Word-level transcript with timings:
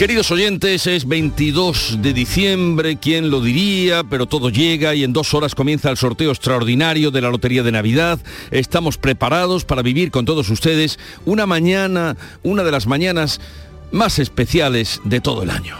Queridos 0.00 0.30
oyentes, 0.30 0.86
es 0.86 1.06
22 1.06 1.98
de 2.00 2.14
diciembre, 2.14 2.96
quién 2.96 3.30
lo 3.30 3.42
diría, 3.42 4.02
pero 4.02 4.24
todo 4.24 4.48
llega 4.48 4.94
y 4.94 5.04
en 5.04 5.12
dos 5.12 5.34
horas 5.34 5.54
comienza 5.54 5.90
el 5.90 5.98
sorteo 5.98 6.30
extraordinario 6.30 7.10
de 7.10 7.20
la 7.20 7.28
Lotería 7.28 7.62
de 7.62 7.70
Navidad. 7.70 8.18
Estamos 8.50 8.96
preparados 8.96 9.66
para 9.66 9.82
vivir 9.82 10.10
con 10.10 10.24
todos 10.24 10.48
ustedes 10.48 10.98
una 11.26 11.44
mañana, 11.44 12.16
una 12.42 12.64
de 12.64 12.72
las 12.72 12.86
mañanas 12.86 13.42
más 13.92 14.18
especiales 14.18 15.02
de 15.04 15.20
todo 15.20 15.42
el 15.42 15.50
año. 15.50 15.76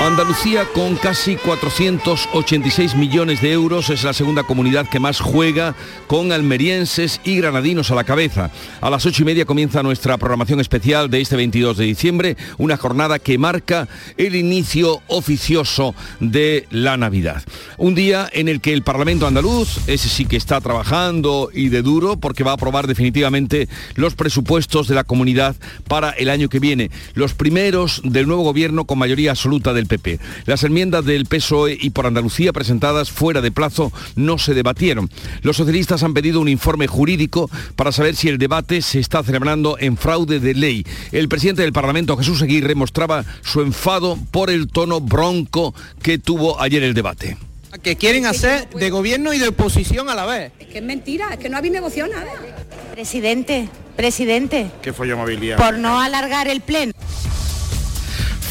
Andalucía 0.00 0.64
con 0.72 0.96
casi 0.96 1.36
486 1.36 2.94
millones 2.94 3.42
de 3.42 3.52
euros 3.52 3.90
es 3.90 4.02
la 4.02 4.14
segunda 4.14 4.44
comunidad 4.44 4.88
que 4.88 4.98
más 4.98 5.20
juega 5.20 5.74
con 6.06 6.32
almerienses 6.32 7.20
y 7.22 7.36
granadinos 7.36 7.90
a 7.90 7.94
la 7.94 8.04
cabeza. 8.04 8.50
A 8.80 8.88
las 8.88 9.04
ocho 9.04 9.22
y 9.22 9.26
media 9.26 9.44
comienza 9.44 9.82
nuestra 9.82 10.16
programación 10.16 10.58
especial 10.58 11.10
de 11.10 11.20
este 11.20 11.36
22 11.36 11.76
de 11.76 11.84
diciembre, 11.84 12.38
una 12.56 12.78
jornada 12.78 13.18
que 13.18 13.36
marca 13.36 13.88
el 14.16 14.36
inicio 14.36 15.02
oficioso 15.06 15.94
de 16.18 16.66
la 16.70 16.96
Navidad. 16.96 17.42
Un 17.76 17.94
día 17.94 18.26
en 18.32 18.48
el 18.48 18.62
que 18.62 18.72
el 18.72 18.82
Parlamento 18.82 19.26
andaluz, 19.26 19.86
ese 19.86 20.08
sí 20.08 20.24
que 20.24 20.38
está 20.38 20.62
trabajando 20.62 21.50
y 21.52 21.68
de 21.68 21.82
duro 21.82 22.16
porque 22.16 22.42
va 22.42 22.52
a 22.52 22.54
aprobar 22.54 22.86
definitivamente 22.86 23.68
los 23.96 24.14
presupuestos 24.14 24.88
de 24.88 24.94
la 24.94 25.04
comunidad 25.04 25.56
para 25.88 26.08
el 26.08 26.30
año 26.30 26.48
que 26.48 26.58
viene, 26.58 26.90
los 27.12 27.34
primeros 27.34 28.00
del 28.02 28.26
nuevo 28.26 28.44
gobierno 28.44 28.86
con 28.86 28.98
mayoría 28.98 29.32
absoluta 29.32 29.74
del 29.74 29.89
PP. 29.90 30.20
Las 30.46 30.64
enmiendas 30.64 31.04
del 31.04 31.26
PSOE 31.26 31.76
y 31.78 31.90
por 31.90 32.06
Andalucía 32.06 32.54
presentadas 32.54 33.10
fuera 33.10 33.42
de 33.42 33.50
plazo 33.50 33.92
no 34.16 34.38
se 34.38 34.54
debatieron. 34.54 35.10
Los 35.42 35.56
socialistas 35.58 36.02
han 36.02 36.14
pedido 36.14 36.40
un 36.40 36.48
informe 36.48 36.86
jurídico 36.86 37.50
para 37.76 37.92
saber 37.92 38.16
si 38.16 38.28
el 38.28 38.38
debate 38.38 38.80
se 38.80 39.00
está 39.00 39.22
celebrando 39.22 39.76
en 39.78 39.98
fraude 39.98 40.40
de 40.40 40.54
ley. 40.54 40.86
El 41.12 41.28
presidente 41.28 41.62
del 41.62 41.72
Parlamento, 41.72 42.16
Jesús 42.16 42.40
Aguirre, 42.40 42.74
mostraba 42.74 43.24
su 43.42 43.60
enfado 43.60 44.16
por 44.30 44.48
el 44.48 44.68
tono 44.68 45.00
bronco 45.00 45.74
que 46.02 46.18
tuvo 46.18 46.60
ayer 46.60 46.82
el 46.82 46.94
debate 46.94 47.36
que 47.82 47.96
quieren 47.96 48.26
hacer 48.26 48.68
de 48.70 48.90
gobierno 48.90 49.32
y 49.32 49.38
de 49.38 49.48
oposición 49.48 50.08
a 50.08 50.14
la 50.14 50.26
vez. 50.26 50.52
Es 50.58 50.66
que 50.66 50.78
es 50.78 50.84
mentira, 50.84 51.28
es 51.32 51.38
que 51.38 51.48
no 51.48 51.56
habéis 51.56 51.72
negociado 51.72 52.12
nada. 52.12 52.30
Presidente, 52.92 53.68
presidente. 53.96 54.70
¿Qué 54.82 54.92
fue 54.92 55.14
movilidad? 55.14 55.56
Por 55.56 55.78
no 55.78 56.00
alargar 56.00 56.48
el 56.48 56.60
pleno. 56.60 56.92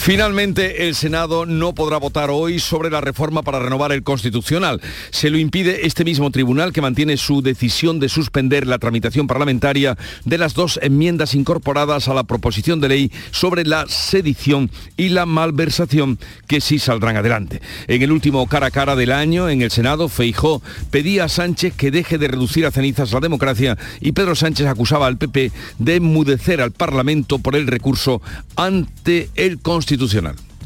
Finalmente, 0.09 0.87
el 0.87 0.95
Senado 0.95 1.45
no 1.45 1.75
podrá 1.75 1.97
votar 1.97 2.31
hoy 2.31 2.57
sobre 2.57 2.89
la 2.89 2.99
reforma 2.99 3.43
para 3.43 3.59
renovar 3.59 3.91
el 3.91 4.01
Constitucional. 4.01 4.81
Se 5.11 5.29
lo 5.29 5.37
impide 5.37 5.85
este 5.85 6.03
mismo 6.03 6.31
tribunal 6.31 6.73
que 6.73 6.81
mantiene 6.81 7.15
su 7.15 7.43
decisión 7.43 7.99
de 7.99 8.09
suspender 8.09 8.65
la 8.65 8.79
tramitación 8.79 9.27
parlamentaria 9.27 9.99
de 10.25 10.39
las 10.39 10.55
dos 10.55 10.79
enmiendas 10.81 11.35
incorporadas 11.35 12.07
a 12.07 12.15
la 12.15 12.23
proposición 12.23 12.81
de 12.81 12.89
ley 12.89 13.11
sobre 13.29 13.65
la 13.65 13.85
sedición 13.87 14.71
y 14.97 15.09
la 15.09 15.27
malversación 15.27 16.17
que 16.47 16.59
sí 16.59 16.79
saldrán 16.79 17.15
adelante. 17.15 17.61
En 17.85 18.01
el 18.01 18.11
último 18.11 18.47
cara 18.47 18.65
a 18.65 18.71
cara 18.71 18.95
del 18.95 19.11
año, 19.11 19.47
en 19.47 19.61
el 19.61 19.69
Senado, 19.69 20.09
Feijó 20.09 20.63
pedía 20.89 21.25
a 21.25 21.29
Sánchez 21.29 21.75
que 21.75 21.91
deje 21.91 22.17
de 22.17 22.29
reducir 22.29 22.65
a 22.65 22.71
cenizas 22.71 23.11
la 23.11 23.19
democracia 23.19 23.77
y 24.01 24.13
Pedro 24.13 24.33
Sánchez 24.33 24.65
acusaba 24.65 25.05
al 25.05 25.19
PP 25.19 25.51
de 25.77 25.95
enmudecer 25.97 26.61
al 26.61 26.71
Parlamento 26.71 27.37
por 27.37 27.55
el 27.55 27.67
recurso 27.67 28.23
ante 28.55 29.29
el 29.35 29.59
Constitucional 29.59 29.98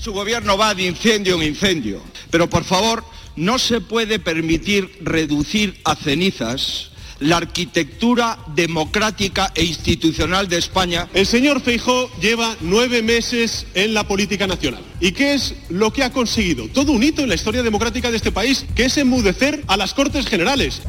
su 0.04 0.12
gobierno 0.12 0.58
va 0.58 0.76
de 0.76 0.84
incendio 0.84 1.36
en 1.36 1.44
incendio, 1.44 2.02
pero 2.30 2.50
por 2.50 2.66
favor 2.66 3.04
no 3.36 3.58
se 3.58 3.80
puede 3.80 4.20
permitir 4.20 5.00
reducir 5.02 5.80
a 5.86 5.96
cenizas 5.96 6.92
la 7.20 7.38
arquitectura 7.38 8.38
democrática 8.54 9.52
e 9.56 9.64
institucional 9.64 10.50
de 10.50 10.58
España. 10.58 11.08
El 11.14 11.26
señor 11.26 11.62
Feijó 11.62 12.12
lleva 12.20 12.58
nueve 12.60 13.02
meses 13.02 13.66
en 13.76 13.94
la 13.94 14.06
política 14.06 14.46
nacional. 14.46 14.84
¿Y 15.00 15.14
qué 15.14 15.36
es 15.36 15.56
lo 15.70 15.94
que 15.94 16.04
ha 16.04 16.12
conseguido? 16.12 16.68
Todo 16.68 16.92
un 16.92 17.02
hito 17.02 17.22
en 17.22 17.30
la 17.30 17.36
historia 17.36 17.64
democrática 17.64 18.12
de 18.12 18.18
este 18.18 18.32
país, 18.32 18.66
que 18.76 18.86
es 18.86 18.98
enmudecer 18.98 19.64
a 19.68 19.78
las 19.78 19.94
Cortes 19.94 20.28
Generales. 20.28 20.82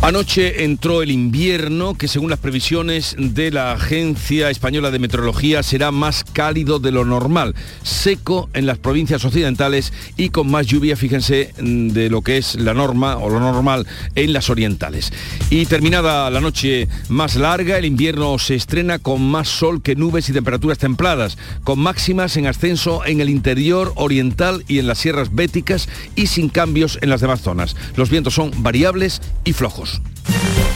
Anoche 0.00 0.62
entró 0.62 1.02
el 1.02 1.10
invierno 1.10 1.94
que 1.94 2.06
según 2.06 2.30
las 2.30 2.38
previsiones 2.38 3.16
de 3.18 3.50
la 3.50 3.72
Agencia 3.72 4.48
Española 4.48 4.92
de 4.92 5.00
Meteorología 5.00 5.64
será 5.64 5.90
más 5.90 6.22
cálido 6.22 6.78
de 6.78 6.92
lo 6.92 7.04
normal, 7.04 7.56
seco 7.82 8.48
en 8.54 8.64
las 8.64 8.78
provincias 8.78 9.24
occidentales 9.24 9.92
y 10.16 10.28
con 10.28 10.48
más 10.50 10.66
lluvia, 10.66 10.96
fíjense, 10.96 11.52
mm, 11.60 11.88
de 11.88 12.10
lo 12.10 12.22
que 12.22 12.38
es 12.38 12.54
la 12.54 12.74
norma 12.74 13.16
o 13.16 13.28
lo 13.28 13.40
normal 13.40 13.88
en 14.14 14.32
las 14.32 14.50
orientales. 14.50 15.12
Y 15.50 15.66
terminada 15.66 16.30
la 16.30 16.40
noche 16.40 16.88
más 17.08 17.34
larga, 17.34 17.76
el 17.76 17.84
invierno 17.84 18.38
se 18.38 18.54
estrena 18.54 19.00
con 19.00 19.20
más 19.20 19.48
sol 19.48 19.82
que 19.82 19.96
nubes 19.96 20.28
y 20.28 20.32
temperaturas 20.32 20.78
templadas, 20.78 21.36
con 21.64 21.80
máximas 21.80 22.36
en 22.36 22.46
ascenso 22.46 23.04
en 23.04 23.20
el 23.20 23.28
interior 23.28 23.92
oriental 23.96 24.64
y 24.68 24.78
en 24.78 24.86
las 24.86 24.98
sierras 24.98 25.34
béticas 25.34 25.88
y 26.14 26.28
sin 26.28 26.50
cambios 26.50 26.98
en 27.02 27.10
las 27.10 27.20
demás 27.20 27.40
zonas. 27.40 27.74
Los 27.96 28.10
vientos 28.10 28.34
son 28.34 28.52
variables 28.62 29.20
y 29.44 29.52
flojos. 29.52 29.87
Volvemos. 29.88 30.67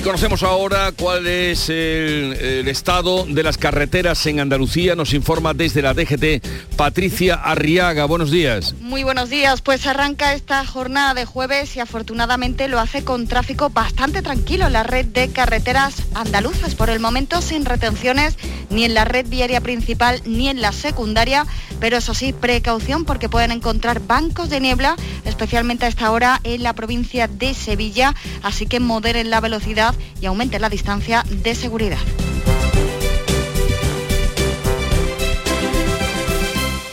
Y 0.00 0.02
conocemos 0.02 0.42
ahora 0.42 0.92
cuál 0.92 1.26
es 1.26 1.68
el, 1.68 2.66
estado 2.68 3.26
de 3.26 3.42
las 3.42 3.58
carreteras 3.58 4.24
en 4.24 4.40
Andalucía. 4.40 4.94
Nos 4.94 5.12
informa 5.12 5.52
desde 5.52 5.82
la 5.82 5.92
DGT 5.92 6.42
Patricia 6.74 7.34
Arriaga. 7.34 8.06
Buenos 8.06 8.30
días. 8.30 8.74
Muy 8.80 9.04
buenos 9.04 9.28
días. 9.28 9.60
Pues 9.60 9.86
arranca 9.86 10.32
esta 10.32 10.64
jornada 10.64 11.12
de 11.12 11.26
jueves 11.26 11.76
y 11.76 11.80
afortunadamente 11.80 12.66
lo 12.68 12.80
hace 12.80 13.04
con 13.04 13.26
tráfico 13.26 13.68
bastante 13.68 14.22
tranquilo 14.22 14.70
la 14.70 14.84
red 14.84 15.04
de 15.04 15.28
carreteras 15.32 15.96
andaluzas. 16.14 16.74
Por 16.74 16.88
el 16.88 16.98
momento 16.98 17.42
sin 17.42 17.66
retenciones 17.66 18.38
ni 18.70 18.86
en 18.86 18.94
la 18.94 19.04
red 19.04 19.26
viaria 19.28 19.60
principal 19.60 20.22
ni 20.24 20.48
en 20.48 20.62
la 20.62 20.72
secundaria. 20.72 21.44
Pero 21.78 21.98
eso 21.98 22.14
sí, 22.14 22.32
precaución 22.32 23.04
porque 23.04 23.28
pueden 23.28 23.50
encontrar 23.50 24.00
bancos 24.00 24.48
de 24.48 24.60
niebla, 24.60 24.96
especialmente 25.26 25.84
a 25.84 25.88
esta 25.88 26.10
hora 26.10 26.40
en 26.44 26.62
la 26.62 26.72
provincia 26.72 27.28
de 27.28 27.52
Sevilla. 27.52 28.14
Así 28.42 28.66
que 28.66 28.80
moderen 28.80 29.28
la 29.28 29.40
velocidad 29.40 29.89
y 30.20 30.26
aumente 30.26 30.58
la 30.58 30.68
distancia 30.68 31.24
de 31.28 31.54
seguridad. 31.54 31.98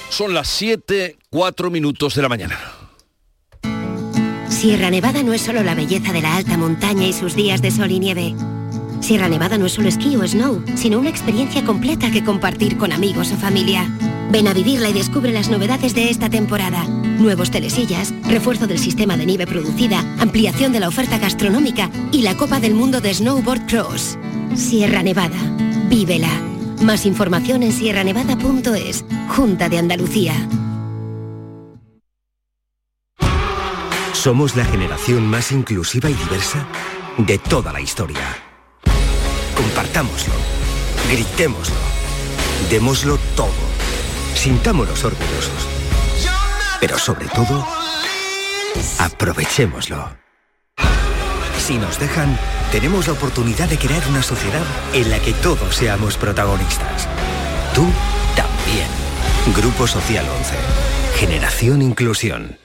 Son 0.09 0.33
las 0.33 0.47
7, 0.47 1.17
4 1.29 1.69
minutos 1.69 2.15
de 2.15 2.21
la 2.23 2.29
mañana. 2.29 2.59
Sierra 4.49 4.89
Nevada 4.89 5.21
no 5.21 5.33
es 5.33 5.41
solo 5.41 5.61
la 5.61 5.75
belleza 5.75 6.11
de 6.11 6.21
la 6.21 6.35
alta 6.35 6.57
montaña 6.57 7.05
y 7.05 7.13
sus 7.13 7.35
días 7.35 7.61
de 7.61 7.69
sol 7.69 7.91
y 7.91 7.99
nieve. 7.99 8.33
Sierra 9.01 9.29
Nevada 9.29 9.59
no 9.59 9.67
es 9.67 9.73
solo 9.73 9.87
esquí 9.87 10.15
o 10.15 10.27
snow, 10.27 10.63
sino 10.75 10.97
una 10.97 11.09
experiencia 11.09 11.63
completa 11.63 12.09
que 12.09 12.23
compartir 12.23 12.77
con 12.77 12.91
amigos 12.91 13.31
o 13.31 13.37
familia. 13.37 13.87
Ven 14.29 14.47
a 14.47 14.53
vivirla 14.53 14.89
y 14.89 14.93
descubre 14.93 15.31
las 15.31 15.49
novedades 15.49 15.95
de 15.95 16.09
esta 16.09 16.29
temporada. 16.29 16.83
Nuevos 16.83 17.49
telesillas, 17.49 18.13
refuerzo 18.23 18.67
del 18.67 18.77
sistema 18.77 19.15
de 19.15 19.25
nieve 19.25 19.47
producida, 19.47 19.99
ampliación 20.19 20.73
de 20.73 20.81
la 20.81 20.89
oferta 20.89 21.17
gastronómica 21.17 21.89
y 22.11 22.23
la 22.23 22.35
Copa 22.35 22.59
del 22.59 22.73
Mundo 22.73 22.99
de 22.99 23.13
Snowboard 23.13 23.67
Cross. 23.67 24.17
Sierra 24.55 25.01
Nevada. 25.01 25.37
Vívela. 25.89 26.29
Más 26.81 27.05
información 27.05 27.63
en 27.63 27.71
sierranevada.es. 27.71 29.05
Junta 29.29 29.69
de 29.69 29.77
Andalucía. 29.77 30.33
Somos 34.11 34.55
la 34.57 34.65
generación 34.65 35.25
más 35.25 35.51
inclusiva 35.53 36.09
y 36.09 36.13
diversa 36.13 36.67
de 37.17 37.37
toda 37.37 37.71
la 37.71 37.79
historia. 37.79 38.25
Compartámoslo. 39.55 40.33
Gritémoslo. 41.09 41.75
Démoslo 42.69 43.17
todo 43.35 43.66
Sintámonos 44.37 45.03
orgullosos. 45.03 45.67
Pero 46.79 46.99
sobre 46.99 47.27
todo, 47.27 47.65
aprovechémoslo. 48.99 50.15
Si 51.57 51.77
nos 51.79 51.99
dejan, 51.99 52.37
tenemos 52.71 53.07
la 53.07 53.13
oportunidad 53.13 53.67
de 53.67 53.79
crear 53.79 54.07
una 54.07 54.21
sociedad 54.21 54.61
en 54.93 55.09
la 55.09 55.19
que 55.19 55.33
todos 55.33 55.75
seamos 55.75 56.17
protagonistas. 56.17 57.07
Tú 57.73 57.85
también. 58.35 58.87
Grupo 59.55 59.87
Social 59.87 60.25
11. 60.29 60.55
Generación 61.15 61.81
Inclusión. 61.81 62.59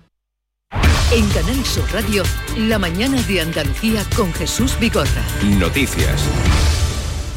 En 1.10 1.26
Canal 1.30 1.66
Sur 1.66 1.86
Radio, 1.94 2.22
la 2.58 2.78
mañana 2.78 3.22
de 3.22 3.40
Andalucía 3.40 4.04
con 4.14 4.34
Jesús 4.34 4.78
Bigorra. 4.78 5.24
Noticias. 5.58 6.22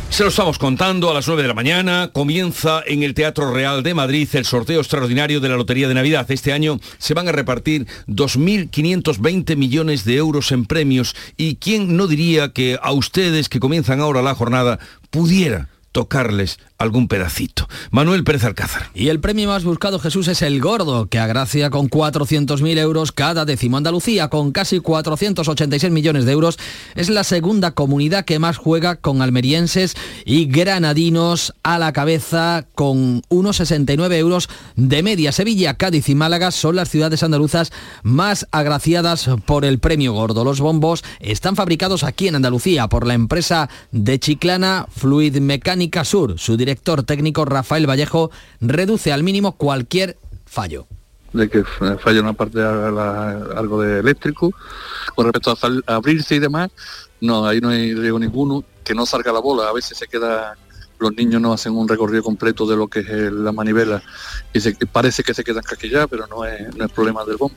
Se 0.08 0.24
lo 0.24 0.30
estamos 0.30 0.58
contando 0.58 1.08
a 1.08 1.14
las 1.14 1.28
9 1.28 1.42
de 1.42 1.48
la 1.48 1.54
mañana. 1.54 2.10
Comienza 2.12 2.82
en 2.84 3.04
el 3.04 3.14
Teatro 3.14 3.52
Real 3.52 3.84
de 3.84 3.94
Madrid 3.94 4.28
el 4.32 4.44
sorteo 4.44 4.80
extraordinario 4.80 5.38
de 5.38 5.50
la 5.50 5.56
Lotería 5.56 5.86
de 5.86 5.94
Navidad. 5.94 6.28
Este 6.32 6.52
año 6.52 6.80
se 6.98 7.14
van 7.14 7.28
a 7.28 7.32
repartir 7.32 7.86
2.520 8.08 9.54
millones 9.54 10.04
de 10.04 10.16
euros 10.16 10.50
en 10.50 10.64
premios. 10.64 11.14
¿Y 11.36 11.54
quién 11.54 11.96
no 11.96 12.08
diría 12.08 12.52
que 12.52 12.76
a 12.82 12.90
ustedes 12.90 13.48
que 13.48 13.60
comienzan 13.60 14.00
ahora 14.00 14.20
la 14.20 14.34
jornada 14.34 14.80
pudiera 15.10 15.68
tocarles 15.92 16.58
algún 16.80 17.08
pedacito. 17.08 17.68
Manuel 17.90 18.24
Pérez 18.24 18.42
Alcázar. 18.42 18.90
Y 18.94 19.08
el 19.08 19.20
premio 19.20 19.48
más 19.48 19.64
buscado, 19.64 19.98
Jesús, 19.98 20.28
es 20.28 20.40
el 20.40 20.60
gordo, 20.60 21.06
que 21.06 21.18
agracia 21.18 21.68
con 21.68 21.90
400.000 21.90 22.78
euros 22.78 23.12
cada 23.12 23.44
décimo. 23.44 23.76
Andalucía, 23.76 24.28
con 24.28 24.50
casi 24.50 24.80
486 24.80 25.92
millones 25.92 26.24
de 26.24 26.32
euros, 26.32 26.58
es 26.94 27.10
la 27.10 27.22
segunda 27.22 27.72
comunidad 27.72 28.24
que 28.24 28.38
más 28.38 28.56
juega 28.56 28.96
con 28.96 29.20
almerienses 29.20 29.94
y 30.24 30.46
granadinos 30.46 31.54
a 31.62 31.78
la 31.78 31.92
cabeza 31.92 32.64
con 32.74 33.22
unos 33.28 33.58
69 33.58 34.18
euros 34.18 34.48
de 34.74 35.02
media. 35.02 35.32
Sevilla, 35.32 35.74
Cádiz 35.74 36.08
y 36.08 36.14
Málaga 36.14 36.50
son 36.50 36.76
las 36.76 36.88
ciudades 36.88 37.22
andaluzas 37.22 37.72
más 38.02 38.46
agraciadas 38.52 39.28
por 39.44 39.66
el 39.66 39.80
premio 39.80 40.14
gordo. 40.14 40.44
Los 40.44 40.60
bombos 40.60 41.04
están 41.18 41.56
fabricados 41.56 42.04
aquí 42.04 42.28
en 42.28 42.36
Andalucía 42.36 42.88
por 42.88 43.06
la 43.06 43.12
empresa 43.12 43.68
de 43.92 44.18
Chiclana 44.18 44.86
Fluid 44.90 45.36
Mecánica 45.40 46.06
Sur. 46.06 46.38
Su 46.38 46.56
director 46.70 47.02
técnico 47.02 47.44
Rafael 47.44 47.88
Vallejo 47.88 48.30
reduce 48.60 49.12
al 49.12 49.24
mínimo 49.24 49.56
cualquier 49.56 50.16
fallo 50.46 50.86
de 51.32 51.48
que 51.48 51.64
falla 51.64 52.20
una 52.20 52.32
parte 52.32 52.58
de 52.58 52.66
algo 52.66 53.82
de 53.82 54.00
eléctrico. 54.00 54.52
Con 55.14 55.26
respecto 55.26 55.52
a, 55.86 55.94
abrirse 55.94 56.36
y 56.36 56.38
demás, 56.40 56.70
no, 57.20 57.46
ahí 57.46 57.60
no 57.60 57.68
hay 57.68 57.94
riesgo 57.94 58.18
ninguno, 58.18 58.64
que 58.84 58.94
no 58.94 59.06
salga 59.06 59.32
la 59.32 59.38
bola, 59.38 59.68
a 59.68 59.72
veces 59.72 59.96
se 59.96 60.08
queda, 60.08 60.56
los 60.98 61.12
niños 61.14 61.40
no 61.40 61.52
hacen 61.52 61.72
un 61.76 61.86
recorrido 61.86 62.24
completo 62.24 62.66
de 62.66 62.76
lo 62.76 62.88
que 62.88 63.00
es 63.00 63.32
la 63.32 63.52
manivela 63.52 64.02
y 64.52 64.60
parece 64.86 65.22
que 65.22 65.34
se 65.34 65.44
quedan 65.44 65.62
caquilladas, 65.62 66.08
pero 66.10 66.26
no 66.26 66.44
es, 66.44 66.68
problema 66.92 67.24
del 67.24 67.36
bombo. 67.36 67.56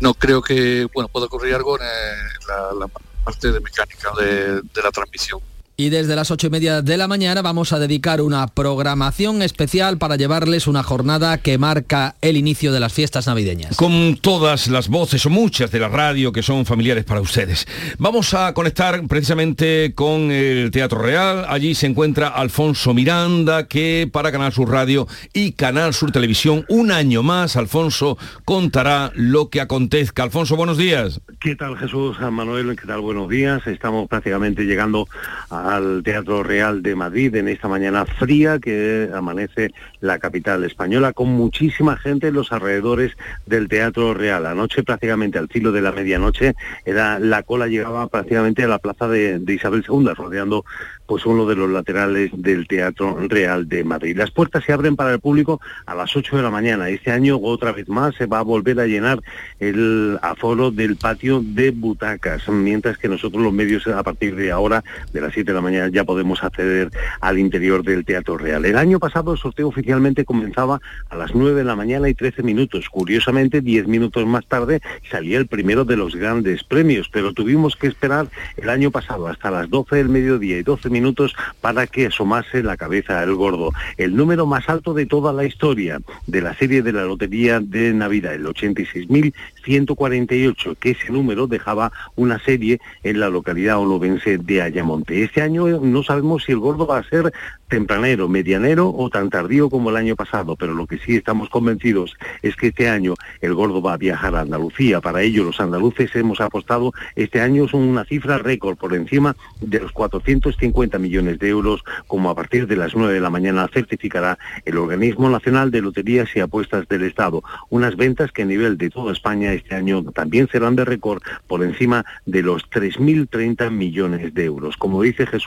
No 0.00 0.14
creo 0.14 0.40
que, 0.40 0.86
bueno, 0.94 1.08
pueda 1.08 1.26
ocurrir 1.26 1.54
algo 1.54 1.76
en 1.76 2.78
la, 2.78 2.86
parte 3.24 3.50
de 3.50 3.60
mecánica 3.60 4.12
de 4.20 4.82
la 4.82 4.90
transmisión. 4.92 5.40
Y 5.80 5.90
desde 5.90 6.16
las 6.16 6.32
ocho 6.32 6.48
y 6.48 6.50
media 6.50 6.82
de 6.82 6.96
la 6.96 7.06
mañana 7.06 7.40
vamos 7.40 7.72
a 7.72 7.78
dedicar 7.78 8.20
una 8.20 8.48
programación 8.48 9.42
especial 9.42 9.96
para 9.96 10.16
llevarles 10.16 10.66
una 10.66 10.82
jornada 10.82 11.38
que 11.38 11.56
marca 11.56 12.16
el 12.20 12.36
inicio 12.36 12.72
de 12.72 12.80
las 12.80 12.92
fiestas 12.92 13.28
navideñas. 13.28 13.76
Con 13.76 14.16
todas 14.16 14.66
las 14.66 14.88
voces 14.88 15.24
o 15.24 15.30
muchas 15.30 15.70
de 15.70 15.78
la 15.78 15.86
radio 15.86 16.32
que 16.32 16.42
son 16.42 16.66
familiares 16.66 17.04
para 17.04 17.20
ustedes. 17.20 17.68
Vamos 17.96 18.34
a 18.34 18.52
conectar 18.54 19.06
precisamente 19.06 19.92
con 19.94 20.32
el 20.32 20.72
Teatro 20.72 21.00
Real. 21.00 21.46
Allí 21.48 21.76
se 21.76 21.86
encuentra 21.86 22.26
Alfonso 22.26 22.92
Miranda, 22.92 23.68
que 23.68 24.10
para 24.12 24.32
Canal 24.32 24.52
Sur 24.52 24.72
Radio 24.72 25.06
y 25.32 25.52
Canal 25.52 25.94
Sur 25.94 26.10
Televisión, 26.10 26.64
un 26.68 26.90
año 26.90 27.22
más, 27.22 27.54
Alfonso 27.54 28.18
contará 28.44 29.12
lo 29.14 29.48
que 29.48 29.60
acontezca. 29.60 30.24
Alfonso, 30.24 30.56
buenos 30.56 30.76
días. 30.76 31.20
¿Qué 31.38 31.54
tal 31.54 31.78
Jesús, 31.78 32.18
Manuel? 32.18 32.74
¿Qué 32.74 32.84
tal? 32.84 33.00
Buenos 33.00 33.28
días. 33.28 33.64
Estamos 33.68 34.08
prácticamente 34.08 34.64
llegando 34.64 35.06
a 35.50 35.67
al 35.68 36.02
Teatro 36.02 36.42
Real 36.42 36.82
de 36.82 36.96
Madrid 36.96 37.34
en 37.36 37.46
esta 37.46 37.68
mañana 37.68 38.06
fría 38.06 38.58
que 38.58 39.10
amanece 39.14 39.72
la 40.00 40.18
capital 40.18 40.64
española 40.64 41.12
con 41.12 41.28
muchísima 41.28 41.96
gente 41.98 42.28
en 42.28 42.34
los 42.34 42.52
alrededores 42.52 43.12
del 43.44 43.68
Teatro 43.68 44.14
Real. 44.14 44.46
Anoche 44.46 44.82
prácticamente 44.82 45.38
al 45.38 45.48
filo 45.48 45.70
de 45.70 45.82
la 45.82 45.92
medianoche 45.92 46.54
era 46.86 47.18
la 47.18 47.42
cola 47.42 47.66
llegaba 47.66 48.06
prácticamente 48.06 48.64
a 48.64 48.68
la 48.68 48.78
plaza 48.78 49.08
de, 49.08 49.42
Isabel 49.46 49.84
II, 49.86 50.08
rodeando 50.14 50.64
pues 51.06 51.26
uno 51.26 51.46
de 51.46 51.56
los 51.56 51.70
laterales 51.70 52.30
del 52.34 52.66
Teatro 52.66 53.18
Real 53.28 53.68
de 53.68 53.84
Madrid. 53.84 54.16
Las 54.16 54.30
puertas 54.30 54.64
se 54.64 54.72
abren 54.72 54.96
para 54.96 55.12
el 55.12 55.20
público 55.20 55.60
a 55.86 55.94
las 55.94 56.14
8 56.14 56.36
de 56.36 56.42
la 56.42 56.50
mañana. 56.50 56.88
Este 56.88 57.10
año, 57.10 57.38
otra 57.42 57.72
vez 57.72 57.88
más, 57.88 58.14
se 58.14 58.26
va 58.26 58.40
a 58.40 58.42
volver 58.42 58.78
a 58.80 58.86
llenar 58.86 59.20
el 59.58 60.18
aforo 60.22 60.70
del 60.70 60.96
patio 60.96 61.42
de 61.42 61.70
butacas, 61.70 62.46
mientras 62.48 62.98
que 62.98 63.08
nosotros 63.08 63.42
los 63.42 63.52
medios 63.52 63.86
a 63.86 64.02
partir 64.02 64.36
de 64.36 64.50
ahora, 64.50 64.84
de 65.12 65.20
las 65.20 65.32
7 65.32 65.52
de 65.52 65.57
la 65.58 65.62
mañana, 65.62 65.88
ya 65.88 66.04
podemos 66.04 66.44
acceder 66.44 66.90
al 67.20 67.38
interior 67.38 67.82
del 67.82 68.04
Teatro 68.04 68.38
Real. 68.38 68.64
El 68.64 68.78
año 68.78 69.00
pasado 69.00 69.32
el 69.32 69.38
sorteo 69.38 69.66
oficialmente 69.68 70.24
comenzaba 70.24 70.80
a 71.10 71.16
las 71.16 71.34
9 71.34 71.58
de 71.58 71.64
la 71.64 71.74
mañana 71.74 72.08
y 72.08 72.14
13 72.14 72.44
minutos. 72.44 72.88
Curiosamente, 72.88 73.60
10 73.60 73.88
minutos 73.88 74.24
más 74.26 74.46
tarde 74.46 74.80
salía 75.10 75.38
el 75.38 75.48
primero 75.48 75.84
de 75.84 75.96
los 75.96 76.14
grandes 76.14 76.62
premios, 76.62 77.08
pero 77.12 77.32
tuvimos 77.32 77.74
que 77.74 77.88
esperar 77.88 78.28
el 78.56 78.70
año 78.70 78.92
pasado 78.92 79.26
hasta 79.26 79.50
las 79.50 79.68
12 79.68 79.96
del 79.96 80.08
mediodía 80.08 80.58
y 80.58 80.62
12 80.62 80.90
minutos 80.90 81.34
para 81.60 81.88
que 81.88 82.06
asomase 82.06 82.62
la 82.62 82.76
cabeza 82.76 83.20
el 83.22 83.34
gordo. 83.34 83.72
El 83.96 84.14
número 84.14 84.44
más 84.46 84.68
alto 84.68 84.92
de 84.94 85.06
toda 85.06 85.32
la 85.32 85.44
historia 85.44 85.98
de 86.26 86.40
la 86.40 86.54
serie 86.54 86.82
de 86.82 86.92
la 86.92 87.02
Lotería 87.04 87.58
de 87.60 87.92
Navidad, 87.92 88.34
el 88.34 88.46
86.148, 88.46 90.76
que 90.78 90.90
ese 90.90 91.10
número 91.10 91.48
dejaba 91.48 91.90
una 92.14 92.38
serie 92.38 92.80
en 93.02 93.18
la 93.18 93.28
localidad 93.28 93.78
olovense 93.78 94.38
de 94.38 94.62
Ayamonte. 94.62 95.22
Este 95.22 95.42
año 95.42 95.47
no 95.48 96.02
sabemos 96.02 96.44
si 96.44 96.52
el 96.52 96.58
gordo 96.58 96.86
va 96.86 96.98
a 96.98 97.08
ser 97.08 97.32
tempranero, 97.68 98.28
medianero 98.28 98.92
o 98.94 99.10
tan 99.10 99.30
tardío 99.30 99.68
como 99.70 99.90
el 99.90 99.96
año 99.96 100.16
pasado, 100.16 100.56
pero 100.56 100.74
lo 100.74 100.86
que 100.86 100.98
sí 100.98 101.16
estamos 101.16 101.48
convencidos 101.50 102.16
es 102.42 102.56
que 102.56 102.68
este 102.68 102.88
año 102.88 103.14
el 103.40 103.54
gordo 103.54 103.82
va 103.82 103.94
a 103.94 103.98
viajar 103.98 104.34
a 104.34 104.40
Andalucía. 104.40 105.00
Para 105.00 105.22
ello 105.22 105.44
los 105.44 105.60
andaluces 105.60 106.14
hemos 106.16 106.40
apostado 106.40 106.92
este 107.14 107.40
año 107.40 107.64
es 107.64 107.74
una 107.74 108.04
cifra 108.04 108.38
récord 108.38 108.76
por 108.76 108.94
encima 108.94 109.36
de 109.60 109.80
los 109.80 109.92
450 109.92 110.98
millones 110.98 111.38
de 111.38 111.48
euros, 111.48 111.84
como 112.06 112.30
a 112.30 112.34
partir 112.34 112.66
de 112.66 112.76
las 112.76 112.94
9 112.94 113.14
de 113.14 113.20
la 113.20 113.30
mañana 113.30 113.68
certificará 113.72 114.38
el 114.64 114.78
Organismo 114.78 115.28
Nacional 115.28 115.70
de 115.70 115.82
Loterías 115.82 116.28
y 116.34 116.40
Apuestas 116.40 116.88
del 116.88 117.02
Estado. 117.02 117.42
Unas 117.70 117.96
ventas 117.96 118.32
que 118.32 118.42
a 118.42 118.46
nivel 118.46 118.78
de 118.78 118.90
toda 118.90 119.12
España 119.12 119.52
este 119.52 119.74
año 119.74 120.02
también 120.12 120.48
serán 120.50 120.76
de 120.76 120.84
récord 120.84 121.22
por 121.46 121.62
encima 121.62 122.04
de 122.24 122.42
los 122.42 122.68
3.030 122.70 123.70
millones 123.70 124.32
de 124.34 124.44
euros. 124.44 124.76
Como 124.76 125.02
dice 125.02 125.26
Jesús 125.26 125.37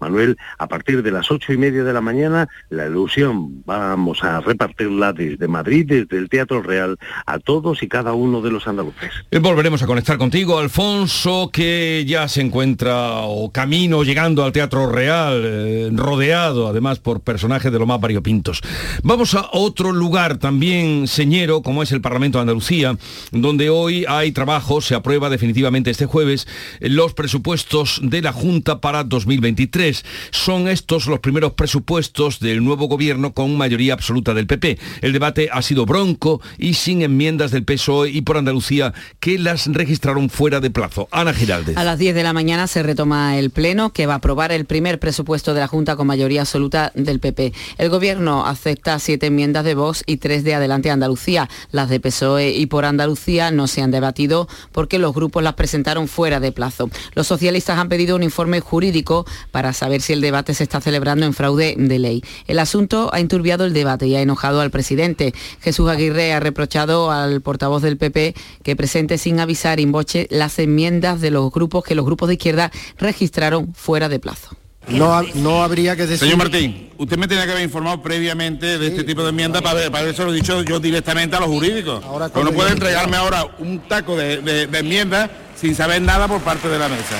Manuel, 0.00 0.36
a 0.58 0.66
partir 0.66 1.02
de 1.02 1.10
las 1.10 1.30
8 1.30 1.52
y 1.52 1.56
media 1.56 1.84
de 1.84 1.92
la 1.92 2.00
mañana, 2.00 2.48
la 2.70 2.86
ilusión 2.86 3.62
vamos 3.64 4.22
a 4.24 4.40
repartirla 4.40 5.12
desde 5.12 5.48
Madrid, 5.48 5.86
desde 5.86 6.18
el 6.18 6.28
Teatro 6.28 6.62
Real, 6.62 6.98
a 7.26 7.38
todos 7.38 7.82
y 7.82 7.88
cada 7.88 8.12
uno 8.12 8.40
de 8.40 8.50
los 8.50 8.66
andaluces. 8.66 9.10
Eh, 9.30 9.38
volveremos 9.38 9.82
a 9.82 9.86
conectar 9.86 10.18
contigo, 10.18 10.58
Alfonso, 10.58 11.50
que 11.52 12.04
ya 12.06 12.28
se 12.28 12.40
encuentra 12.40 13.22
o 13.22 13.50
camino 13.50 14.02
llegando 14.02 14.44
al 14.44 14.52
Teatro 14.52 14.90
Real, 14.90 15.42
eh, 15.44 15.90
rodeado 15.92 16.68
además 16.68 16.98
por 16.98 17.20
personajes 17.20 17.72
de 17.72 17.78
lo 17.78 17.86
más 17.86 18.00
variopintos. 18.00 18.60
Vamos 19.02 19.34
a 19.34 19.48
otro 19.52 19.92
lugar 19.92 20.38
también 20.38 21.06
señero, 21.06 21.62
como 21.62 21.82
es 21.82 21.92
el 21.92 22.00
Parlamento 22.00 22.38
de 22.38 22.42
Andalucía, 22.42 22.96
donde 23.30 23.70
hoy 23.70 24.04
hay 24.08 24.32
trabajo, 24.32 24.80
se 24.80 24.94
aprueba 24.94 25.30
definitivamente 25.30 25.90
este 25.90 26.06
jueves 26.06 26.46
los 26.80 27.14
presupuestos 27.14 28.00
de 28.02 28.22
la 28.22 28.32
Junta 28.32 28.80
para 28.80 29.04
2023. 29.36 30.04
Son 30.30 30.68
estos 30.68 31.06
los 31.06 31.20
primeros 31.20 31.52
presupuestos 31.54 32.40
del 32.40 32.64
nuevo 32.64 32.86
gobierno 32.86 33.32
con 33.32 33.56
mayoría 33.56 33.94
absoluta 33.94 34.34
del 34.34 34.46
PP. 34.46 34.78
El 35.00 35.12
debate 35.12 35.48
ha 35.52 35.62
sido 35.62 35.86
bronco 35.86 36.40
y 36.58 36.74
sin 36.74 37.02
enmiendas 37.02 37.50
del 37.50 37.64
PSOE 37.64 38.10
y 38.10 38.22
por 38.22 38.36
Andalucía 38.36 38.92
que 39.20 39.38
las 39.38 39.66
registraron 39.66 40.28
fuera 40.28 40.60
de 40.60 40.70
plazo. 40.70 41.08
Ana 41.10 41.32
Giraldez. 41.32 41.76
A 41.76 41.84
las 41.84 41.98
10 41.98 42.14
de 42.14 42.22
la 42.22 42.32
mañana 42.32 42.66
se 42.66 42.82
retoma 42.82 43.38
el 43.38 43.50
Pleno 43.50 43.92
que 43.92 44.06
va 44.06 44.14
a 44.14 44.16
aprobar 44.16 44.52
el 44.52 44.66
primer 44.66 44.98
presupuesto 44.98 45.54
de 45.54 45.60
la 45.60 45.66
Junta 45.66 45.96
con 45.96 46.06
mayoría 46.06 46.42
absoluta 46.42 46.92
del 46.94 47.20
PP. 47.20 47.52
El 47.78 47.88
gobierno 47.88 48.46
acepta 48.46 48.98
siete 48.98 49.26
enmiendas 49.26 49.64
de 49.64 49.74
Vox 49.74 50.02
y 50.06 50.18
tres 50.18 50.44
de 50.44 50.54
Adelante 50.54 50.90
Andalucía. 50.90 51.48
Las 51.70 51.88
de 51.88 52.00
PSOE 52.00 52.50
y 52.50 52.66
por 52.66 52.84
Andalucía 52.84 53.50
no 53.50 53.66
se 53.66 53.82
han 53.82 53.90
debatido 53.90 54.48
porque 54.72 54.98
los 54.98 55.14
grupos 55.14 55.42
las 55.42 55.54
presentaron 55.54 56.08
fuera 56.08 56.40
de 56.40 56.52
plazo. 56.52 56.90
Los 57.14 57.26
socialistas 57.26 57.78
han 57.78 57.88
pedido 57.88 58.16
un 58.16 58.22
informe 58.22 58.60
jurídico 58.60 59.11
para 59.50 59.72
saber 59.72 60.00
si 60.00 60.12
el 60.12 60.20
debate 60.20 60.54
se 60.54 60.64
está 60.64 60.80
celebrando 60.80 61.26
en 61.26 61.34
fraude 61.34 61.74
de 61.76 61.98
ley. 61.98 62.22
El 62.46 62.58
asunto 62.58 63.10
ha 63.12 63.20
enturbiado 63.20 63.64
el 63.64 63.72
debate 63.72 64.06
y 64.06 64.16
ha 64.16 64.22
enojado 64.22 64.60
al 64.60 64.70
presidente. 64.70 65.34
Jesús 65.60 65.88
Aguirre 65.88 66.32
ha 66.32 66.40
reprochado 66.40 67.10
al 67.10 67.40
portavoz 67.40 67.82
del 67.82 67.96
PP 67.96 68.34
que 68.62 68.76
presente 68.76 69.18
sin 69.18 69.40
avisar 69.40 69.80
in 69.80 69.92
boche 69.92 70.26
las 70.30 70.58
enmiendas 70.58 71.20
de 71.20 71.30
los 71.30 71.50
grupos 71.52 71.84
que 71.84 71.94
los 71.94 72.04
grupos 72.04 72.28
de 72.28 72.34
izquierda 72.34 72.70
registraron 72.98 73.74
fuera 73.74 74.08
de 74.08 74.18
plazo. 74.18 74.56
No, 74.88 75.22
no 75.34 75.62
habría 75.62 75.94
que 75.94 76.02
decir... 76.02 76.18
Señor 76.18 76.38
Martín, 76.38 76.90
usted 76.98 77.16
me 77.16 77.28
tenía 77.28 77.44
que 77.44 77.52
haber 77.52 77.64
informado 77.64 78.02
previamente 78.02 78.78
de 78.78 78.86
este 78.88 79.04
tipo 79.04 79.22
de 79.22 79.28
enmiendas 79.30 79.62
para, 79.62 79.90
para 79.90 80.08
eso 80.08 80.24
lo 80.24 80.32
he 80.32 80.34
dicho 80.34 80.62
yo 80.62 80.80
directamente 80.80 81.36
a 81.36 81.40
los 81.40 81.48
jurídicos. 81.48 82.04
Ahora 82.04 82.30
no 82.34 82.52
puede 82.52 82.72
entregarme 82.72 83.16
ahora 83.16 83.46
un 83.58 83.80
taco 83.80 84.16
de, 84.16 84.38
de, 84.38 84.66
de 84.66 84.78
enmiendas 84.78 85.30
sin 85.56 85.74
saber 85.74 86.02
nada 86.02 86.26
por 86.26 86.40
parte 86.40 86.68
de 86.68 86.78
la 86.78 86.88
mesa. 86.88 87.16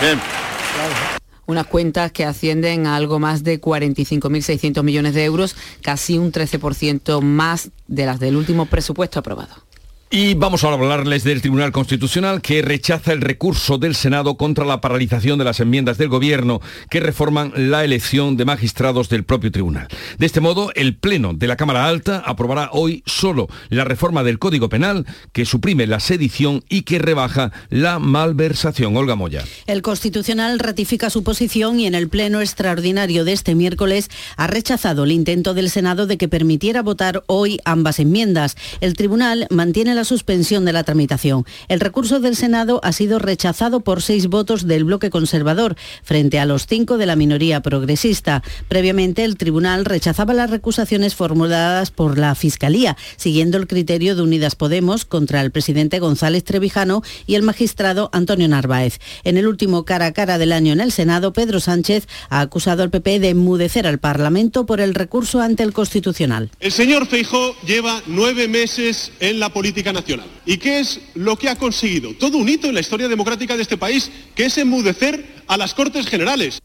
Bien. 0.00 0.20
Unas 1.46 1.66
cuentas 1.66 2.12
que 2.12 2.24
ascienden 2.24 2.86
a 2.86 2.96
algo 2.96 3.18
más 3.18 3.44
de 3.44 3.60
45.600 3.60 4.82
millones 4.82 5.14
de 5.14 5.24
euros, 5.24 5.56
casi 5.82 6.18
un 6.18 6.32
13% 6.32 7.20
más 7.20 7.70
de 7.86 8.06
las 8.06 8.20
del 8.20 8.36
último 8.36 8.66
presupuesto 8.66 9.20
aprobado. 9.20 9.65
Y 10.08 10.34
vamos 10.34 10.62
a 10.62 10.72
hablarles 10.72 11.24
del 11.24 11.40
Tribunal 11.40 11.72
Constitucional 11.72 12.40
que 12.40 12.62
rechaza 12.62 13.12
el 13.12 13.20
recurso 13.20 13.76
del 13.76 13.96
Senado 13.96 14.36
contra 14.36 14.64
la 14.64 14.80
paralización 14.80 15.36
de 15.36 15.44
las 15.44 15.58
enmiendas 15.58 15.98
del 15.98 16.08
Gobierno 16.08 16.60
que 16.90 17.00
reforman 17.00 17.52
la 17.56 17.84
elección 17.84 18.36
de 18.36 18.44
magistrados 18.44 19.08
del 19.08 19.24
propio 19.24 19.50
tribunal. 19.50 19.88
De 20.16 20.26
este 20.26 20.40
modo, 20.40 20.70
el 20.76 20.96
Pleno 20.96 21.34
de 21.34 21.48
la 21.48 21.56
Cámara 21.56 21.88
Alta 21.88 22.22
aprobará 22.24 22.70
hoy 22.72 23.02
solo 23.04 23.48
la 23.68 23.82
reforma 23.82 24.22
del 24.22 24.38
Código 24.38 24.68
Penal 24.68 25.06
que 25.32 25.44
suprime 25.44 25.88
la 25.88 25.98
sedición 25.98 26.62
y 26.68 26.82
que 26.82 27.00
rebaja 27.00 27.50
la 27.68 27.98
malversación. 27.98 28.96
Olga 28.96 29.16
Moya. 29.16 29.42
El 29.66 29.82
Constitucional 29.82 30.60
ratifica 30.60 31.10
su 31.10 31.24
posición 31.24 31.80
y 31.80 31.86
en 31.86 31.96
el 31.96 32.08
Pleno 32.08 32.40
extraordinario 32.40 33.24
de 33.24 33.32
este 33.32 33.56
miércoles 33.56 34.08
ha 34.36 34.46
rechazado 34.46 35.02
el 35.02 35.10
intento 35.10 35.52
del 35.52 35.68
Senado 35.68 36.06
de 36.06 36.16
que 36.16 36.28
permitiera 36.28 36.82
votar 36.82 37.24
hoy 37.26 37.58
ambas 37.64 37.98
enmiendas. 37.98 38.56
El 38.80 38.94
Tribunal 38.94 39.48
mantiene 39.50 39.96
la 39.96 40.04
suspensión 40.06 40.64
de 40.64 40.72
la 40.72 40.84
tramitación. 40.84 41.44
El 41.68 41.80
recurso 41.80 42.20
del 42.20 42.36
Senado 42.36 42.80
ha 42.82 42.92
sido 42.92 43.18
rechazado 43.18 43.80
por 43.80 44.00
seis 44.00 44.28
votos 44.28 44.66
del 44.66 44.84
bloque 44.84 45.10
conservador, 45.10 45.76
frente 46.02 46.38
a 46.38 46.46
los 46.46 46.66
cinco 46.66 46.96
de 46.96 47.04
la 47.04 47.16
minoría 47.16 47.60
progresista. 47.60 48.42
Previamente, 48.68 49.24
el 49.24 49.36
tribunal 49.36 49.84
rechazaba 49.84 50.32
las 50.32 50.50
recusaciones 50.50 51.14
formuladas 51.14 51.90
por 51.90 52.16
la 52.16 52.34
Fiscalía, 52.34 52.96
siguiendo 53.16 53.58
el 53.58 53.66
criterio 53.66 54.16
de 54.16 54.22
Unidas 54.22 54.54
Podemos 54.54 55.04
contra 55.04 55.42
el 55.42 55.50
presidente 55.50 55.98
González 55.98 56.44
Trevijano 56.44 57.02
y 57.26 57.34
el 57.34 57.42
magistrado 57.42 58.08
Antonio 58.12 58.48
Narváez. 58.48 58.98
En 59.24 59.36
el 59.36 59.46
último 59.46 59.84
cara 59.84 60.06
a 60.06 60.12
cara 60.12 60.38
del 60.38 60.52
año 60.52 60.72
en 60.72 60.80
el 60.80 60.92
Senado, 60.92 61.32
Pedro 61.32 61.60
Sánchez 61.60 62.06
ha 62.30 62.40
acusado 62.40 62.82
al 62.82 62.90
PP 62.90 63.20
de 63.20 63.30
enmudecer 63.30 63.86
al 63.86 63.98
Parlamento 63.98 64.66
por 64.66 64.80
el 64.80 64.94
recurso 64.94 65.40
ante 65.40 65.62
el 65.62 65.72
Constitucional. 65.72 66.50
El 66.60 66.72
señor 66.72 67.06
Feijó 67.06 67.54
lleva 67.66 68.02
nueve 68.06 68.48
meses 68.48 69.12
en 69.20 69.40
la 69.40 69.50
política 69.50 69.85
nacional. 69.92 70.28
¿Y 70.44 70.58
qué 70.58 70.80
es 70.80 71.00
lo 71.14 71.36
que 71.36 71.48
ha 71.48 71.56
conseguido? 71.56 72.14
Todo 72.14 72.38
un 72.38 72.48
hito 72.48 72.68
en 72.68 72.74
la 72.74 72.80
historia 72.80 73.08
democrática 73.08 73.56
de 73.56 73.62
este 73.62 73.76
país, 73.76 74.10
que 74.34 74.46
es 74.46 74.58
enmudecer 74.58 75.42
a 75.46 75.56
las 75.56 75.74
Cortes 75.74 76.06
Generales. 76.06 76.60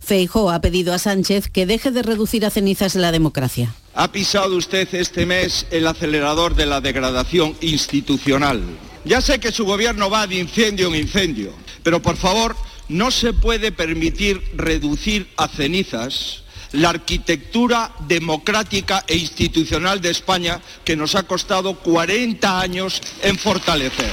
Feijó 0.00 0.50
ha 0.50 0.60
pedido 0.60 0.92
a 0.92 0.98
Sánchez 0.98 1.48
que 1.48 1.66
deje 1.66 1.90
de 1.90 2.02
reducir 2.02 2.44
a 2.44 2.50
cenizas 2.50 2.94
la 2.94 3.10
democracia. 3.10 3.74
Ha 3.94 4.12
pisado 4.12 4.56
usted 4.56 4.92
este 4.94 5.24
mes 5.24 5.66
el 5.70 5.86
acelerador 5.86 6.54
de 6.54 6.66
la 6.66 6.80
degradación 6.80 7.56
institucional. 7.60 8.62
Ya 9.04 9.20
sé 9.20 9.38
que 9.38 9.52
su 9.52 9.64
gobierno 9.64 10.10
va 10.10 10.26
de 10.26 10.36
incendio 10.36 10.88
en 10.88 10.96
incendio, 10.96 11.52
pero 11.82 12.02
por 12.02 12.16
favor 12.16 12.56
no 12.88 13.10
se 13.10 13.32
puede 13.32 13.72
permitir 13.72 14.42
reducir 14.54 15.28
a 15.36 15.48
cenizas 15.48 16.43
la 16.74 16.90
arquitectura 16.90 17.92
democrática 18.06 19.04
e 19.06 19.16
institucional 19.16 20.00
de 20.00 20.10
España 20.10 20.60
que 20.84 20.96
nos 20.96 21.14
ha 21.14 21.22
costado 21.22 21.74
40 21.74 22.60
años 22.60 23.00
en 23.22 23.38
fortalecer. 23.38 24.10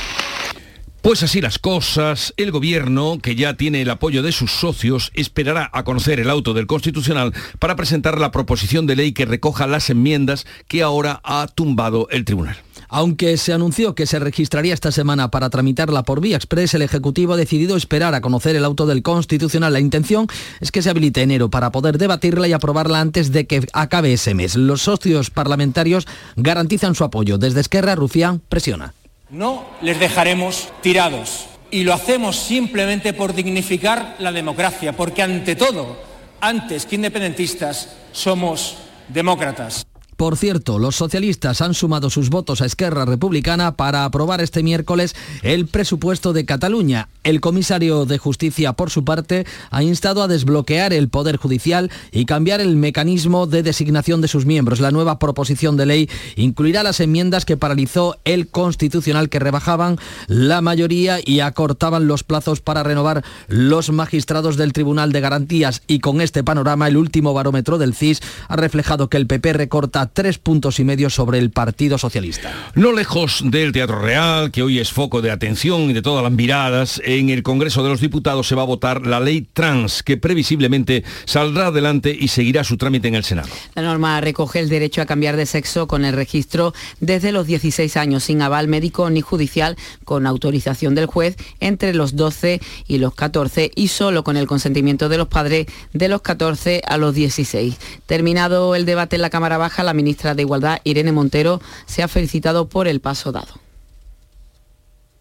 Pues 1.01 1.23
así 1.23 1.41
las 1.41 1.57
cosas, 1.57 2.31
el 2.37 2.51
gobierno, 2.51 3.17
que 3.19 3.35
ya 3.35 3.55
tiene 3.55 3.81
el 3.81 3.89
apoyo 3.89 4.21
de 4.21 4.31
sus 4.31 4.51
socios, 4.51 5.09
esperará 5.15 5.71
a 5.73 5.83
conocer 5.83 6.19
el 6.19 6.29
auto 6.29 6.53
del 6.53 6.67
Constitucional 6.67 7.33
para 7.57 7.75
presentar 7.75 8.19
la 8.19 8.29
proposición 8.29 8.85
de 8.85 8.95
ley 8.95 9.11
que 9.11 9.25
recoja 9.25 9.65
las 9.65 9.89
enmiendas 9.89 10.45
que 10.67 10.83
ahora 10.83 11.19
ha 11.23 11.47
tumbado 11.47 12.07
el 12.11 12.23
tribunal. 12.23 12.57
Aunque 12.93 13.37
se 13.37 13.53
anunció 13.53 13.95
que 13.95 14.05
se 14.05 14.19
registraría 14.19 14.73
esta 14.73 14.91
semana 14.91 15.31
para 15.31 15.49
tramitarla 15.49 16.03
por 16.03 16.19
vía 16.19 16.35
express, 16.35 16.73
el 16.73 16.81
Ejecutivo 16.81 17.33
ha 17.33 17.37
decidido 17.37 17.77
esperar 17.77 18.13
a 18.13 18.19
conocer 18.19 18.57
el 18.57 18.65
auto 18.65 18.85
del 18.85 19.01
Constitucional. 19.01 19.71
La 19.71 19.79
intención 19.79 20.27
es 20.59 20.73
que 20.73 20.81
se 20.81 20.89
habilite 20.89 21.21
enero 21.21 21.49
para 21.49 21.71
poder 21.71 21.97
debatirla 21.97 22.49
y 22.49 22.53
aprobarla 22.53 22.99
antes 22.99 23.31
de 23.31 23.47
que 23.47 23.65
acabe 23.71 24.11
ese 24.11 24.33
mes. 24.33 24.57
Los 24.57 24.81
socios 24.81 25.29
parlamentarios 25.29 26.05
garantizan 26.35 26.93
su 26.93 27.05
apoyo. 27.05 27.37
Desde 27.37 27.61
Esquerra, 27.61 27.95
Rufián 27.95 28.41
presiona. 28.49 28.93
No 29.29 29.67
les 29.81 29.97
dejaremos 29.97 30.67
tirados. 30.81 31.45
Y 31.71 31.85
lo 31.85 31.93
hacemos 31.93 32.35
simplemente 32.35 33.13
por 33.13 33.33
dignificar 33.33 34.17
la 34.19 34.33
democracia, 34.33 34.97
porque 34.97 35.23
ante 35.23 35.55
todo, 35.55 35.97
antes 36.41 36.85
que 36.85 36.95
independentistas, 36.95 37.87
somos 38.11 38.75
demócratas. 39.07 39.85
Por 40.21 40.37
cierto, 40.37 40.77
los 40.77 40.97
socialistas 40.97 41.61
han 41.61 41.73
sumado 41.73 42.11
sus 42.11 42.29
votos 42.29 42.61
a 42.61 42.67
Esquerra 42.67 43.05
Republicana 43.05 43.75
para 43.75 44.05
aprobar 44.05 44.39
este 44.39 44.61
miércoles 44.61 45.15
el 45.41 45.65
presupuesto 45.65 46.31
de 46.31 46.45
Cataluña. 46.45 47.09
El 47.23 47.41
comisario 47.41 48.05
de 48.05 48.19
Justicia, 48.19 48.73
por 48.73 48.91
su 48.91 49.03
parte, 49.03 49.47
ha 49.71 49.81
instado 49.81 50.21
a 50.21 50.27
desbloquear 50.27 50.93
el 50.93 51.09
Poder 51.09 51.37
Judicial 51.37 51.89
y 52.11 52.25
cambiar 52.25 52.61
el 52.61 52.75
mecanismo 52.75 53.47
de 53.47 53.63
designación 53.63 54.21
de 54.21 54.27
sus 54.27 54.45
miembros. 54.45 54.79
La 54.79 54.91
nueva 54.91 55.17
proposición 55.17 55.75
de 55.75 55.87
ley 55.87 56.09
incluirá 56.35 56.83
las 56.83 56.99
enmiendas 56.99 57.43
que 57.43 57.57
paralizó 57.57 58.17
el 58.23 58.47
Constitucional 58.47 59.27
que 59.27 59.39
rebajaban 59.39 59.97
la 60.27 60.61
mayoría 60.61 61.17
y 61.25 61.39
acortaban 61.39 62.05
los 62.05 62.23
plazos 62.23 62.61
para 62.61 62.83
renovar 62.83 63.23
los 63.47 63.89
magistrados 63.89 64.55
del 64.55 64.73
Tribunal 64.73 65.13
de 65.13 65.21
Garantías. 65.21 65.81
Y 65.87 65.99
con 65.99 66.21
este 66.21 66.43
panorama, 66.43 66.87
el 66.87 66.97
último 66.97 67.33
barómetro 67.33 67.79
del 67.79 67.95
CIS 67.95 68.21
ha 68.49 68.55
reflejado 68.55 69.09
que 69.09 69.17
el 69.17 69.25
PP 69.25 69.53
recorta 69.53 70.10
tres 70.13 70.37
puntos 70.37 70.79
y 70.79 70.83
medio 70.83 71.09
sobre 71.09 71.39
el 71.39 71.51
Partido 71.51 71.97
Socialista. 71.97 72.51
No 72.75 72.91
lejos 72.91 73.43
del 73.45 73.71
Teatro 73.71 73.99
Real, 73.99 74.51
que 74.51 74.63
hoy 74.63 74.79
es 74.79 74.91
foco 74.91 75.21
de 75.21 75.31
atención 75.31 75.89
y 75.89 75.93
de 75.93 76.01
todas 76.01 76.23
las 76.23 76.31
miradas, 76.31 77.01
en 77.05 77.29
el 77.29 77.43
Congreso 77.43 77.83
de 77.83 77.89
los 77.89 78.01
Diputados 78.01 78.47
se 78.47 78.55
va 78.55 78.63
a 78.63 78.65
votar 78.65 79.05
la 79.05 79.19
ley 79.19 79.47
trans, 79.53 80.03
que 80.03 80.17
previsiblemente 80.17 81.03
saldrá 81.25 81.67
adelante 81.67 82.15
y 82.17 82.27
seguirá 82.27 82.63
su 82.63 82.77
trámite 82.77 83.07
en 83.07 83.15
el 83.15 83.23
Senado. 83.23 83.49
La 83.75 83.81
norma 83.81 84.19
recoge 84.21 84.59
el 84.59 84.69
derecho 84.69 85.01
a 85.01 85.05
cambiar 85.05 85.35
de 85.35 85.45
sexo 85.45 85.87
con 85.87 86.05
el 86.05 86.13
registro 86.13 86.73
desde 86.99 87.31
los 87.31 87.47
16 87.47 87.97
años, 87.97 88.23
sin 88.23 88.41
aval 88.41 88.67
médico 88.67 89.09
ni 89.09 89.21
judicial, 89.21 89.77
con 90.03 90.27
autorización 90.27 90.95
del 90.95 91.05
juez 91.05 91.35
entre 91.59 91.93
los 91.93 92.15
12 92.15 92.59
y 92.87 92.97
los 92.97 93.15
14 93.15 93.71
y 93.75 93.87
solo 93.87 94.23
con 94.23 94.37
el 94.37 94.47
consentimiento 94.47 95.09
de 95.09 95.17
los 95.17 95.27
padres 95.27 95.67
de 95.93 96.07
los 96.07 96.21
14 96.21 96.81
a 96.85 96.97
los 96.97 97.13
16. 97.15 97.77
Terminado 98.05 98.75
el 98.75 98.85
debate 98.85 99.15
en 99.15 99.21
la 99.21 99.29
Cámara 99.29 99.57
Baja, 99.57 99.83
la 99.83 99.93
ministra 100.01 100.33
de 100.33 100.41
Igualdad, 100.41 100.79
Irene 100.83 101.11
Montero, 101.11 101.61
se 101.85 102.01
ha 102.01 102.07
felicitado 102.07 102.67
por 102.67 102.87
el 102.87 103.01
paso 103.01 103.31
dado. 103.31 103.53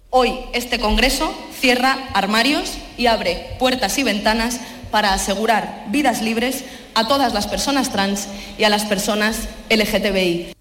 Hoy 0.08 0.40
este 0.54 0.80
Congreso 0.80 1.32
cierra 1.52 2.08
armarios 2.14 2.78
y 2.96 3.06
abre 3.06 3.56
puertas 3.58 3.99
y 3.99 4.02
ventanas 4.02 4.60
para 4.90 5.12
asegurar 5.12 5.84
vidas 5.90 6.22
libres 6.22 6.64
a 6.94 7.06
todas 7.06 7.34
las 7.34 7.46
personas 7.46 7.92
trans 7.92 8.26
y 8.58 8.64
a 8.64 8.70
las 8.70 8.84
personas 8.87 9.49
LGTBI. 9.68 10.54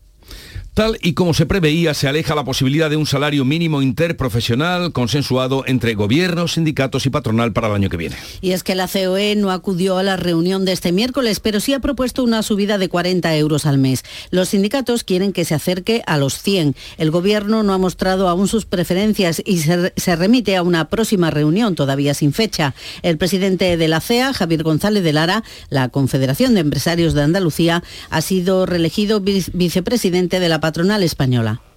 Y 1.01 1.13
como 1.13 1.33
se 1.33 1.45
preveía, 1.45 1.93
se 1.93 2.07
aleja 2.07 2.36
la 2.36 2.45
posibilidad 2.45 2.89
de 2.89 2.95
un 2.95 3.05
salario 3.05 3.43
mínimo 3.43 3.81
interprofesional 3.81 4.93
consensuado 4.93 5.65
entre 5.67 5.93
gobiernos, 5.93 6.53
sindicatos 6.53 7.05
y 7.05 7.09
patronal 7.09 7.51
para 7.51 7.67
el 7.67 7.74
año 7.74 7.89
que 7.89 7.98
viene. 7.98 8.15
Y 8.39 8.51
es 8.51 8.63
que 8.63 8.75
la 8.75 8.88
COE 8.88 9.36
no 9.36 9.51
acudió 9.51 9.98
a 9.98 10.03
la 10.03 10.15
reunión 10.15 10.63
de 10.63 10.71
este 10.71 10.93
miércoles, 10.93 11.41
pero 11.41 11.59
sí 11.59 11.74
ha 11.74 11.81
propuesto 11.81 12.24
una 12.24 12.43
subida 12.43 12.77
de 12.77 12.88
40 12.88 13.36
euros 13.36 13.65
al 13.65 13.77
mes. 13.77 14.05
Los 14.31 14.50
sindicatos 14.50 15.03
quieren 15.03 15.33
que 15.33 15.43
se 15.43 15.53
acerque 15.53 16.01
a 16.07 16.17
los 16.17 16.41
100. 16.41 16.75
El 16.98 17.12
gobierno 17.12 17.62
no 17.62 17.74
ha 17.74 17.77
mostrado 17.77 18.29
aún 18.29 18.48
sus 18.48 18.65
preferencias 18.65 19.41
y 19.45 19.57
se, 19.57 19.91
se 19.98 20.15
remite 20.15 20.55
a 20.55 20.63
una 20.63 20.88
próxima 20.88 21.29
reunión, 21.29 21.75
todavía 21.75 22.13
sin 22.13 22.31
fecha. 22.31 22.74
El 23.01 23.17
presidente 23.17 23.75
de 23.75 23.88
la 23.89 24.00
CEA, 24.00 24.31
Javier 24.31 24.63
González 24.63 25.03
de 25.03 25.12
Lara, 25.12 25.43
la 25.69 25.89
Confederación 25.89 26.53
de 26.53 26.62
Empresarios 26.62 27.13
de 27.13 27.24
Andalucía, 27.24 27.83
ha 28.09 28.21
sido 28.21 28.65
reelegido 28.65 29.19
vicepresidente 29.19 30.39
de 30.39 30.48
la 30.48 30.62
patronal 30.69 31.01
española. 31.01 31.68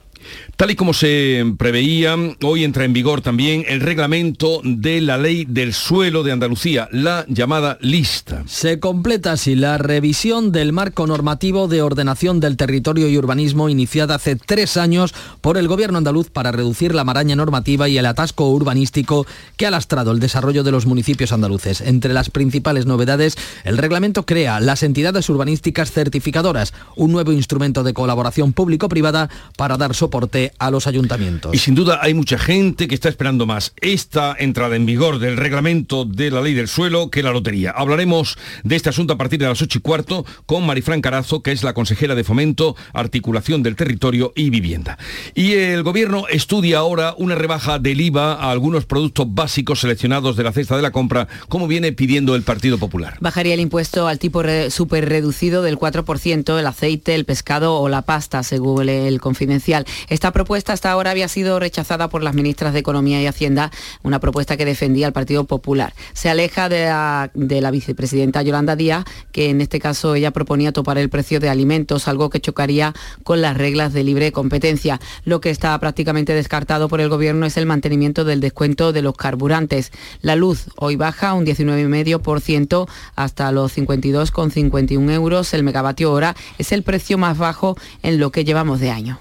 Tal 0.56 0.70
y 0.70 0.76
como 0.76 0.94
se 0.94 1.44
preveía, 1.58 2.16
hoy 2.42 2.64
entra 2.64 2.84
en 2.84 2.92
vigor 2.92 3.20
también 3.20 3.64
el 3.66 3.80
reglamento 3.80 4.60
de 4.62 5.00
la 5.00 5.18
ley 5.18 5.44
del 5.44 5.74
suelo 5.74 6.22
de 6.22 6.30
Andalucía, 6.30 6.88
la 6.92 7.24
llamada 7.28 7.78
lista. 7.80 8.44
Se 8.46 8.78
completa 8.78 9.32
así 9.32 9.56
la 9.56 9.76
revisión 9.78 10.52
del 10.52 10.72
marco 10.72 11.06
normativo 11.06 11.66
de 11.66 11.82
ordenación 11.82 12.38
del 12.38 12.56
territorio 12.56 13.08
y 13.08 13.16
urbanismo 13.16 13.68
iniciada 13.68 14.14
hace 14.14 14.36
tres 14.36 14.76
años 14.76 15.14
por 15.40 15.58
el 15.58 15.66
gobierno 15.66 15.98
andaluz 15.98 16.30
para 16.30 16.52
reducir 16.52 16.94
la 16.94 17.04
maraña 17.04 17.34
normativa 17.34 17.88
y 17.88 17.98
el 17.98 18.06
atasco 18.06 18.48
urbanístico 18.48 19.26
que 19.56 19.66
ha 19.66 19.70
lastrado 19.72 20.12
el 20.12 20.20
desarrollo 20.20 20.62
de 20.62 20.70
los 20.70 20.86
municipios 20.86 21.32
andaluces. 21.32 21.80
Entre 21.80 22.12
las 22.12 22.30
principales 22.30 22.86
novedades, 22.86 23.36
el 23.64 23.78
reglamento 23.78 24.24
crea 24.24 24.60
las 24.60 24.84
entidades 24.84 25.28
urbanísticas 25.28 25.90
certificadoras, 25.90 26.72
un 26.94 27.10
nuevo 27.10 27.32
instrumento 27.32 27.82
de 27.82 27.94
colaboración 27.94 28.52
público-privada 28.52 29.28
para 29.56 29.76
dar 29.76 29.94
soporte 29.94 30.11
a 30.58 30.70
los 30.70 30.86
ayuntamientos. 30.86 31.54
Y 31.54 31.58
sin 31.58 31.74
duda 31.74 32.00
hay 32.02 32.12
mucha 32.12 32.38
gente 32.38 32.86
que 32.86 32.94
está 32.94 33.08
esperando 33.08 33.46
más 33.46 33.72
esta 33.80 34.36
entrada 34.38 34.76
en 34.76 34.84
vigor 34.84 35.18
del 35.18 35.36
reglamento 35.36 36.04
de 36.04 36.30
la 36.30 36.42
ley 36.42 36.52
del 36.52 36.68
suelo 36.68 37.10
que 37.10 37.22
la 37.22 37.32
lotería. 37.32 37.70
Hablaremos 37.70 38.36
de 38.62 38.76
este 38.76 38.90
asunto 38.90 39.14
a 39.14 39.18
partir 39.18 39.38
de 39.38 39.46
las 39.46 39.62
8 39.62 39.78
y 39.78 39.80
cuarto 39.80 40.26
con 40.44 40.66
Marifran 40.66 41.00
Carazo, 41.00 41.42
que 41.42 41.52
es 41.52 41.62
la 41.62 41.72
consejera 41.72 42.14
de 42.14 42.24
Fomento, 42.24 42.76
Articulación 42.92 43.62
del 43.62 43.74
Territorio 43.74 44.32
y 44.36 44.50
Vivienda. 44.50 44.98
Y 45.34 45.52
el 45.52 45.82
gobierno 45.82 46.26
estudia 46.28 46.78
ahora 46.78 47.14
una 47.16 47.34
rebaja 47.34 47.78
del 47.78 48.00
IVA 48.00 48.34
a 48.34 48.50
algunos 48.50 48.84
productos 48.84 49.26
básicos 49.32 49.80
seleccionados 49.80 50.36
de 50.36 50.44
la 50.44 50.52
cesta 50.52 50.76
de 50.76 50.82
la 50.82 50.90
compra, 50.90 51.26
como 51.48 51.66
viene 51.66 51.92
pidiendo 51.92 52.34
el 52.34 52.42
Partido 52.42 52.76
Popular. 52.78 53.16
Bajaría 53.20 53.54
el 53.54 53.60
impuesto 53.60 54.08
al 54.08 54.18
tipo 54.18 54.42
súper 54.68 55.08
reducido 55.08 55.62
del 55.62 55.78
4%, 55.78 56.58
el 56.58 56.66
aceite, 56.66 57.14
el 57.14 57.24
pescado 57.24 57.76
o 57.76 57.88
la 57.88 58.02
pasta, 58.02 58.42
según 58.42 58.88
el 58.88 59.20
confidencial. 59.20 59.86
Esta 60.08 60.32
propuesta 60.32 60.72
hasta 60.72 60.90
ahora 60.90 61.10
había 61.10 61.28
sido 61.28 61.58
rechazada 61.58 62.08
por 62.08 62.22
las 62.22 62.34
ministras 62.34 62.72
de 62.72 62.80
Economía 62.80 63.20
y 63.22 63.26
Hacienda, 63.26 63.70
una 64.02 64.20
propuesta 64.20 64.56
que 64.56 64.64
defendía 64.64 65.06
el 65.06 65.12
Partido 65.12 65.44
Popular. 65.44 65.94
Se 66.12 66.28
aleja 66.28 66.68
de 66.68 66.86
la, 66.86 67.70
vicepresidenta 67.70 68.42
Yolanda 68.42 68.76
Díaz, 68.76 69.04
que 69.32 69.50
en 69.50 69.60
este 69.60 69.80
caso 69.80 70.14
ella 70.14 70.30
proponía 70.30 70.72
topar 70.72 70.98
el 70.98 71.08
precio 71.08 71.40
de 71.40 71.48
alimentos, 71.48 72.08
algo 72.08 72.30
que 72.30 72.40
chocaría 72.40 72.94
con 73.22 73.40
las 73.40 73.56
reglas 73.56 73.92
de 73.92 74.04
libre 74.04 74.32
competencia. 74.32 75.00
Lo 75.24 75.40
que 75.40 75.50
está 75.50 75.78
prácticamente 75.78 76.34
descartado 76.34 76.88
por 76.88 77.00
el 77.00 77.08
Gobierno 77.08 77.46
es 77.46 77.56
el 77.56 77.66
mantenimiento 77.66 78.24
del 78.24 78.40
descuento 78.40 78.92
de 78.92 79.02
los 79.02 79.16
carburantes. 79.16 79.92
La 80.20 80.36
luz 80.36 80.66
hoy 80.76 80.96
baja 80.96 81.34
un 81.34 81.46
19,5% 81.46 82.88
hasta 83.16 83.52
los 83.52 83.76
52,51 83.76 85.10
euros 85.12 85.54
el 85.54 85.62
megavatio 85.62 86.12
hora. 86.12 86.36
Es 86.58 86.72
el 86.72 86.82
precio 86.82 87.18
más 87.18 87.38
bajo 87.38 87.76
en 88.02 88.18
lo 88.18 88.30
que 88.30 88.44
llevamos 88.44 88.80
de 88.80 88.90
año. 88.90 89.18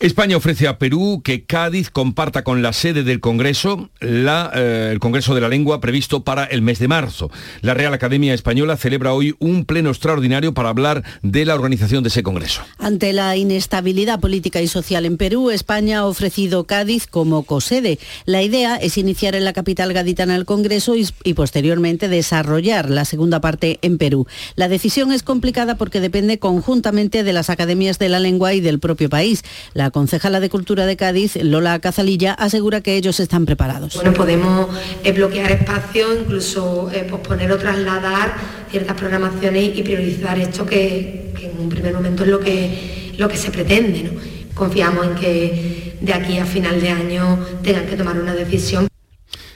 España 0.00 0.36
ofrece 0.36 0.66
a 0.66 0.78
Perú 0.78 1.22
que 1.24 1.44
Cádiz 1.44 1.90
comparta 1.90 2.42
con 2.42 2.60
la 2.60 2.72
sede 2.72 3.04
del 3.04 3.20
Congreso 3.20 3.90
eh, 4.00 4.88
el 4.92 4.98
Congreso 4.98 5.34
de 5.34 5.40
la 5.40 5.48
Lengua 5.48 5.80
previsto 5.80 6.24
para 6.24 6.44
el 6.44 6.60
mes 6.60 6.78
de 6.78 6.88
marzo. 6.88 7.30
La 7.60 7.74
Real 7.74 7.94
Academia 7.94 8.34
Española 8.34 8.76
celebra 8.76 9.14
hoy 9.14 9.36
un 9.38 9.64
pleno 9.64 9.90
extraordinario 9.90 10.54
para 10.54 10.70
hablar 10.70 11.04
de 11.22 11.44
la 11.44 11.54
organización 11.54 12.02
de 12.02 12.08
ese 12.08 12.22
Congreso. 12.22 12.62
Ante 12.78 13.12
la 13.12 13.36
inestabilidad 13.36 14.18
política 14.18 14.60
y 14.60 14.66
social 14.66 15.06
en 15.06 15.16
Perú, 15.16 15.50
España 15.50 16.00
ha 16.00 16.06
ofrecido 16.06 16.64
Cádiz 16.64 17.06
como 17.06 17.44
cosede. 17.44 17.98
La 18.24 18.42
idea 18.42 18.76
es 18.76 18.98
iniciar 18.98 19.34
en 19.36 19.44
la 19.44 19.52
capital 19.52 19.92
gaditana 19.92 20.34
el 20.34 20.44
Congreso 20.44 20.94
y 20.96 21.34
posteriormente 21.34 22.08
desarrollar 22.08 22.90
la 22.90 23.04
segunda 23.04 23.40
parte 23.40 23.78
en 23.82 23.98
Perú. 23.98 24.26
La 24.56 24.68
decisión 24.68 25.12
es 25.12 25.22
complicada 25.22 25.76
porque 25.76 26.00
depende 26.00 26.38
conjuntamente 26.38 27.22
de 27.22 27.32
las 27.32 27.50
academias 27.50 27.98
de 27.98 28.08
la 28.08 28.18
lengua 28.18 28.54
y 28.54 28.60
del 28.60 28.80
propio 28.80 29.08
país. 29.08 29.41
La 29.74 29.90
concejala 29.90 30.40
de 30.40 30.48
Cultura 30.48 30.86
de 30.86 30.96
Cádiz, 30.96 31.36
Lola 31.36 31.78
Cazalilla, 31.78 32.34
asegura 32.34 32.80
que 32.80 32.96
ellos 32.96 33.20
están 33.20 33.46
preparados. 33.46 33.94
Bueno, 33.94 34.12
podemos 34.12 34.68
eh, 35.04 35.12
bloquear 35.12 35.52
espacios, 35.52 36.18
incluso 36.20 36.90
eh, 36.92 37.04
posponer 37.08 37.50
o 37.52 37.58
trasladar 37.58 38.34
ciertas 38.70 38.96
programaciones 38.96 39.76
y 39.76 39.82
priorizar 39.82 40.38
esto 40.38 40.66
que, 40.66 41.32
en 41.40 41.60
un 41.60 41.68
primer 41.68 41.94
momento 41.94 42.24
es 42.24 42.28
lo 42.28 42.40
que, 42.40 43.14
lo 43.18 43.28
que 43.28 43.36
se 43.36 43.50
pretende. 43.50 44.10
Confiamos 44.54 45.06
en 45.06 45.14
que 45.14 45.96
de 46.00 46.12
aquí 46.12 46.38
a 46.38 46.44
final 46.44 46.80
de 46.80 46.90
año 46.90 47.38
tengan 47.62 47.86
que 47.86 47.96
tomar 47.96 48.18
una 48.20 48.34
decisión 48.34 48.91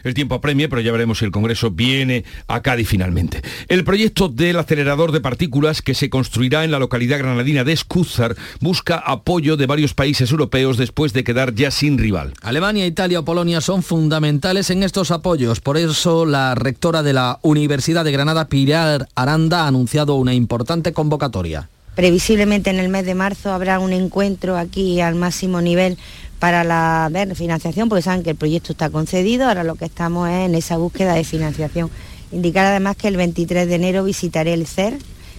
el 0.09 0.15
tiempo 0.15 0.35
apremia, 0.35 0.69
pero 0.69 0.81
ya 0.81 0.93
veremos 0.93 1.19
si 1.19 1.25
el 1.25 1.31
Congreso 1.31 1.71
viene 1.71 2.25
a 2.49 2.63
Cádiz 2.63 2.89
finalmente. 2.89 3.43
El 3.69 3.85
proyecto 3.85 4.29
del 4.29 4.59
acelerador 4.59 5.13
de 5.13 5.21
partículas 5.21 5.83
que 5.83 5.95
se 5.95 6.11
construirá 6.11 6.65
en 6.65 6.71
la 6.71 6.79
localidad 6.79 7.19
granadina 7.19 7.65
de 7.65 7.73
Escúzar 7.73 8.37
busca 8.61 8.97
apoyo 8.97 9.57
de 9.57 9.67
varios 9.67 9.95
países 9.95 10.31
europeos 10.31 10.77
después 10.77 11.13
de 11.13 11.25
quedar 11.25 11.55
ya 11.55 11.71
sin 11.71 11.99
rival. 11.99 12.33
Alemania, 12.43 12.87
Italia 12.87 13.21
o 13.21 13.25
Polonia 13.25 13.61
son 13.61 13.83
fundamentales 13.83 14.71
en 14.71 14.83
estos 14.83 15.11
apoyos. 15.11 15.61
Por 15.61 15.77
eso 15.77 16.27
la 16.27 16.55
rectora 16.55 17.03
de 17.03 17.13
la 17.13 17.39
Universidad 17.43 18.05
de 18.05 18.13
Granada, 18.13 18.49
Pilar 18.49 19.09
Aranda, 19.15 19.65
ha 19.65 19.69
anunciado 19.69 20.15
una 20.15 20.35
importante 20.35 20.93
convocatoria. 20.93 21.69
Previsiblemente 21.97 22.69
en 22.69 22.79
el 22.79 22.91
mes 22.91 23.07
de 23.07 23.15
marzo 23.15 23.53
habrá 23.53 23.79
un 23.79 23.95
encuentro 23.95 24.59
aquí 24.59 25.01
al 25.01 25.15
máximo 25.15 25.63
nivel 25.63 25.97
para 26.39 26.65
la 26.65 27.11
financiación, 27.35 27.89
porque 27.89 28.03
saben 28.03 28.23
que 28.23 28.31
el 28.31 28.37
proyecto 28.37 28.73
está 28.73 28.91
concedido, 28.91 29.49
ahora 29.49 29.65
lo 29.65 29.75
que 29.75 29.87
estamos 29.87 30.29
es 30.29 30.47
en 30.47 30.55
esa 30.55 30.77
búsqueda 30.77 31.15
de 31.15 31.25
financiación. 31.25 31.91
Indicar 32.33 32.67
además 32.67 32.97
que 32.97 33.09
el 33.09 33.17
23 33.17 33.69
de 33.69 33.75
enero 33.75 34.05
visitaré 34.05 34.53
el 34.53 34.67
CER, 34.67 34.99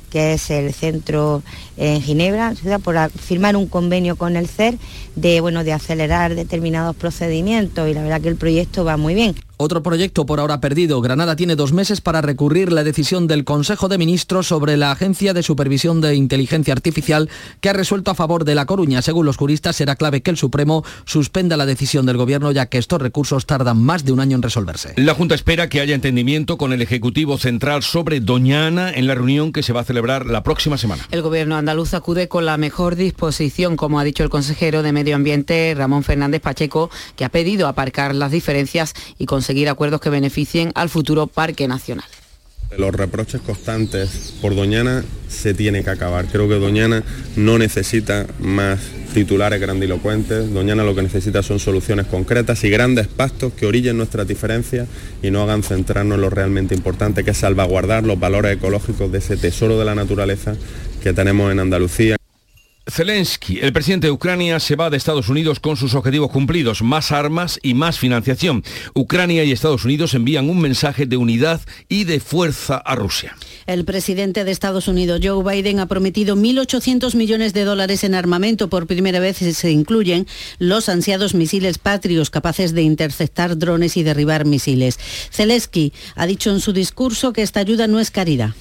que 0.10 0.34
es 0.34 0.50
el 0.50 0.74
centro 0.74 1.44
en 1.76 2.02
Ginebra, 2.02 2.54
por 2.84 3.12
firmar 3.12 3.56
un 3.56 3.68
convenio 3.68 4.16
con 4.16 4.38
el 4.38 4.48
CER 4.48 4.78
de, 5.16 5.42
bueno, 5.42 5.64
de 5.64 5.74
acelerar 5.74 6.34
determinados 6.34 6.96
procedimientos 6.96 7.90
y 7.90 7.94
la 7.94 8.02
verdad 8.02 8.22
que 8.22 8.30
el 8.30 8.38
proyecto 8.38 8.86
va 8.86 8.98
muy 8.98 9.14
bien. 9.14 9.36
Otro 9.60 9.82
proyecto 9.82 10.28
por 10.28 10.40
ahora 10.40 10.62
perdido. 10.62 11.02
Granada 11.02 11.36
tiene 11.36 11.56
dos 11.56 11.74
meses 11.74 12.00
para 12.00 12.22
recurrir 12.22 12.72
la 12.72 12.84
decisión 12.84 13.26
del 13.26 13.44
Consejo 13.44 13.88
de 13.88 13.98
Ministros 13.98 14.46
sobre 14.46 14.78
la 14.78 14.92
Agencia 14.92 15.34
de 15.34 15.42
Supervisión 15.42 16.00
de 16.00 16.14
Inteligencia 16.14 16.76
Artificial 16.76 17.28
que 17.60 17.70
ha 17.70 17.74
resuelto 17.74 18.12
a 18.12 18.14
favor 18.14 18.46
de 18.46 18.54
La 18.54 18.68
Coruña. 18.68 19.02
Según 19.02 19.26
los 19.26 19.38
juristas, 19.38 19.76
será 19.76 19.96
clave 19.96 20.22
que 20.22 20.30
el 20.30 20.38
Supremo 20.38 20.84
suspenda 21.06 21.58
la 21.58 21.66
decisión 21.66 22.06
del 22.06 22.18
Gobierno 22.18 22.52
ya 22.52 22.68
que 22.68 22.78
estos 22.78 23.02
recursos 23.02 23.48
tardan 23.48 23.82
más 23.82 24.06
de 24.06 24.12
un 24.12 24.20
año 24.20 24.36
en 24.36 24.44
resolverse. 24.44 24.94
La 24.96 25.16
Junta 25.16 25.34
espera 25.34 25.70
que 25.70 25.82
haya 25.82 25.96
entendimiento 25.96 26.60
con 26.60 26.72
el 26.72 26.84
Ejecutivo 26.84 27.40
Central 27.40 27.82
sobre 27.82 28.20
Doñana 28.20 28.92
en 28.92 29.08
la 29.08 29.16
reunión 29.16 29.52
que 29.52 29.64
se 29.64 29.74
va 29.74 29.82
a 29.82 29.86
celebrar 29.86 30.28
la 30.28 30.44
próxima 30.44 30.78
semana. 30.78 31.08
El 31.10 31.24
Gobierno 31.24 31.56
andaluz 31.56 31.96
acude 31.96 32.28
con 32.28 32.46
la 32.46 32.58
mejor 32.58 32.96
disposición, 32.96 33.76
como 33.76 34.00
ha 34.00 34.04
dicho 34.04 34.22
el 34.22 34.30
consejero 34.30 34.84
de 34.84 34.92
Medio 34.92 35.16
Ambiente, 35.16 35.74
Ramón 35.76 36.04
Fernández 36.04 36.42
Pacheco, 36.42 36.92
que 37.16 37.26
ha 37.26 37.30
pedido 37.30 37.68
aparcar 37.68 38.14
las 38.14 38.32
diferencias 38.32 38.94
y 39.18 39.26
conseguir 39.48 39.70
acuerdos 39.70 40.02
que 40.02 40.10
beneficien 40.10 40.74
al 40.76 40.90
futuro 40.90 41.26
Parque 41.26 41.70
Nacional. 41.70 42.06
Los 42.78 42.94
reproches 42.94 43.40
constantes 43.40 44.34
por 44.42 44.54
Doñana 44.54 45.06
se 45.30 45.54
tiene 45.54 45.86
que 45.86 45.90
acabar. 45.90 46.26
Creo 46.26 46.50
que 46.50 46.56
Doñana 46.56 47.02
no 47.38 47.58
necesita 47.58 48.26
más 48.42 48.78
titulares 49.14 49.62
grandilocuentes. 49.62 50.54
Doñana 50.54 50.84
lo 50.84 50.94
que 50.96 51.04
necesita 51.04 51.44
son 51.44 51.60
soluciones 51.60 52.08
concretas 52.08 52.62
y 52.66 52.70
grandes 52.70 53.08
pactos 53.08 53.54
que 53.54 53.66
orillen 53.66 53.96
nuestras 53.96 54.28
diferencias 54.28 54.90
y 55.24 55.32
no 55.32 55.44
hagan 55.44 55.64
centrarnos 55.64 56.16
en 56.16 56.24
lo 56.24 56.30
realmente 56.30 56.76
importante, 56.76 57.24
que 57.24 57.32
es 57.32 57.38
salvaguardar 57.38 58.04
los 58.04 58.20
valores 58.20 58.58
ecológicos 58.58 59.10
de 59.14 59.20
ese 59.20 59.38
tesoro 59.38 59.80
de 59.80 59.86
la 59.86 59.96
naturaleza 59.96 60.58
que 61.02 61.14
tenemos 61.14 61.54
en 61.54 61.62
Andalucía. 61.62 62.18
Zelensky, 62.90 63.60
el 63.60 63.74
presidente 63.74 64.08
de 64.08 64.12
Ucrania, 64.12 64.60
se 64.60 64.76
va 64.76 64.90
de 64.90 64.98
Estados 64.98 65.28
Unidos 65.28 65.60
con 65.60 65.76
sus 65.76 65.94
objetivos 65.94 66.32
cumplidos, 66.32 66.82
más 66.82 67.12
armas 67.12 67.60
y 67.62 67.74
más 67.74 68.00
financiación. 68.00 68.64
Ucrania 68.94 69.44
y 69.44 69.52
Estados 69.52 69.84
Unidos 69.84 70.14
envían 70.14 70.50
un 70.50 70.60
mensaje 70.60 71.06
de 71.06 71.18
unidad 71.18 71.62
y 71.90 72.06
de 72.06 72.20
fuerza 72.20 72.78
a 72.78 72.96
Rusia. 72.96 73.36
El 73.66 73.84
presidente 73.84 74.46
de 74.46 74.52
Estados 74.52 74.88
Unidos, 74.88 75.20
Joe 75.22 75.44
Biden, 75.44 75.80
ha 75.80 75.88
prometido 75.88 76.38
1.800 76.38 77.16
millones 77.16 77.54
de 77.54 77.66
dólares 77.66 78.06
en 78.06 78.16
armamento. 78.16 78.70
Por 78.70 78.88
primera 78.88 79.20
vez 79.20 79.38
se 79.38 79.72
incluyen 79.72 80.26
los 80.58 80.88
ansiados 80.88 81.36
misiles 81.36 81.80
patrios 81.80 82.30
capaces 82.30 82.74
de 82.74 82.84
interceptar 82.84 83.58
drones 83.58 83.98
y 83.98 84.04
derribar 84.04 84.46
misiles. 84.46 84.98
Zelensky 85.32 85.92
ha 86.16 86.26
dicho 86.26 86.52
en 86.52 86.62
su 86.62 86.72
discurso 86.72 87.34
que 87.34 87.42
esta 87.42 87.60
ayuda 87.60 87.88
no 87.88 88.00
es 88.00 88.12
caridad. 88.12 88.52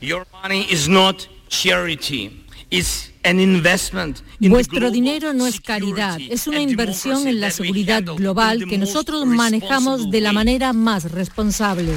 Your 0.00 0.26
money 0.42 0.66
is 0.70 0.88
not 0.88 1.26
charity. 1.48 2.44
Vuestro 4.40 4.90
dinero 4.90 5.32
no 5.32 5.46
es 5.46 5.60
caridad, 5.60 6.18
es 6.18 6.46
una 6.46 6.60
inversión 6.60 7.26
en 7.26 7.40
la 7.40 7.50
seguridad 7.50 8.02
global 8.02 8.66
que 8.68 8.78
nosotros 8.78 9.26
manejamos 9.26 10.10
de 10.10 10.20
la 10.20 10.32
manera 10.32 10.72
más 10.72 11.10
responsable. 11.10 11.92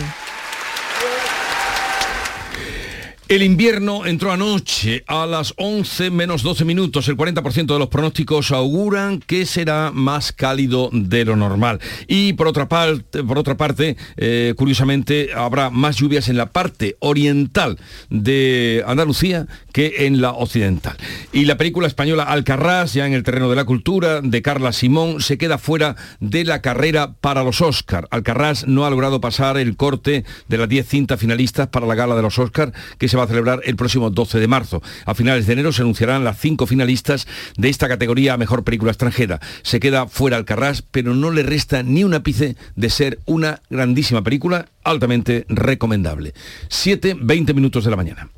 El 3.32 3.44
invierno 3.44 4.06
entró 4.06 4.34
anoche 4.34 5.06
a 5.08 5.26
las 5.26 5.54
11 5.56 6.12
menos 6.12 6.44
12 6.44 6.66
minutos. 6.66 7.08
El 7.08 7.16
40% 7.16 7.66
de 7.66 7.80
los 7.80 7.88
pronósticos 7.88 8.52
auguran 8.52 9.22
que 9.22 9.46
será 9.46 9.92
más 9.94 10.34
cálido 10.34 10.90
de 10.92 11.24
lo 11.24 11.38
normal. 11.38 11.80
Y 12.10 12.34
por 12.34 12.50
otra 12.50 12.68
parte, 12.68 13.24
por 13.24 13.40
otra 13.40 13.56
parte 13.56 13.96
eh, 14.18 14.54
curiosamente, 14.58 15.30
habrá 15.34 15.70
más 15.70 15.96
lluvias 15.96 16.28
en 16.28 16.36
la 16.36 16.48
parte 16.48 16.98
oriental 17.00 17.80
de 18.10 18.84
Andalucía 18.86 19.48
que 19.72 20.08
en 20.08 20.20
la 20.20 20.32
occidental. 20.32 20.98
Y 21.32 21.46
la 21.46 21.56
película 21.56 21.88
española 21.88 22.24
Alcarrás, 22.24 22.94
ya 22.94 23.08
en 23.08 23.14
el 23.14 23.24
terreno 23.24 23.50
de 23.50 23.56
la 23.56 23.64
cultura, 23.64 24.20
de 24.20 24.42
Carla 24.42 24.74
Simón, 24.74 25.22
se 25.22 25.38
queda 25.38 25.58
fuera 25.58 25.96
de 26.20 26.44
la 26.44 26.62
carrera 26.62 27.14
para 27.22 27.46
los 27.46 27.62
Oscar. 27.62 28.10
Alcarrás 28.12 28.68
no 28.68 28.86
ha 28.86 28.90
logrado 28.90 29.22
pasar 29.22 29.58
el 29.58 29.78
corte 29.78 30.26
de 30.50 30.58
las 30.58 30.68
10 30.68 30.86
cintas 30.86 31.18
finalistas 31.18 31.70
para 31.70 31.88
la 31.88 31.96
gala 31.96 32.18
de 32.18 32.24
los 32.24 32.38
Oscar, 32.38 32.74
que 32.98 33.08
se 33.08 33.16
va 33.16 33.21
a 33.24 33.28
celebrar 33.28 33.62
el 33.64 33.76
próximo 33.76 34.10
12 34.10 34.40
de 34.40 34.48
marzo. 34.48 34.82
A 35.06 35.16
finales 35.16 35.48
de 35.48 35.54
enero 35.54 35.72
se 35.72 35.82
anunciarán 35.82 36.24
las 36.24 36.40
cinco 36.40 36.68
finalistas 36.68 37.28
de 37.58 37.70
esta 37.70 37.88
categoría 37.88 38.38
Mejor 38.38 38.64
Película 38.64 38.92
Extranjera. 38.92 39.40
Se 39.62 39.80
queda 39.80 40.08
fuera 40.08 40.38
Alcarrás, 40.38 40.82
pero 40.82 41.14
no 41.14 41.32
le 41.32 41.44
resta 41.44 41.84
ni 41.84 42.04
un 42.04 42.14
ápice 42.14 42.56
de 42.76 42.90
ser 42.90 43.20
una 43.26 43.62
grandísima 43.70 44.22
película 44.22 44.68
altamente 44.84 45.46
recomendable. 45.50 46.34
7, 46.70 47.18
20 47.20 47.54
minutos 47.54 47.84
de 47.84 47.90
la 47.92 47.98
mañana. 47.98 48.30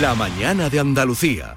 La 0.00 0.14
mañana 0.14 0.68
de 0.68 0.78
Andalucía. 0.78 1.56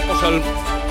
Vamos 0.06 0.22
al, 0.22 0.42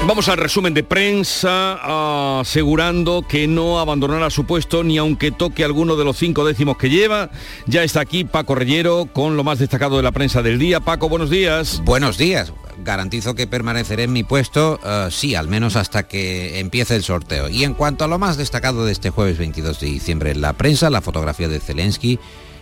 vamos 0.07 0.29
al 0.29 0.37
resumen 0.37 0.73
de 0.73 0.83
prensa 0.83 2.39
asegurando 2.39 3.25
que 3.27 3.47
no 3.47 3.79
abandonará 3.79 4.29
su 4.29 4.45
puesto 4.45 4.83
ni 4.83 4.97
aunque 4.97 5.31
toque 5.31 5.63
alguno 5.63 5.95
de 5.95 6.05
los 6.05 6.17
cinco 6.17 6.45
décimos 6.45 6.77
que 6.77 6.89
lleva. 6.89 7.29
Ya 7.65 7.83
está 7.83 8.01
aquí 8.01 8.23
Paco 8.23 8.55
Reyero 8.55 9.09
con 9.11 9.35
lo 9.35 9.43
más 9.43 9.59
destacado 9.59 9.97
de 9.97 10.03
la 10.03 10.11
prensa 10.11 10.41
del 10.41 10.59
día. 10.59 10.79
Paco, 10.79 11.09
buenos 11.09 11.29
días. 11.29 11.81
Buenos 11.83 12.17
días 12.17 12.53
garantizo 12.87 13.35
que 13.35 13.47
permaneceré 13.47 14.03
en 14.03 14.13
mi 14.13 14.23
puesto, 14.23 14.79
eh, 14.83 15.09
sí, 15.11 15.35
al 15.35 15.49
menos 15.49 15.75
hasta 15.75 16.07
que 16.07 16.59
empiece 16.59 16.95
el 16.95 17.03
sorteo. 17.03 17.49
Y 17.49 17.65
en 17.65 17.73
cuanto 17.73 18.05
a 18.05 18.07
lo 18.07 18.17
más 18.17 18.37
destacado 18.37 18.85
de 18.85 18.93
este 18.93 19.09
jueves 19.09 19.37
22 19.37 19.81
de 19.81 19.87
diciembre 19.87 20.31
en 20.31 20.39
la 20.39 20.53
prensa, 20.53 20.89
la 20.89 21.01
fotografía 21.01 21.49
de 21.49 21.59
Zelensky, 21.59 22.17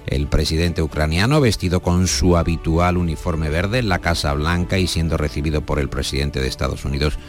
el 0.07 0.27
presidente 0.27 0.81
ucraniano 0.81 1.41
vestido 1.41 1.81
con 1.81 2.07
su 2.07 2.37
habitual 2.37 2.97
uniforme 2.97 3.49
verde 3.49 3.79
en 3.79 3.87
la 3.87 3.99
Casa 3.99 4.33
Blanca 4.33 4.79
y 4.79 4.87
siendo 4.87 5.15
recibido 5.15 5.61
por 5.61 5.77
el 5.79 5.89
presidente 5.89 6.41
de 6.41 6.47
Estados 6.47 6.85
Unidos, 6.85 7.19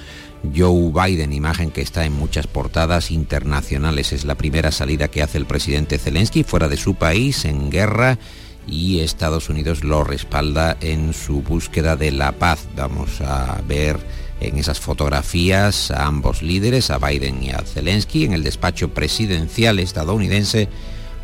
Joe 0.57 0.91
Biden, 0.91 1.35
imagen 1.35 1.71
que 1.71 1.83
está 1.83 2.07
en 2.07 2.15
muchas 2.15 2.47
portadas 2.47 3.11
internacionales. 3.11 4.15
Es 4.15 4.25
la 4.25 4.37
primera 4.37 4.73
salida 4.73 5.09
que 5.09 5.23
hace 5.23 5.37
el 5.37 5.47
presidente 5.47 5.99
Zelensky 5.99 6.45
fuera 6.45 6.69
de 6.69 6.79
su 6.79 6.95
país 6.95 7.45
en 7.45 7.71
guerra 7.71 8.19
y 8.67 9.01
Estados 9.01 9.49
Unidos 9.49 9.85
lo 9.85 10.05
respalda 10.05 10.77
en 10.81 11.13
su 11.13 11.43
búsqueda 11.43 11.97
de 11.97 12.11
la 12.11 12.33
paz. 12.33 12.67
Vamos 12.77 13.21
a 13.21 13.61
ver 13.67 13.99
en 14.41 14.59
esas 14.59 14.81
fotografías 14.81 15.91
a 15.91 16.07
ambos 16.07 16.43
líderes, 16.43 16.91
a 16.91 16.99
Biden 16.99 17.43
y 17.43 17.51
a 17.51 17.59
Zelensky, 17.59 18.25
en 18.25 18.33
el 18.33 18.43
despacho 18.43 18.91
presidencial 18.91 19.79
estadounidense 19.79 20.69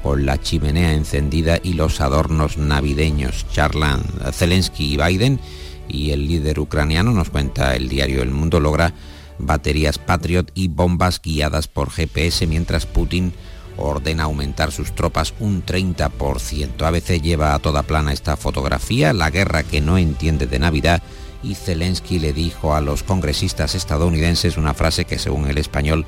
con 0.03 0.27
la 0.27 0.41
chimenea 0.41 0.95
encendida 0.95 1.59
y 1.63 1.75
los 1.75 2.01
adornos 2.01 2.59
navideños. 2.59 3.47
Charlan 3.53 4.03
Zelensky 4.33 4.95
y 4.95 4.97
Biden 4.97 5.41
y 5.89 6.11
el 6.11 6.27
líder 6.27 6.59
ucraniano, 6.59 7.13
nos 7.13 7.31
cuenta 7.31 7.77
el 7.77 7.89
diario 7.89 8.23
El 8.23 8.31
Mundo, 8.31 8.61
logra 8.61 8.95
baterías 9.39 9.99
Patriot 9.99 10.51
y 10.55 10.69
bombas 10.69 11.21
guiadas 11.23 11.69
por 11.69 11.91
GPS 11.91 12.47
mientras 12.47 12.87
Putin 12.87 13.33
ordena 13.77 14.25
aumentar 14.25 14.73
sus 14.73 14.95
tropas 14.95 15.35
un 15.41 15.65
30%. 15.65 16.83
A 16.83 16.91
veces 16.91 17.23
lleva 17.23 17.55
a 17.55 17.59
toda 17.59 17.83
plana 17.83 18.13
esta 18.13 18.37
fotografía, 18.37 19.13
la 19.13 19.31
guerra 19.31 19.63
que 19.63 19.81
no 19.81 19.99
entiende 19.99 20.47
de 20.47 20.59
Navidad, 20.59 21.03
y 21.43 21.55
Zelensky 21.55 22.19
le 22.19 22.33
dijo 22.33 22.75
a 22.75 22.81
los 22.81 23.03
congresistas 23.03 23.75
estadounidenses 23.75 24.57
una 24.57 24.75
frase 24.75 25.05
que 25.05 25.19
según 25.19 25.49
el 25.49 25.59
español 25.59 26.07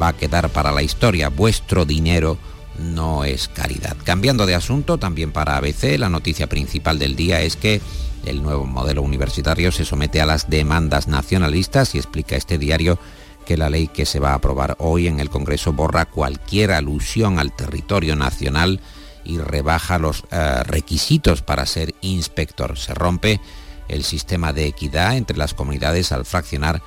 va 0.00 0.08
a 0.08 0.16
quedar 0.16 0.48
para 0.50 0.72
la 0.72 0.82
historia, 0.82 1.28
vuestro 1.28 1.84
dinero 1.84 2.38
no 2.78 3.24
es 3.24 3.48
caridad. 3.48 3.96
Cambiando 4.04 4.46
de 4.46 4.54
asunto, 4.54 4.98
también 4.98 5.32
para 5.32 5.56
ABC, 5.56 5.98
la 5.98 6.08
noticia 6.08 6.48
principal 6.48 6.98
del 6.98 7.16
día 7.16 7.42
es 7.42 7.56
que 7.56 7.80
el 8.24 8.42
nuevo 8.42 8.64
modelo 8.64 9.02
universitario 9.02 9.72
se 9.72 9.84
somete 9.84 10.20
a 10.20 10.26
las 10.26 10.48
demandas 10.48 11.08
nacionalistas 11.08 11.94
y 11.94 11.98
explica 11.98 12.36
este 12.36 12.58
diario 12.58 12.98
que 13.50 13.56
la 13.56 13.68
ley 13.68 13.88
que 13.88 14.06
se 14.06 14.20
va 14.20 14.30
a 14.30 14.34
aprobar 14.34 14.76
hoy 14.78 15.08
en 15.08 15.18
el 15.18 15.28
Congreso 15.28 15.72
borra 15.72 16.04
cualquier 16.04 16.70
alusión 16.70 17.40
al 17.40 17.50
territorio 17.50 18.14
nacional 18.14 18.80
y 19.24 19.38
rebaja 19.38 19.98
los 19.98 20.22
eh, 20.30 20.62
requisitos 20.62 21.42
para 21.42 21.66
ser 21.66 21.96
inspector. 22.00 22.78
Se 22.78 22.94
rompe 22.94 23.40
el 23.88 24.04
sistema 24.04 24.52
de 24.52 24.66
equidad 24.66 25.16
entre 25.16 25.36
las 25.36 25.52
comunidades 25.52 26.12
al 26.12 26.26
fraccionar 26.26 26.80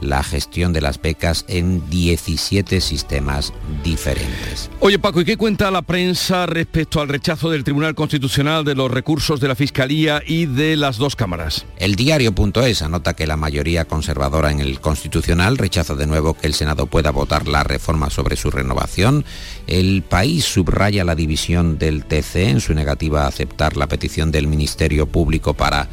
la 0.00 0.22
gestión 0.22 0.72
de 0.72 0.80
las 0.80 1.00
becas 1.00 1.44
en 1.48 1.88
17 1.90 2.80
sistemas 2.80 3.52
diferentes. 3.84 4.70
Oye 4.80 4.98
Paco, 4.98 5.20
¿y 5.20 5.24
qué 5.24 5.36
cuenta 5.36 5.70
la 5.70 5.82
prensa 5.82 6.46
respecto 6.46 7.00
al 7.00 7.08
rechazo 7.08 7.50
del 7.50 7.64
Tribunal 7.64 7.94
Constitucional 7.94 8.64
de 8.64 8.74
los 8.74 8.90
recursos 8.90 9.40
de 9.40 9.48
la 9.48 9.54
Fiscalía 9.54 10.22
y 10.26 10.46
de 10.46 10.76
las 10.76 10.96
dos 10.96 11.16
cámaras? 11.16 11.66
El 11.78 11.94
diario.es 11.94 12.82
anota 12.82 13.14
que 13.14 13.26
la 13.26 13.36
mayoría 13.36 13.84
conservadora 13.84 14.50
en 14.50 14.60
el 14.60 14.80
Constitucional 14.80 15.58
rechaza 15.58 15.94
de 15.94 16.06
nuevo 16.06 16.34
que 16.34 16.46
el 16.46 16.54
Senado 16.54 16.86
pueda 16.86 17.10
votar 17.10 17.48
la 17.48 17.62
reforma 17.62 18.10
sobre 18.10 18.36
su 18.36 18.50
renovación. 18.50 19.24
El 19.66 20.02
país 20.02 20.44
subraya 20.44 21.04
la 21.04 21.14
división 21.14 21.78
del 21.78 22.04
TC 22.04 22.36
en 22.48 22.60
su 22.60 22.74
negativa 22.74 23.24
a 23.24 23.28
aceptar 23.28 23.76
la 23.76 23.86
petición 23.86 24.30
del 24.30 24.46
Ministerio 24.46 25.06
Público 25.06 25.54
para 25.54 25.88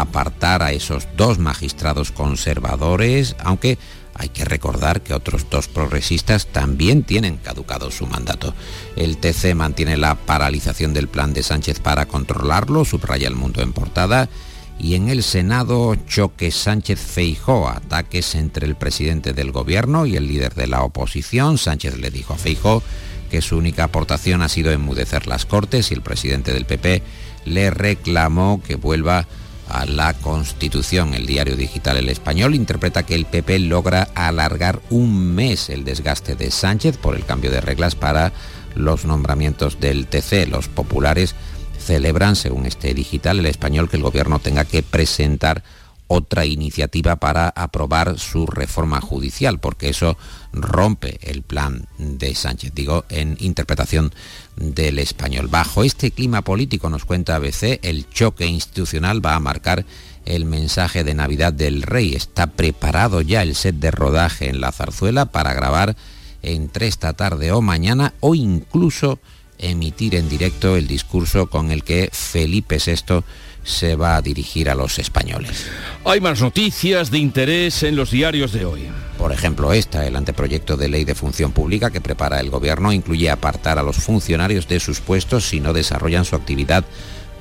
apartar 0.00 0.62
a 0.62 0.72
esos 0.72 1.08
dos 1.16 1.38
magistrados 1.38 2.10
conservadores, 2.10 3.36
aunque 3.38 3.78
hay 4.14 4.28
que 4.28 4.44
recordar 4.44 5.02
que 5.02 5.14
otros 5.14 5.46
dos 5.50 5.68
progresistas 5.68 6.46
también 6.46 7.02
tienen 7.02 7.36
caducado 7.36 7.90
su 7.90 8.06
mandato. 8.06 8.54
El 8.96 9.16
TC 9.18 9.54
mantiene 9.54 9.96
la 9.96 10.14
paralización 10.14 10.94
del 10.94 11.08
plan 11.08 11.34
de 11.34 11.42
Sánchez 11.42 11.80
para 11.80 12.06
controlarlo, 12.06 12.84
subraya 12.84 13.26
el 13.26 13.34
mundo 13.34 13.62
en 13.62 13.72
portada, 13.72 14.28
y 14.78 14.94
en 14.94 15.08
el 15.08 15.22
Senado 15.22 15.94
choque 16.08 16.50
Sánchez 16.50 17.00
Feijó, 17.00 17.68
ataques 17.68 18.34
entre 18.34 18.66
el 18.66 18.74
presidente 18.76 19.32
del 19.32 19.52
gobierno 19.52 20.06
y 20.06 20.16
el 20.16 20.26
líder 20.26 20.54
de 20.54 20.66
la 20.66 20.82
oposición. 20.82 21.58
Sánchez 21.58 21.98
le 21.98 22.10
dijo 22.10 22.34
a 22.34 22.38
Feijó 22.38 22.82
que 23.30 23.40
su 23.40 23.56
única 23.56 23.84
aportación 23.84 24.42
ha 24.42 24.48
sido 24.48 24.72
enmudecer 24.72 25.26
las 25.26 25.46
Cortes 25.46 25.90
y 25.90 25.94
el 25.94 26.02
presidente 26.02 26.52
del 26.52 26.66
PP 26.66 27.02
le 27.44 27.70
reclamó 27.70 28.62
que 28.66 28.76
vuelva 28.76 29.18
a 29.18 29.26
la 29.86 30.14
Constitución. 30.14 31.14
El 31.14 31.26
diario 31.26 31.56
digital 31.56 31.96
El 31.96 32.08
Español 32.08 32.54
interpreta 32.54 33.04
que 33.04 33.14
el 33.14 33.26
PP 33.26 33.58
logra 33.60 34.08
alargar 34.14 34.80
un 34.90 35.34
mes 35.34 35.68
el 35.70 35.84
desgaste 35.84 36.34
de 36.34 36.50
Sánchez 36.50 36.96
por 36.96 37.14
el 37.14 37.24
cambio 37.24 37.50
de 37.50 37.60
reglas 37.60 37.94
para 37.94 38.32
los 38.74 39.04
nombramientos 39.04 39.80
del 39.80 40.06
TC. 40.06 40.46
Los 40.48 40.68
populares 40.68 41.34
celebran, 41.78 42.36
según 42.36 42.66
este 42.66 42.94
digital 42.94 43.38
El 43.38 43.46
Español, 43.46 43.88
que 43.88 43.96
el 43.96 44.02
gobierno 44.02 44.38
tenga 44.38 44.64
que 44.64 44.82
presentar 44.82 45.62
otra 46.06 46.44
iniciativa 46.46 47.16
para 47.16 47.48
aprobar 47.48 48.18
su 48.18 48.46
reforma 48.46 49.00
judicial, 49.00 49.58
porque 49.58 49.88
eso 49.88 50.16
rompe 50.52 51.18
el 51.22 51.42
plan 51.42 51.88
de 51.98 52.34
Sánchez, 52.34 52.72
digo, 52.74 53.04
en 53.08 53.36
interpretación 53.40 54.12
del 54.56 54.98
español. 54.98 55.48
Bajo 55.48 55.82
este 55.82 56.10
clima 56.10 56.42
político, 56.42 56.90
nos 56.90 57.04
cuenta 57.04 57.36
ABC, 57.36 57.80
el 57.82 58.08
choque 58.10 58.46
institucional 58.46 59.24
va 59.24 59.34
a 59.34 59.40
marcar 59.40 59.86
el 60.24 60.44
mensaje 60.44 61.04
de 61.04 61.14
Navidad 61.14 61.52
del 61.52 61.82
Rey. 61.82 62.14
Está 62.14 62.48
preparado 62.48 63.20
ya 63.20 63.42
el 63.42 63.54
set 63.54 63.76
de 63.76 63.90
rodaje 63.90 64.48
en 64.48 64.60
la 64.60 64.72
zarzuela 64.72 65.26
para 65.26 65.54
grabar 65.54 65.96
entre 66.42 66.86
esta 66.86 67.14
tarde 67.14 67.52
o 67.52 67.62
mañana 67.62 68.12
o 68.20 68.34
incluso 68.34 69.18
emitir 69.58 70.14
en 70.14 70.28
directo 70.28 70.76
el 70.76 70.86
discurso 70.86 71.48
con 71.48 71.70
el 71.70 71.84
que 71.84 72.10
Felipe 72.12 72.78
VI 72.84 73.24
se 73.64 73.96
va 73.96 74.16
a 74.16 74.22
dirigir 74.22 74.70
a 74.70 74.74
los 74.74 74.98
españoles. 74.98 75.66
Hay 76.04 76.20
más 76.20 76.40
noticias 76.40 77.10
de 77.10 77.18
interés 77.18 77.82
en 77.82 77.96
los 77.96 78.10
diarios 78.10 78.52
de 78.52 78.64
hoy. 78.64 78.88
Por 79.18 79.32
ejemplo, 79.32 79.72
esta, 79.72 80.06
el 80.06 80.16
anteproyecto 80.16 80.76
de 80.76 80.88
ley 80.88 81.04
de 81.04 81.14
función 81.14 81.52
pública 81.52 81.90
que 81.90 82.00
prepara 82.00 82.40
el 82.40 82.50
gobierno, 82.50 82.92
incluye 82.92 83.30
apartar 83.30 83.78
a 83.78 83.82
los 83.82 83.96
funcionarios 83.96 84.68
de 84.68 84.80
sus 84.80 85.00
puestos 85.00 85.48
si 85.48 85.60
no 85.60 85.72
desarrollan 85.72 86.24
su 86.24 86.36
actividad 86.36 86.84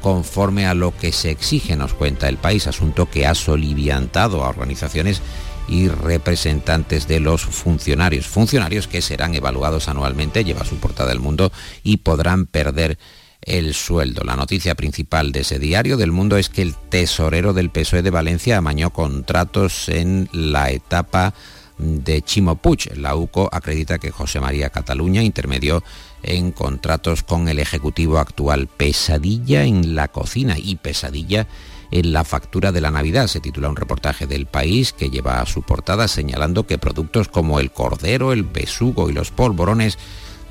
conforme 0.01 0.65
a 0.65 0.73
lo 0.73 0.95
que 0.95 1.13
se 1.13 1.31
exige, 1.31 1.77
nos 1.77 1.93
cuenta 1.93 2.27
el 2.27 2.38
país, 2.38 2.67
asunto 2.67 3.09
que 3.09 3.25
ha 3.25 3.33
soliviantado 3.33 4.43
a 4.43 4.49
organizaciones 4.49 5.21
y 5.67 5.88
representantes 5.88 7.07
de 7.07 7.21
los 7.21 7.43
funcionarios, 7.45 8.27
funcionarios 8.27 8.88
que 8.88 9.01
serán 9.01 9.33
evaluados 9.33 9.88
anualmente, 9.88 10.43
lleva 10.43 10.65
su 10.65 10.75
portada 10.75 11.09
del 11.09 11.21
mundo, 11.21 11.53
y 11.83 11.97
podrán 11.97 12.45
perder 12.47 12.97
el 13.45 13.73
sueldo. 13.73 14.23
La 14.23 14.36
noticia 14.36 14.75
principal 14.75 15.32
de 15.32 15.41
ese 15.41 15.60
diario 15.60 15.97
del 15.97 16.12
mundo 16.12 16.38
es 16.38 16.49
que 16.49 16.62
el 16.62 16.75
tesorero 16.75 17.53
del 17.53 17.69
PSOE 17.69 18.01
de 18.01 18.10
Valencia 18.10 18.58
amañó 18.58 18.91
contratos 18.91 19.89
en 19.89 20.29
la 20.32 20.71
etapa 20.71 21.34
de 21.77 22.21
Chimo 22.21 22.56
Puig. 22.56 22.95
La 22.95 23.15
UCO 23.15 23.49
acredita 23.51 23.99
que 23.99 24.12
José 24.12 24.39
María 24.39 24.69
Cataluña 24.69 25.21
intermedió 25.23 25.84
en 26.21 26.51
contratos 26.51 27.23
con 27.23 27.47
el 27.47 27.60
Ejecutivo 27.60 28.17
actual. 28.17 28.67
Pesadilla 28.67 29.63
en 29.63 29.95
la 29.95 30.08
cocina 30.08 30.58
y 30.58 30.75
pesadilla 30.75 31.47
en 31.91 32.13
la 32.13 32.23
factura 32.23 32.71
de 32.71 32.82
la 32.82 32.91
Navidad. 32.91 33.27
Se 33.27 33.39
titula 33.39 33.69
un 33.69 33.75
reportaje 33.75 34.25
del 34.25 34.45
país 34.45 34.93
que 34.93 35.10
lleva 35.10 35.41
a 35.41 35.45
su 35.45 35.62
portada 35.62 36.08
señalando 36.08 36.65
que 36.65 36.77
productos 36.77 37.27
como 37.27 37.60
el 37.60 37.71
cordero, 37.71 38.34
el 38.34 38.43
besugo 38.43 39.10
y 39.10 39.13
los 39.13 39.32
polvorones 39.32 39.97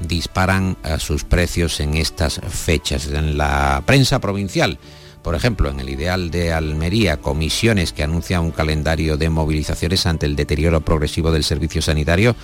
disparan 0.07 0.77
a 0.83 0.99
sus 0.99 1.25
precios 1.25 1.81
en 1.81 1.97
estas 1.97 2.41
fechas. 2.49 3.09
En 3.09 3.39
la 3.39 3.83
prensa 3.87 4.21
provincial, 4.21 4.79
por 5.23 5.35
ejemplo, 5.35 5.71
en 5.71 5.79
el 5.79 5.89
Ideal 5.89 6.31
de 6.31 6.53
Almería, 6.53 7.19
comisiones 7.19 7.93
que 7.93 8.03
anuncian 8.03 8.43
un 8.43 8.51
calendario 8.51 9.17
de 9.17 9.31
movilizaciones 9.31 10.05
ante 10.07 10.27
el 10.27 10.35
deterioro 10.35 10.81
progresivo 10.81 11.31
del 11.31 11.45
servicio 11.45 11.81
sanitario 11.81 12.35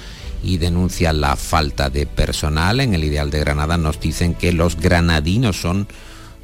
y 0.44 0.58
denuncia 0.58 1.12
la 1.12 1.34
falta 1.34 1.90
de 1.90 2.06
personal. 2.06 2.80
En 2.80 2.94
el 2.94 3.02
Ideal 3.02 3.30
de 3.30 3.40
Granada 3.40 3.76
nos 3.78 3.98
dicen 3.98 4.34
que 4.34 4.52
los 4.52 4.76
granadinos 4.76 5.60
son 5.60 5.88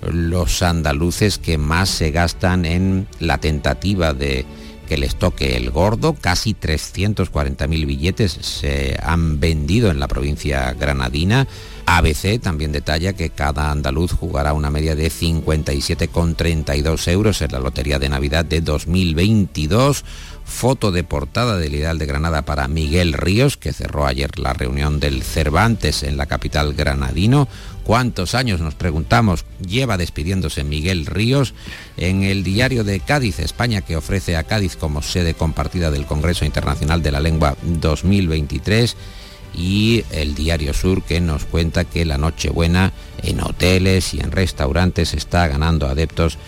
los 0.03 0.63
andaluces 0.63 1.39
que 1.39 1.57
más 1.57 1.89
se 1.89 2.11
gastan 2.11 2.65
en 2.65 3.07
la 3.21 3.39
tentativa 3.39 4.13
de 4.13 4.45
que 4.85 4.97
les 4.97 5.17
toque 5.17 5.57
el 5.57 5.71
gordo. 5.71 6.15
Casi 6.15 6.55
340.000 6.55 7.87
billetes 7.87 8.33
se 8.33 8.97
han 9.03 9.41
vendido 9.41 9.91
en 9.91 9.99
la 10.01 10.09
provincia 10.09 10.73
granadina. 10.73 11.47
ABC 11.87 12.41
también 12.41 12.73
detalla 12.73 13.13
que 13.13 13.31
cada 13.31 13.71
andaluz 13.71 14.13
jugará 14.13 14.55
una 14.55 14.71
media 14.71 14.97
de 14.97 15.11
57,32 15.11 17.09
euros 17.09 17.43
en 17.43 17.53
la 17.53 17.61
Lotería 17.61 17.99
de 17.99 18.09
Navidad 18.09 18.45
de 18.45 18.63
2022 18.63 20.05
foto 20.45 20.93
de 20.93 21.05
portada 21.05 21.57
del 21.57 21.75
Ideal 21.75 21.99
de 21.99 22.07
Granada 22.07 22.43
para 22.43 22.69
Miguel 22.69 23.13
Ríos, 23.13 23.57
que 23.57 23.73
cerró 23.73 24.07
ayer 24.07 24.39
la 24.39 24.53
reunión 24.53 25.01
del 25.01 25.23
Cervantes 25.23 26.03
en 26.03 26.17
la 26.17 26.27
capital 26.27 26.75
granadino. 26.75 27.49
¿Cuántos 27.85 28.35
años, 28.35 28.61
nos 28.61 28.75
preguntamos, 28.75 29.45
lleva 29.61 29.99
despidiéndose 29.99 30.65
Miguel 30.65 31.05
Ríos? 31.05 31.53
En 31.99 32.23
el 32.23 32.43
diario 32.43 32.83
de 32.83 33.01
Cádiz, 33.01 33.39
España, 33.41 33.83
que 33.83 33.97
ofrece 33.97 34.37
a 34.37 34.45
Cádiz 34.45 34.77
como 34.77 35.03
sede 35.03 35.35
compartida 35.35 35.91
del 35.91 36.07
Congreso 36.07 36.47
Internacional 36.47 37.03
de 37.03 37.13
la 37.13 37.21
Lengua 37.21 37.57
2023 37.63 38.97
y 39.57 40.05
el 40.11 40.35
Diario 40.35 40.73
Sur 40.73 41.03
que 41.03 41.21
nos 41.21 41.45
cuenta 41.45 41.85
que 41.85 42.07
la 42.07 42.19
Nochebuena 42.19 42.93
en 43.23 43.41
hoteles 43.41 44.15
y 44.15 44.21
en 44.21 44.33
restaurantes 44.33 45.15
está 45.15 45.47
ganando 45.47 45.87
adeptos 45.87 46.39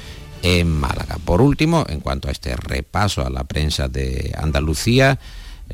en 0.42 0.68
Málaga. 0.70 1.18
Por 1.24 1.40
último, 1.40 1.84
en 1.88 2.00
cuanto 2.00 2.28
a 2.28 2.32
este 2.32 2.56
repaso 2.56 3.24
a 3.24 3.30
la 3.30 3.44
prensa 3.44 3.88
de 3.88 4.34
Andalucía, 4.36 5.18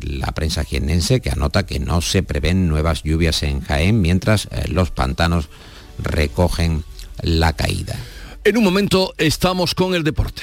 la 0.00 0.32
prensa 0.32 0.64
jienense 0.64 1.20
que 1.20 1.30
anota 1.30 1.66
que 1.66 1.78
no 1.78 2.00
se 2.00 2.22
prevén 2.22 2.68
nuevas 2.68 3.02
lluvias 3.02 3.42
en 3.42 3.60
Jaén 3.60 4.00
mientras 4.00 4.46
eh, 4.46 4.68
los 4.68 4.90
pantanos 4.90 5.48
recogen 5.98 6.84
la 7.20 7.54
caída. 7.54 7.96
En 8.44 8.56
un 8.56 8.64
momento 8.64 9.14
estamos 9.18 9.74
con 9.74 9.94
el 9.94 10.02
deporte. 10.02 10.42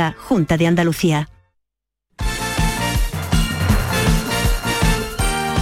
Junta 0.09 0.57
de 0.57 0.67
Andalucía. 0.67 1.29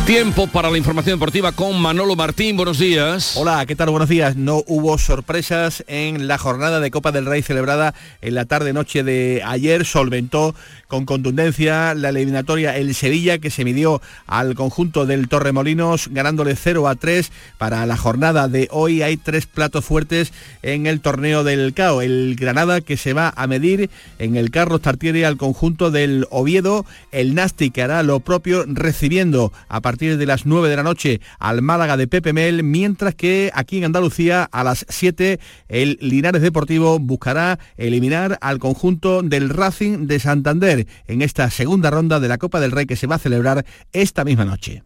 Tiempo 0.09 0.47
para 0.47 0.71
la 0.71 0.77
información 0.79 1.19
deportiva 1.19 1.51
con 1.51 1.79
Manolo 1.79 2.15
Martín. 2.15 2.57
Buenos 2.57 2.79
días. 2.79 3.37
Hola, 3.37 3.63
¿qué 3.67 3.75
tal? 3.75 3.91
Buenos 3.91 4.09
días. 4.09 4.35
No 4.35 4.63
hubo 4.65 4.97
sorpresas 4.97 5.83
en 5.85 6.27
la 6.27 6.39
jornada 6.39 6.79
de 6.79 6.89
Copa 6.89 7.11
del 7.11 7.27
Rey 7.27 7.43
celebrada 7.43 7.93
en 8.23 8.33
la 8.33 8.45
tarde-noche 8.45 9.03
de 9.03 9.43
ayer. 9.45 9.85
Solventó 9.85 10.55
con 10.87 11.05
contundencia 11.05 11.93
la 11.93 12.09
eliminatoria 12.09 12.75
el 12.75 12.95
Sevilla 12.95 13.37
que 13.37 13.51
se 13.51 13.63
midió 13.63 14.01
al 14.25 14.55
conjunto 14.55 15.05
del 15.05 15.27
Torremolinos 15.27 16.07
ganándole 16.09 16.55
0 16.55 16.87
a 16.87 16.95
3 16.95 17.31
para 17.59 17.85
la 17.85 17.95
jornada 17.95 18.47
de 18.47 18.67
hoy. 18.71 19.03
Hay 19.03 19.15
tres 19.15 19.45
platos 19.45 19.85
fuertes 19.85 20.33
en 20.63 20.87
el 20.87 21.01
torneo 21.01 21.43
del 21.43 21.75
CAO. 21.75 22.01
El 22.01 22.35
Granada 22.35 22.81
que 22.81 22.97
se 22.97 23.13
va 23.13 23.31
a 23.35 23.45
medir 23.45 23.91
en 24.17 24.37
el 24.37 24.49
Carlos 24.49 24.81
Tartiere 24.81 25.27
al 25.27 25.37
conjunto 25.37 25.91
del 25.91 26.25
Oviedo. 26.31 26.87
El 27.11 27.35
Nasti 27.35 27.69
que 27.69 27.83
hará 27.83 28.01
lo 28.01 28.21
propio 28.21 28.65
recibiendo 28.67 29.53
a 29.67 29.81
partir 29.81 29.98
de 29.99 30.25
las 30.25 30.45
9 30.45 30.69
de 30.69 30.75
la 30.77 30.83
noche 30.83 31.19
al 31.39 31.61
Málaga 31.61 31.97
de 31.97 32.07
Pepe 32.07 32.31
Mel, 32.31 32.63
mientras 32.63 33.15
que 33.15 33.51
aquí 33.53 33.77
en 33.77 33.83
Andalucía 33.83 34.43
a 34.43 34.63
las 34.63 34.85
7 34.87 35.39
el 35.67 35.97
Linares 35.99 36.41
Deportivo 36.41 36.99
buscará 36.99 37.59
eliminar 37.75 38.37
al 38.39 38.59
conjunto 38.59 39.21
del 39.21 39.49
Racing 39.49 40.07
de 40.07 40.19
Santander 40.19 40.87
en 41.07 41.21
esta 41.21 41.49
segunda 41.49 41.91
ronda 41.91 42.21
de 42.21 42.29
la 42.29 42.37
Copa 42.37 42.61
del 42.61 42.71
Rey 42.71 42.85
que 42.85 42.95
se 42.95 43.07
va 43.07 43.15
a 43.15 43.19
celebrar 43.19 43.65
esta 43.91 44.23
misma 44.23 44.45
noche. 44.45 44.83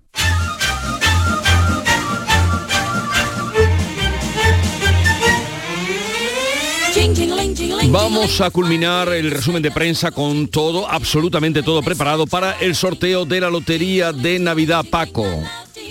Vamos 7.94 8.42
a 8.42 8.50
culminar 8.50 9.10
el 9.10 9.30
resumen 9.30 9.62
de 9.62 9.70
prensa 9.70 10.10
con 10.10 10.48
todo, 10.48 10.90
absolutamente 10.90 11.62
todo 11.62 11.84
preparado 11.84 12.26
para 12.26 12.54
el 12.54 12.74
sorteo 12.74 13.24
de 13.24 13.40
la 13.40 13.52
Lotería 13.52 14.12
de 14.12 14.40
Navidad 14.40 14.84
Paco. 14.84 15.24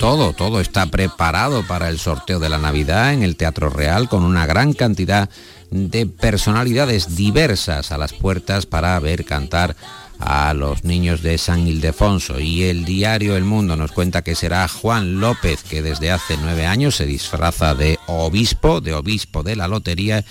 Todo, 0.00 0.32
todo 0.32 0.60
está 0.60 0.86
preparado 0.86 1.64
para 1.64 1.88
el 1.88 2.00
sorteo 2.00 2.40
de 2.40 2.48
la 2.48 2.58
Navidad 2.58 3.14
en 3.14 3.22
el 3.22 3.36
Teatro 3.36 3.70
Real 3.70 4.08
con 4.08 4.24
una 4.24 4.46
gran 4.46 4.72
cantidad 4.72 5.30
de 5.70 6.06
personalidades 6.06 7.14
diversas 7.14 7.92
a 7.92 7.98
las 7.98 8.12
puertas 8.12 8.66
para 8.66 8.98
ver 8.98 9.24
cantar 9.24 9.76
a 10.18 10.54
los 10.54 10.82
niños 10.82 11.22
de 11.22 11.38
San 11.38 11.68
Ildefonso 11.68 12.40
y 12.40 12.64
el 12.64 12.84
diario 12.84 13.36
El 13.36 13.44
Mundo 13.44 13.76
nos 13.76 13.92
cuenta 13.92 14.22
que 14.22 14.34
será 14.34 14.66
Juan 14.66 15.20
López 15.20 15.62
que 15.62 15.82
desde 15.82 16.10
hace 16.10 16.36
nueve 16.36 16.66
años 16.66 16.96
se 16.96 17.06
disfraza 17.06 17.76
de 17.76 18.00
obispo, 18.08 18.80
de 18.80 18.92
obispo 18.92 19.44
de 19.44 19.54
la 19.54 19.68
lotería 19.68 20.24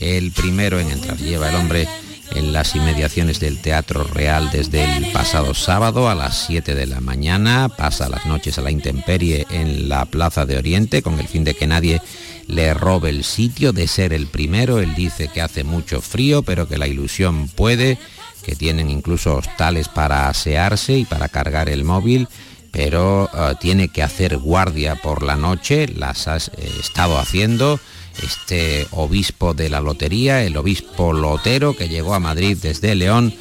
el 0.00 0.32
primero 0.32 0.80
en 0.80 0.90
entrar. 0.90 1.16
Lleva 1.18 1.50
el 1.50 1.56
hombre 1.56 1.86
en 2.34 2.52
las 2.52 2.74
inmediaciones 2.74 3.40
del 3.40 3.58
Teatro 3.58 4.04
Real 4.04 4.50
desde 4.50 4.96
el 4.96 5.12
pasado 5.12 5.54
sábado 5.54 6.08
a 6.08 6.14
las 6.14 6.46
7 6.46 6.74
de 6.74 6.86
la 6.86 7.00
mañana. 7.00 7.68
Pasa 7.68 8.08
las 8.08 8.26
noches 8.26 8.58
a 8.58 8.62
la 8.62 8.70
intemperie 8.70 9.46
en 9.50 9.88
la 9.88 10.06
Plaza 10.06 10.46
de 10.46 10.56
Oriente 10.56 11.02
con 11.02 11.18
el 11.18 11.28
fin 11.28 11.44
de 11.44 11.54
que 11.54 11.66
nadie 11.66 12.00
le 12.46 12.74
robe 12.74 13.10
el 13.10 13.24
sitio, 13.24 13.72
de 13.72 13.86
ser 13.86 14.12
el 14.12 14.26
primero. 14.26 14.78
Él 14.80 14.94
dice 14.94 15.28
que 15.28 15.42
hace 15.42 15.64
mucho 15.64 16.00
frío, 16.00 16.42
pero 16.42 16.66
que 16.66 16.78
la 16.78 16.88
ilusión 16.88 17.48
puede 17.48 17.98
que 18.42 18.56
tienen 18.56 18.90
incluso 18.90 19.36
hostales 19.36 19.88
para 19.88 20.28
asearse 20.28 20.96
y 20.96 21.04
para 21.04 21.28
cargar 21.28 21.68
el 21.68 21.84
móvil, 21.84 22.28
pero 22.70 23.28
eh, 23.34 23.54
tiene 23.60 23.88
que 23.88 24.02
hacer 24.02 24.38
guardia 24.38 24.96
por 24.96 25.22
la 25.22 25.36
noche, 25.36 25.88
las 25.88 26.26
ha 26.26 26.36
eh, 26.36 26.40
estado 26.80 27.18
haciendo 27.18 27.78
este 28.22 28.86
obispo 28.90 29.54
de 29.54 29.68
la 29.68 29.80
lotería, 29.80 30.42
el 30.42 30.56
obispo 30.56 31.12
Lotero, 31.12 31.76
que 31.76 31.88
llegó 31.88 32.14
a 32.14 32.20
Madrid 32.20 32.56
desde 32.60 32.94
León 32.94 33.34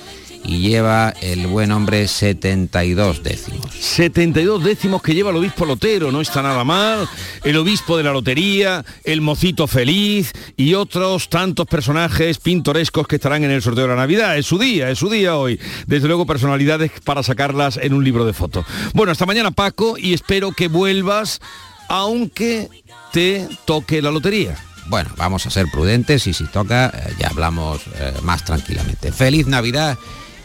y 0.43 0.59
lleva 0.59 1.13
el 1.21 1.47
buen 1.47 1.71
hombre 1.71 2.07
72 2.07 3.23
décimos. 3.23 3.71
72 3.73 4.63
décimos 4.63 5.01
que 5.01 5.13
lleva 5.13 5.31
el 5.31 5.37
obispo 5.37 5.65
Lotero, 5.65 6.11
no 6.11 6.21
está 6.21 6.41
nada 6.41 6.63
mal. 6.63 7.07
El 7.43 7.57
obispo 7.57 7.97
de 7.97 8.03
la 8.03 8.13
lotería, 8.13 8.85
el 9.03 9.21
mocito 9.21 9.67
feliz 9.67 10.31
y 10.55 10.73
otros 10.73 11.29
tantos 11.29 11.67
personajes 11.67 12.37
pintorescos 12.39 13.07
que 13.07 13.17
estarán 13.17 13.43
en 13.43 13.51
el 13.51 13.61
sorteo 13.61 13.83
de 13.83 13.89
la 13.89 13.95
Navidad. 13.95 14.37
Es 14.37 14.45
su 14.45 14.57
día, 14.57 14.89
es 14.89 14.99
su 14.99 15.09
día 15.09 15.35
hoy. 15.35 15.59
Desde 15.87 16.07
luego 16.07 16.25
personalidades 16.25 16.91
para 17.03 17.23
sacarlas 17.23 17.77
en 17.77 17.93
un 17.93 18.03
libro 18.03 18.25
de 18.25 18.33
fotos. 18.33 18.65
Bueno, 18.93 19.11
hasta 19.11 19.25
mañana 19.25 19.51
Paco 19.51 19.97
y 19.97 20.13
espero 20.13 20.51
que 20.51 20.67
vuelvas 20.67 21.41
aunque 21.89 22.69
te 23.11 23.47
toque 23.65 24.01
la 24.01 24.11
lotería. 24.11 24.55
Bueno, 24.89 25.11
vamos 25.17 25.45
a 25.45 25.51
ser 25.51 25.67
prudentes 25.71 26.25
y 26.25 26.33
si 26.33 26.45
toca 26.45 26.87
eh, 26.87 27.13
ya 27.19 27.27
hablamos 27.27 27.81
eh, 27.95 28.11
más 28.23 28.43
tranquilamente. 28.43 29.11
Feliz 29.11 29.45
Navidad 29.45 29.97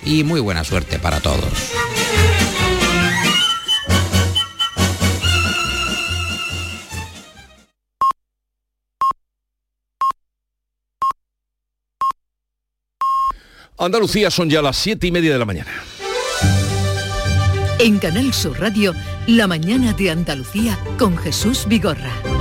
y 0.04 0.22
muy 0.22 0.38
buena 0.40 0.64
suerte 0.64 0.98
para 0.98 1.20
todos. 1.20 1.48
Andalucía 13.78 14.30
son 14.30 14.50
ya 14.50 14.61
las 14.61 14.76
siete 14.76 15.07
y 15.07 15.11
media 15.11 15.33
de 15.33 15.38
la 15.38 15.44
mañana. 15.46 15.70
En 17.78 17.98
Canal 17.98 18.33
Sur 18.33 18.61
Radio, 18.61 18.94
La 19.26 19.46
mañana 19.46 19.94
de 19.94 20.11
Andalucía 20.11 20.78
con 20.98 21.16
Jesús 21.16 21.66
Vigorra. 21.66 22.34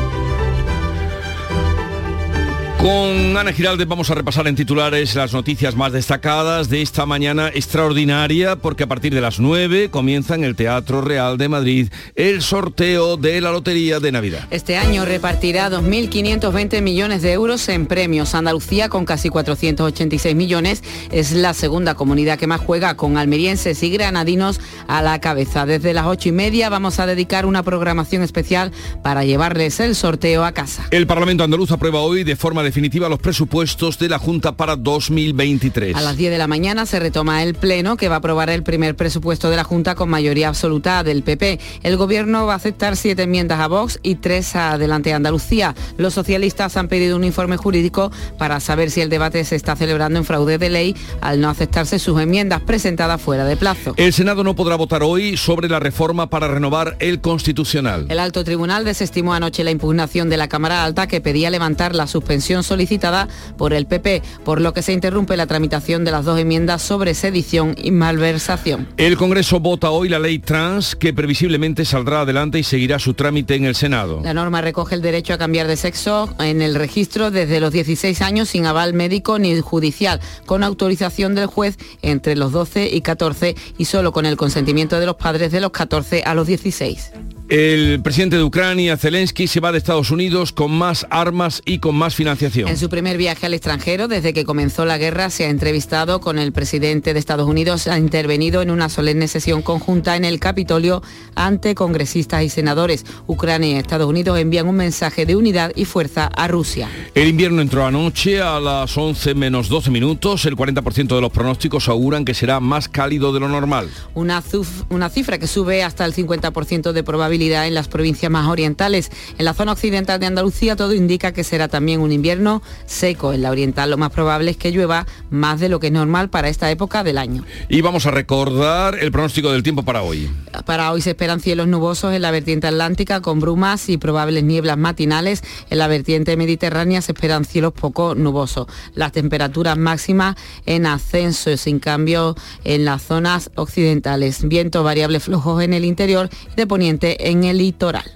Con 2.83 3.37
Ana 3.37 3.53
Giraldez 3.53 3.87
vamos 3.87 4.09
a 4.09 4.13
repasar 4.13 4.45
en 4.45 4.57
titulares 4.57 5.15
las 5.15 5.31
noticias 5.31 5.73
más 5.73 5.93
destacadas 5.93 6.67
de 6.67 6.81
esta 6.81 7.05
mañana 7.05 7.47
extraordinaria 7.47 8.57
porque 8.57 8.83
a 8.83 8.87
partir 8.87 9.13
de 9.13 9.21
las 9.21 9.39
9 9.39 9.89
comienza 9.89 10.35
en 10.35 10.43
el 10.43 10.57
Teatro 10.57 10.99
Real 10.99 11.37
de 11.37 11.47
Madrid 11.47 11.87
el 12.17 12.41
sorteo 12.41 13.15
de 13.15 13.39
la 13.39 13.53
Lotería 13.53 14.01
de 14.01 14.11
Navidad. 14.11 14.49
Este 14.51 14.75
año 14.75 15.05
repartirá 15.05 15.71
2.520 15.71 16.81
millones 16.81 17.21
de 17.21 17.31
euros 17.31 17.69
en 17.69 17.85
premios. 17.85 18.35
Andalucía 18.35 18.89
con 18.89 19.05
casi 19.05 19.29
486 19.29 20.35
millones 20.35 20.83
es 21.09 21.31
la 21.31 21.53
segunda 21.53 21.95
comunidad 21.95 22.37
que 22.37 22.47
más 22.47 22.59
juega 22.59 22.97
con 22.97 23.17
almerienses 23.17 23.81
y 23.81 23.91
granadinos 23.91 24.59
a 24.89 25.01
la 25.01 25.21
cabeza. 25.21 25.65
Desde 25.65 25.93
las 25.93 26.07
8 26.07 26.27
y 26.27 26.31
media 26.33 26.67
vamos 26.67 26.99
a 26.99 27.05
dedicar 27.05 27.45
una 27.45 27.63
programación 27.63 28.23
especial 28.23 28.73
para 29.03 29.23
llevarles 29.23 29.79
el 29.79 29.95
sorteo 29.95 30.43
a 30.43 30.51
casa. 30.51 30.85
El 30.91 31.07
Parlamento 31.07 31.45
andaluz 31.45 31.71
aprueba 31.71 32.01
hoy 32.01 32.25
de 32.25 32.35
forma 32.35 32.61
definitiva 32.73 33.07
los 33.07 33.19
presupuestos 33.19 33.99
de 33.99 34.09
la 34.09 34.17
Junta 34.17 34.57
para 34.57 34.75
2023. 34.75 35.95
A 35.95 36.01
las 36.01 36.17
10 36.17 36.31
de 36.31 36.39
la 36.39 36.47
mañana 36.47 36.87
se 36.87 36.99
retoma 36.99 37.43
el 37.43 37.53
Pleno 37.53 37.97
que 37.97 38.09
va 38.09 38.15
a 38.15 38.17
aprobar 38.17 38.49
el 38.49 38.63
primer 38.63 38.95
presupuesto 38.95 39.51
de 39.51 39.57
la 39.57 39.63
Junta 39.63 39.93
con 39.93 40.09
mayoría 40.09 40.47
absoluta 40.47 41.03
del 41.03 41.21
PP. 41.21 41.59
El 41.83 41.97
Gobierno 41.97 42.47
va 42.47 42.53
a 42.53 42.55
aceptar 42.55 42.97
siete 42.97 43.21
enmiendas 43.21 43.59
a 43.59 43.67
Vox 43.67 43.99
y 44.01 44.15
tres 44.15 44.55
a 44.55 44.71
Adelante 44.71 45.13
Andalucía. 45.13 45.75
Los 45.97 46.15
socialistas 46.15 46.75
han 46.75 46.87
pedido 46.87 47.15
un 47.15 47.23
informe 47.23 47.57
jurídico 47.57 48.11
para 48.39 48.59
saber 48.59 48.89
si 48.89 49.01
el 49.01 49.09
debate 49.09 49.45
se 49.45 49.55
está 49.55 49.75
celebrando 49.75 50.17
en 50.17 50.25
fraude 50.25 50.57
de 50.57 50.71
ley 50.71 50.95
al 51.21 51.41
no 51.41 51.49
aceptarse 51.49 51.99
sus 51.99 52.19
enmiendas 52.19 52.61
presentadas 52.61 53.21
fuera 53.21 53.45
de 53.45 53.55
plazo. 53.55 53.93
El 53.97 54.13
Senado 54.13 54.43
no 54.43 54.55
podrá 54.55 54.77
votar 54.77 55.03
hoy 55.03 55.37
sobre 55.37 55.69
la 55.69 55.79
reforma 55.79 56.31
para 56.31 56.47
renovar 56.47 56.97
el 56.97 57.21
Constitucional. 57.21 58.07
El 58.09 58.17
alto 58.17 58.43
tribunal 58.43 58.83
desestimó 58.83 59.35
anoche 59.35 59.63
la 59.63 59.69
impugnación 59.69 60.27
de 60.27 60.37
la 60.37 60.47
Cámara 60.47 60.83
Alta 60.83 61.05
que 61.05 61.21
pedía 61.21 61.51
levantar 61.51 61.93
la 61.93 62.07
suspensión 62.07 62.62
solicitada 62.63 63.27
por 63.57 63.73
el 63.73 63.85
PP, 63.85 64.21
por 64.43 64.61
lo 64.61 64.73
que 64.73 64.81
se 64.81 64.93
interrumpe 64.93 65.37
la 65.37 65.47
tramitación 65.47 66.03
de 66.03 66.11
las 66.11 66.25
dos 66.25 66.39
enmiendas 66.39 66.81
sobre 66.81 67.13
sedición 67.13 67.75
y 67.77 67.91
malversación. 67.91 68.87
El 68.97 69.17
Congreso 69.17 69.59
vota 69.59 69.91
hoy 69.91 70.09
la 70.09 70.19
ley 70.19 70.39
trans 70.39 70.95
que 70.95 71.13
previsiblemente 71.13 71.85
saldrá 71.85 72.21
adelante 72.21 72.59
y 72.59 72.63
seguirá 72.63 72.99
su 72.99 73.13
trámite 73.13 73.55
en 73.55 73.65
el 73.65 73.75
Senado. 73.75 74.21
La 74.23 74.33
norma 74.33 74.61
recoge 74.61 74.95
el 74.95 75.01
derecho 75.01 75.33
a 75.33 75.37
cambiar 75.37 75.67
de 75.67 75.77
sexo 75.77 76.33
en 76.39 76.61
el 76.61 76.75
registro 76.75 77.31
desde 77.31 77.59
los 77.59 77.71
16 77.71 78.21
años 78.21 78.49
sin 78.49 78.65
aval 78.65 78.93
médico 78.93 79.39
ni 79.39 79.59
judicial, 79.61 80.19
con 80.45 80.63
autorización 80.63 81.35
del 81.35 81.47
juez 81.47 81.77
entre 82.01 82.35
los 82.35 82.51
12 82.51 82.89
y 82.93 83.01
14 83.01 83.55
y 83.77 83.85
solo 83.85 84.11
con 84.11 84.25
el 84.25 84.37
consentimiento 84.37 84.99
de 84.99 85.05
los 85.05 85.15
padres 85.15 85.51
de 85.51 85.61
los 85.61 85.71
14 85.71 86.23
a 86.23 86.33
los 86.33 86.47
16. 86.47 87.11
El 87.53 88.01
presidente 88.01 88.37
de 88.37 88.43
Ucrania, 88.43 88.97
Zelensky, 88.97 89.45
se 89.45 89.59
va 89.59 89.71
de 89.71 89.77
Estados 89.77 90.09
Unidos 90.09 90.51
con 90.51 90.71
más 90.71 91.05
armas 91.11 91.61
y 91.67 91.77
con 91.77 91.93
más 91.93 92.15
financiación. 92.15 92.67
En 92.67 92.79
su 92.79 92.89
primer 92.89 93.15
viaje 93.15 93.45
al 93.45 93.53
extranjero, 93.53 94.07
desde 94.07 94.33
que 94.33 94.43
comenzó 94.43 94.85
la 94.85 94.97
guerra, 94.97 95.29
se 95.29 95.45
ha 95.45 95.49
entrevistado 95.49 96.19
con 96.19 96.39
el 96.39 96.51
presidente 96.51 97.13
de 97.13 97.19
Estados 97.19 97.47
Unidos, 97.47 97.85
ha 97.85 97.99
intervenido 97.99 98.63
en 98.63 98.71
una 98.71 98.89
solemne 98.89 99.27
sesión 99.27 99.61
conjunta 99.61 100.15
en 100.15 100.25
el 100.25 100.39
Capitolio 100.39 101.03
ante 101.35 101.75
congresistas 101.75 102.41
y 102.41 102.49
senadores. 102.49 103.05
Ucrania 103.27 103.69
y 103.69 103.75
Estados 103.75 104.09
Unidos 104.09 104.39
envían 104.39 104.67
un 104.67 104.77
mensaje 104.77 105.27
de 105.27 105.35
unidad 105.35 105.73
y 105.75 105.85
fuerza 105.85 106.31
a 106.35 106.47
Rusia. 106.47 106.89
El 107.13 107.27
invierno 107.27 107.61
entró 107.61 107.85
anoche 107.85 108.41
a 108.41 108.59
las 108.59 108.97
11 108.97 109.35
menos 109.35 109.69
12 109.69 109.91
minutos. 109.91 110.43
El 110.47 110.55
40% 110.55 111.13
de 111.13 111.21
los 111.21 111.31
pronósticos 111.31 111.87
auguran 111.87 112.25
que 112.25 112.33
será 112.33 112.59
más 112.59 112.89
cálido 112.89 113.31
de 113.31 113.41
lo 113.41 113.47
normal. 113.47 113.91
Una, 114.15 114.41
una 114.89 115.09
cifra 115.11 115.37
que 115.37 115.45
sube 115.45 115.83
hasta 115.83 116.03
el 116.03 116.15
50% 116.15 116.93
de 116.93 117.03
probabilidad 117.03 117.42
en 117.51 117.73
las 117.73 117.87
provincias 117.87 118.31
más 118.31 118.47
orientales. 118.47 119.11
En 119.37 119.45
la 119.45 119.53
zona 119.53 119.73
occidental 119.73 120.19
de 120.19 120.25
Andalucía 120.25 120.75
todo 120.75 120.93
indica 120.93 121.33
que 121.33 121.43
será 121.43 121.67
también 121.67 121.99
un 121.99 122.11
invierno 122.11 122.61
seco. 122.85 123.33
En 123.33 123.41
la 123.41 123.51
oriental 123.51 123.89
lo 123.89 123.97
más 123.97 124.11
probable 124.11 124.51
es 124.51 124.57
que 124.57 124.71
llueva 124.71 125.05
más 125.29 125.59
de 125.59 125.69
lo 125.69 125.79
que 125.79 125.87
es 125.87 125.93
normal 125.93 126.29
para 126.29 126.49
esta 126.49 126.71
época 126.71 127.03
del 127.03 127.17
año. 127.17 127.43
Y 127.67 127.81
vamos 127.81 128.05
a 128.05 128.11
recordar 128.11 128.97
el 128.99 129.11
pronóstico 129.11 129.51
del 129.51 129.63
tiempo 129.63 129.83
para 129.83 130.01
hoy. 130.01 130.29
Para 130.65 130.91
hoy 130.91 131.01
se 131.01 131.11
esperan 131.11 131.41
cielos 131.41 131.67
nubosos 131.67 132.13
en 132.13 132.21
la 132.21 132.31
vertiente 132.31 132.67
atlántica 132.67 133.21
con 133.21 133.39
brumas 133.39 133.89
y 133.89 133.97
probables 133.97 134.43
nieblas 134.43 134.77
matinales. 134.77 135.43
En 135.69 135.79
la 135.79 135.87
vertiente 135.87 136.37
mediterránea 136.37 137.01
se 137.01 137.11
esperan 137.11 137.43
cielos 137.43 137.73
poco 137.73 138.15
nubosos. 138.15 138.67
Las 138.93 139.11
temperaturas 139.11 139.77
máximas 139.77 140.35
en 140.65 140.85
ascenso, 140.85 141.57
sin 141.57 141.79
cambio 141.79 142.35
en 142.63 142.85
las 142.85 143.01
zonas 143.01 143.51
occidentales. 143.55 144.47
Vientos 144.47 144.83
variables 144.83 145.23
flojos 145.23 145.61
en 145.63 145.73
el 145.73 145.85
interior 145.85 146.29
y 146.51 146.55
de 146.55 146.67
poniente 146.67 147.22
en 147.23 147.43
el 147.43 147.57
litoral. 147.57 148.09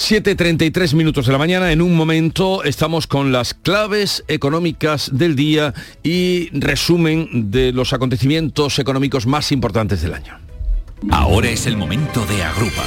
7.33 0.00 0.94
minutos 0.94 1.26
de 1.26 1.32
la 1.32 1.38
mañana, 1.38 1.72
en 1.72 1.82
un 1.82 1.94
momento 1.94 2.64
estamos 2.64 3.06
con 3.06 3.32
las 3.32 3.52
claves 3.52 4.24
económicas 4.28 5.10
del 5.12 5.36
día 5.36 5.74
y 6.02 6.48
resumen 6.58 7.50
de 7.50 7.72
los 7.72 7.92
acontecimientos 7.92 8.78
económicos 8.78 9.26
más 9.26 9.52
importantes 9.52 10.00
del 10.00 10.14
año. 10.14 10.38
Ahora 11.10 11.50
es 11.50 11.66
el 11.66 11.76
momento 11.76 12.24
de 12.24 12.42
Agrupa. 12.42 12.84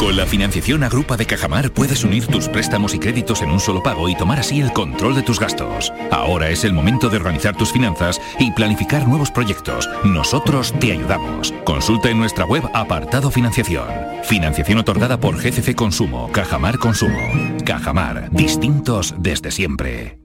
Con 0.00 0.16
la 0.16 0.24
financiación 0.24 0.82
Agrupa 0.82 1.18
de 1.18 1.26
Cajamar 1.26 1.72
puedes 1.72 2.04
unir 2.04 2.26
tus 2.26 2.48
préstamos 2.48 2.94
y 2.94 2.98
créditos 2.98 3.42
en 3.42 3.50
un 3.50 3.60
solo 3.60 3.82
pago 3.82 4.08
y 4.08 4.16
tomar 4.16 4.38
así 4.38 4.58
el 4.58 4.72
control 4.72 5.14
de 5.14 5.20
tus 5.20 5.38
gastos. 5.38 5.92
Ahora 6.10 6.48
es 6.48 6.64
el 6.64 6.72
momento 6.72 7.10
de 7.10 7.18
organizar 7.18 7.54
tus 7.54 7.70
finanzas 7.70 8.18
y 8.38 8.50
planificar 8.52 9.06
nuevos 9.06 9.30
proyectos. 9.30 9.90
Nosotros 10.02 10.72
te 10.80 10.92
ayudamos. 10.92 11.52
Consulta 11.64 12.08
en 12.08 12.18
nuestra 12.18 12.46
web 12.46 12.62
apartado 12.72 13.30
financiación. 13.30 13.86
Financiación 14.24 14.78
otorgada 14.78 15.20
por 15.20 15.36
GCC 15.36 15.74
Consumo, 15.74 16.32
Cajamar 16.32 16.78
Consumo. 16.78 17.20
Cajamar, 17.66 18.30
distintos 18.30 19.14
desde 19.18 19.50
siempre. 19.50 20.18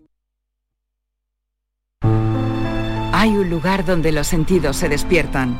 Hay 3.11 3.29
un 3.31 3.49
lugar 3.49 3.83
donde 3.83 4.13
los 4.13 4.27
sentidos 4.27 4.77
se 4.77 4.87
despiertan. 4.87 5.59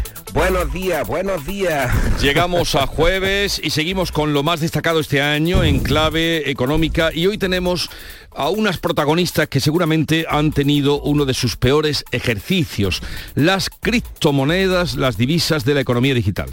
Buenos 0.33 0.71
días, 0.71 1.05
buenos 1.07 1.45
días. 1.45 1.91
Llegamos 2.21 2.75
a 2.75 2.87
jueves 2.87 3.59
y 3.61 3.71
seguimos 3.71 4.13
con 4.13 4.33
lo 4.33 4.43
más 4.43 4.61
destacado 4.61 5.01
este 5.01 5.21
año 5.21 5.61
en 5.63 5.79
clave 5.79 6.49
económica 6.49 7.11
y 7.13 7.27
hoy 7.27 7.37
tenemos 7.37 7.89
a 8.33 8.47
unas 8.49 8.77
protagonistas 8.77 9.49
que 9.49 9.59
seguramente 9.59 10.25
han 10.29 10.53
tenido 10.53 11.01
uno 11.01 11.25
de 11.25 11.33
sus 11.33 11.57
peores 11.57 12.05
ejercicios, 12.11 13.01
las 13.35 13.69
criptomonedas, 13.69 14.95
las 14.95 15.17
divisas 15.17 15.65
de 15.65 15.73
la 15.73 15.81
economía 15.81 16.13
digital. 16.13 16.49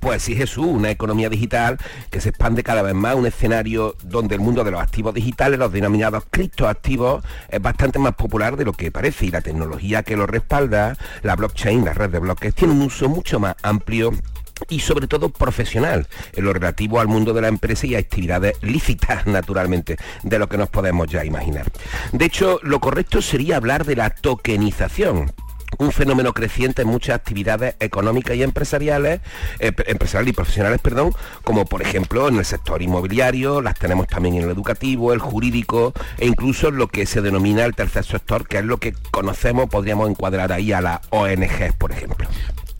Pues 0.00 0.22
sí, 0.22 0.36
Jesús, 0.36 0.66
una 0.66 0.90
economía 0.90 1.28
digital 1.28 1.76
que 2.10 2.20
se 2.20 2.28
expande 2.28 2.62
cada 2.62 2.82
vez 2.82 2.94
más, 2.94 3.16
un 3.16 3.26
escenario 3.26 3.96
donde 4.04 4.36
el 4.36 4.40
mundo 4.40 4.62
de 4.62 4.70
los 4.70 4.80
activos 4.80 5.12
digitales, 5.12 5.58
los 5.58 5.72
denominados 5.72 6.24
criptoactivos, 6.30 7.24
es 7.48 7.60
bastante 7.60 7.98
más 7.98 8.14
popular 8.14 8.56
de 8.56 8.64
lo 8.64 8.72
que 8.72 8.92
parece 8.92 9.26
y 9.26 9.30
la 9.30 9.40
tecnología 9.40 10.04
que 10.04 10.16
lo 10.16 10.26
respalda, 10.26 10.96
la 11.22 11.34
blockchain, 11.34 11.84
la 11.84 11.94
red 11.94 12.10
de 12.10 12.20
bloques, 12.20 12.54
tiene 12.54 12.74
un 12.74 12.82
uso 12.82 13.08
mucho 13.08 13.40
más 13.40 13.56
amplio 13.62 14.12
y 14.68 14.80
sobre 14.80 15.06
todo 15.06 15.30
profesional 15.30 16.06
en 16.32 16.44
lo 16.44 16.52
relativo 16.52 17.00
al 17.00 17.08
mundo 17.08 17.32
de 17.32 17.42
la 17.42 17.48
empresa 17.48 17.86
y 17.86 17.94
a 17.94 17.98
actividades 17.98 18.54
lícitas, 18.62 19.26
naturalmente, 19.26 19.96
de 20.22 20.38
lo 20.38 20.48
que 20.48 20.58
nos 20.58 20.68
podemos 20.68 21.08
ya 21.08 21.24
imaginar. 21.24 21.66
De 22.12 22.24
hecho, 22.24 22.60
lo 22.62 22.80
correcto 22.80 23.20
sería 23.20 23.56
hablar 23.56 23.84
de 23.84 23.96
la 23.96 24.10
tokenización 24.10 25.32
un 25.76 25.92
fenómeno 25.92 26.32
creciente 26.32 26.82
en 26.82 26.88
muchas 26.88 27.16
actividades 27.16 27.76
económicas 27.80 28.36
y 28.36 28.42
empresariales, 28.42 29.20
eh, 29.58 29.72
empresariales 29.86 30.32
y 30.32 30.34
profesionales, 30.34 30.80
perdón, 30.80 31.12
como 31.44 31.66
por 31.66 31.82
ejemplo 31.82 32.28
en 32.28 32.38
el 32.38 32.44
sector 32.44 32.82
inmobiliario, 32.82 33.60
las 33.60 33.78
tenemos 33.78 34.06
también 34.08 34.36
en 34.36 34.44
el 34.44 34.50
educativo, 34.50 35.12
el 35.12 35.18
jurídico 35.18 35.92
e 36.16 36.26
incluso 36.26 36.70
lo 36.70 36.88
que 36.88 37.06
se 37.06 37.20
denomina 37.20 37.64
el 37.64 37.74
tercer 37.74 38.04
sector, 38.04 38.46
que 38.48 38.58
es 38.58 38.64
lo 38.64 38.78
que 38.78 38.94
conocemos, 39.10 39.68
podríamos 39.68 40.08
encuadrar 40.10 40.52
ahí 40.52 40.72
a 40.72 40.80
las 40.80 41.00
ONGs, 41.10 41.74
por 41.78 41.92
ejemplo. 41.92 42.28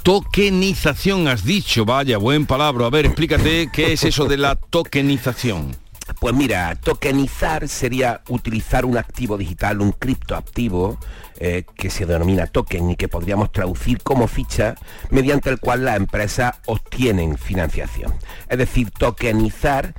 Tokenización 0.03 1.29
has 1.29 1.45
dicho, 1.45 1.85
vaya, 1.85 2.17
buen 2.17 2.47
palabra. 2.47 2.87
A 2.87 2.91
ver, 2.91 3.07
explícate 3.07 3.69
qué 3.71 3.93
es 3.93 4.05
eso 4.05 4.25
de 4.25 4.39
la 4.39 4.55
tokenización. 4.57 5.77
Pues 6.21 6.35
mira, 6.35 6.75
tokenizar 6.77 7.69
sería 7.69 8.23
utilizar 8.29 8.85
un 8.85 8.97
activo 8.97 9.37
digital, 9.37 9.81
un 9.81 9.93
criptoactivo, 9.93 10.99
eh, 11.41 11.65
que 11.77 11.89
se 11.89 12.05
denomina 12.05 12.47
token 12.47 12.91
y 12.91 12.97
que 12.97 13.07
podríamos 13.07 13.53
traducir 13.53 14.03
como 14.03 14.27
ficha, 14.27 14.75
mediante 15.11 15.51
el 15.51 15.61
cual 15.61 15.85
las 15.85 15.97
empresas 15.97 16.57
obtienen 16.67 17.39
financiación. 17.39 18.13
Es 18.49 18.59
decir, 18.59 18.91
tokenizar 18.91 19.95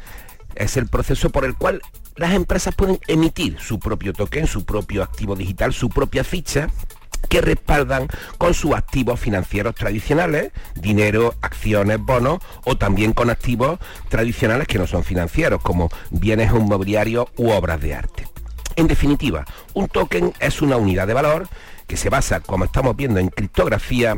es 0.56 0.76
el 0.76 0.88
proceso 0.88 1.30
por 1.30 1.46
el 1.46 1.56
cual 1.56 1.82
las 2.18 2.34
empresas 2.34 2.76
pueden 2.76 3.00
emitir 3.08 3.58
su 3.60 3.80
propio 3.80 4.12
token, 4.12 4.48
su 4.48 4.66
propio 4.66 5.02
activo 5.02 5.36
digital, 5.38 5.74
su 5.74 5.90
propia 5.90 6.26
ficha 6.26 6.68
que 7.30 7.42
respaldan 7.42 8.08
con 8.38 8.54
sus 8.54 8.74
activos 8.74 9.20
financieros 9.20 9.76
tradicionales, 9.76 10.52
dinero, 10.76 11.36
acciones, 11.42 12.00
bonos, 12.00 12.40
o 12.66 12.76
también 12.76 13.14
con 13.14 13.30
activos 13.30 13.80
tradicionales 14.10 14.68
que 14.68 14.80
no 14.80 14.88
son 14.88 15.04
financieros, 15.04 15.62
como 15.62 15.90
bienes 16.10 16.52
inmobiliarios 16.52 17.28
u 17.38 17.52
obras 17.52 17.80
de 17.80 17.96
arte. 17.96 18.29
En 18.80 18.88
definitiva, 18.88 19.44
un 19.74 19.90
token 19.90 20.32
es 20.40 20.62
una 20.62 20.78
unidad 20.78 21.06
de 21.06 21.14
valor 21.14 21.50
que 21.86 21.98
se 21.98 22.10
basa, 22.10 22.40
como 22.40 22.64
estamos 22.64 22.96
viendo, 22.96 23.20
en 23.20 23.28
criptografía 23.28 24.18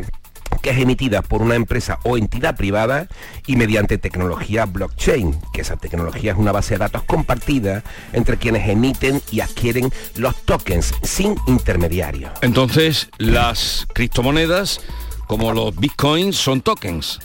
que 0.62 0.70
es 0.70 0.78
emitida 0.78 1.24
por 1.24 1.42
una 1.42 1.56
empresa 1.56 1.98
o 2.04 2.16
entidad 2.16 2.56
privada 2.56 3.08
y 3.48 3.56
mediante 3.56 3.98
tecnología 3.98 4.66
blockchain, 4.66 5.36
que 5.52 5.62
esa 5.62 5.78
tecnología 5.78 6.34
es 6.34 6.38
una 6.38 6.52
base 6.52 6.76
de 6.76 6.78
datos 6.78 7.02
compartida 7.06 7.84
entre 8.14 8.38
quienes 8.38 8.70
emiten 8.70 9.20
y 9.32 9.40
adquieren 9.40 9.92
los 10.14 10.36
tokens 10.44 10.94
sin 11.02 11.36
intermediarios. 11.48 12.32
Entonces, 12.44 13.10
las 13.18 13.88
criptomonedas, 13.96 14.80
como 15.26 15.54
los 15.54 15.76
bitcoins, 15.76 16.36
son 16.36 16.62
tokens. 16.62 17.20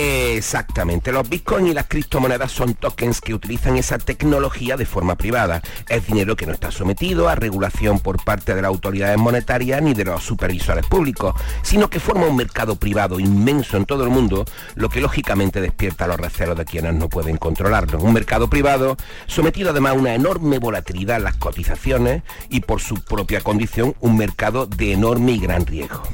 Exactamente, 0.00 1.10
los 1.10 1.28
bitcoins 1.28 1.70
y 1.70 1.74
las 1.74 1.88
criptomonedas 1.88 2.52
son 2.52 2.74
tokens 2.74 3.20
que 3.20 3.34
utilizan 3.34 3.76
esa 3.76 3.98
tecnología 3.98 4.76
de 4.76 4.86
forma 4.86 5.16
privada. 5.16 5.60
Es 5.88 6.06
dinero 6.06 6.36
que 6.36 6.46
no 6.46 6.52
está 6.52 6.70
sometido 6.70 7.28
a 7.28 7.34
regulación 7.34 7.98
por 7.98 8.22
parte 8.22 8.54
de 8.54 8.62
las 8.62 8.68
autoridades 8.68 9.18
monetarias 9.18 9.82
ni 9.82 9.94
de 9.94 10.04
los 10.04 10.22
supervisores 10.22 10.86
públicos, 10.86 11.34
sino 11.62 11.90
que 11.90 11.98
forma 11.98 12.28
un 12.28 12.36
mercado 12.36 12.76
privado 12.76 13.18
inmenso 13.18 13.76
en 13.76 13.86
todo 13.86 14.04
el 14.04 14.10
mundo, 14.10 14.44
lo 14.76 14.88
que 14.88 15.00
lógicamente 15.00 15.60
despierta 15.60 16.06
los 16.06 16.20
recelos 16.20 16.56
de 16.56 16.64
quienes 16.64 16.94
no 16.94 17.08
pueden 17.08 17.36
controlarlo. 17.36 17.98
Un 17.98 18.12
mercado 18.12 18.48
privado 18.48 18.96
sometido 19.26 19.70
además 19.70 19.94
a 19.94 19.98
una 19.98 20.14
enorme 20.14 20.60
volatilidad 20.60 21.16
en 21.16 21.24
las 21.24 21.36
cotizaciones 21.38 22.22
y 22.50 22.60
por 22.60 22.80
su 22.80 23.02
propia 23.02 23.40
condición 23.40 23.96
un 23.98 24.16
mercado 24.16 24.66
de 24.66 24.92
enorme 24.92 25.32
y 25.32 25.40
gran 25.40 25.66
riesgo. 25.66 26.04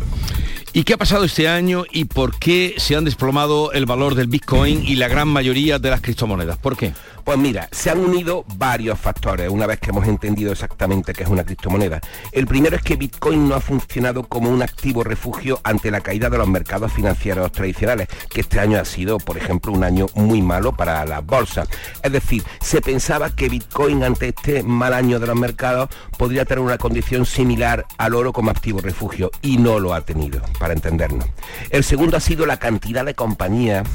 ¿Y 0.76 0.82
qué 0.82 0.94
ha 0.94 0.96
pasado 0.96 1.24
este 1.24 1.46
año 1.46 1.84
y 1.92 2.06
por 2.06 2.36
qué 2.36 2.74
se 2.78 2.96
han 2.96 3.04
desplomado 3.04 3.72
el 3.74 3.86
valor 3.86 4.14
del 4.14 4.28
Bitcoin 4.28 4.84
y 4.86 4.96
la 4.96 5.08
gran 5.08 5.28
mayoría 5.28 5.78
de 5.78 5.90
las 5.90 6.00
criptomonedas? 6.00 6.58
¿Por 6.58 6.76
qué? 6.76 6.92
Pues 7.24 7.38
mira, 7.38 7.68
se 7.72 7.88
han 7.88 8.00
unido 8.00 8.44
varios 8.56 8.98
factores 9.00 9.48
una 9.48 9.66
vez 9.66 9.80
que 9.80 9.88
hemos 9.88 10.06
entendido 10.06 10.52
exactamente 10.52 11.14
qué 11.14 11.22
es 11.22 11.28
una 11.30 11.42
criptomoneda. 11.42 12.00
El 12.32 12.46
primero 12.46 12.76
es 12.76 12.82
que 12.82 12.96
Bitcoin 12.96 13.48
no 13.48 13.54
ha 13.54 13.60
funcionado 13.60 14.24
como 14.24 14.50
un 14.50 14.62
activo 14.62 15.02
refugio 15.02 15.58
ante 15.64 15.90
la 15.90 16.02
caída 16.02 16.28
de 16.28 16.36
los 16.36 16.46
mercados 16.46 16.92
financieros 16.92 17.50
tradicionales, 17.50 18.08
que 18.28 18.42
este 18.42 18.60
año 18.60 18.78
ha 18.78 18.84
sido, 18.84 19.16
por 19.16 19.38
ejemplo, 19.38 19.72
un 19.72 19.84
año 19.84 20.06
muy 20.14 20.42
malo 20.42 20.72
para 20.72 21.02
las 21.06 21.24
bolsas. 21.24 21.66
Es 22.02 22.12
decir, 22.12 22.44
se 22.60 22.82
pensaba 22.82 23.34
que 23.34 23.48
Bitcoin 23.48 24.04
ante 24.04 24.28
este 24.28 24.62
mal 24.62 24.92
año 24.92 25.18
de 25.18 25.26
los 25.26 25.36
mercados 25.36 25.88
podría 26.18 26.44
tener 26.44 26.62
una 26.62 26.76
condición 26.76 27.24
similar 27.24 27.86
al 27.96 28.14
oro 28.14 28.34
como 28.34 28.50
activo 28.50 28.82
refugio 28.82 29.30
y 29.40 29.56
no 29.56 29.80
lo 29.80 29.94
ha 29.94 30.02
tenido, 30.02 30.42
para 30.58 30.74
entendernos. 30.74 31.26
El 31.70 31.84
segundo 31.84 32.18
ha 32.18 32.20
sido 32.20 32.44
la 32.44 32.58
cantidad 32.58 33.04
de 33.04 33.14
compañías 33.14 33.88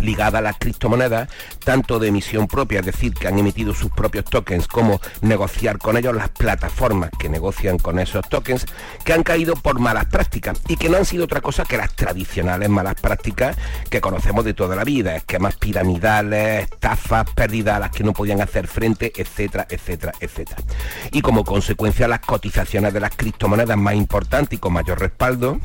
ligada 0.00 0.38
a 0.38 0.42
las 0.42 0.58
criptomonedas, 0.58 1.28
tanto 1.64 1.98
de 1.98 2.08
emisión 2.08 2.46
propia, 2.46 2.80
es 2.80 2.86
decir, 2.86 3.14
que 3.14 3.28
han 3.28 3.38
emitido 3.38 3.74
sus 3.74 3.90
propios 3.90 4.24
tokens, 4.24 4.66
como 4.66 5.00
negociar 5.22 5.78
con 5.78 5.96
ellos 5.96 6.14
las 6.14 6.30
plataformas 6.30 7.10
que 7.18 7.28
negocian 7.28 7.78
con 7.78 7.98
esos 7.98 8.28
tokens, 8.28 8.66
que 9.04 9.12
han 9.12 9.22
caído 9.22 9.54
por 9.54 9.78
malas 9.78 10.06
prácticas 10.06 10.60
y 10.68 10.76
que 10.76 10.88
no 10.88 10.96
han 10.96 11.04
sido 11.04 11.24
otra 11.24 11.40
cosa 11.40 11.64
que 11.64 11.76
las 11.76 11.94
tradicionales 11.94 12.68
malas 12.68 12.94
prácticas 13.00 13.56
que 13.88 14.00
conocemos 14.00 14.44
de 14.44 14.54
toda 14.54 14.76
la 14.76 14.84
vida, 14.84 15.16
esquemas 15.16 15.56
piramidales, 15.56 16.64
estafas, 16.64 17.28
pérdidas 17.30 17.76
a 17.76 17.80
las 17.80 17.90
que 17.90 18.04
no 18.04 18.12
podían 18.12 18.40
hacer 18.40 18.66
frente, 18.66 19.12
etcétera, 19.16 19.66
etcétera, 19.68 20.12
etcétera. 20.20 20.62
Y 21.12 21.22
como 21.22 21.44
consecuencia 21.44 22.08
las 22.08 22.20
cotizaciones 22.20 22.92
de 22.92 23.00
las 23.00 23.14
criptomonedas 23.16 23.76
más 23.76 23.94
importantes 23.94 24.56
y 24.56 24.58
con 24.58 24.72
mayor 24.72 25.00
respaldo, 25.00 25.60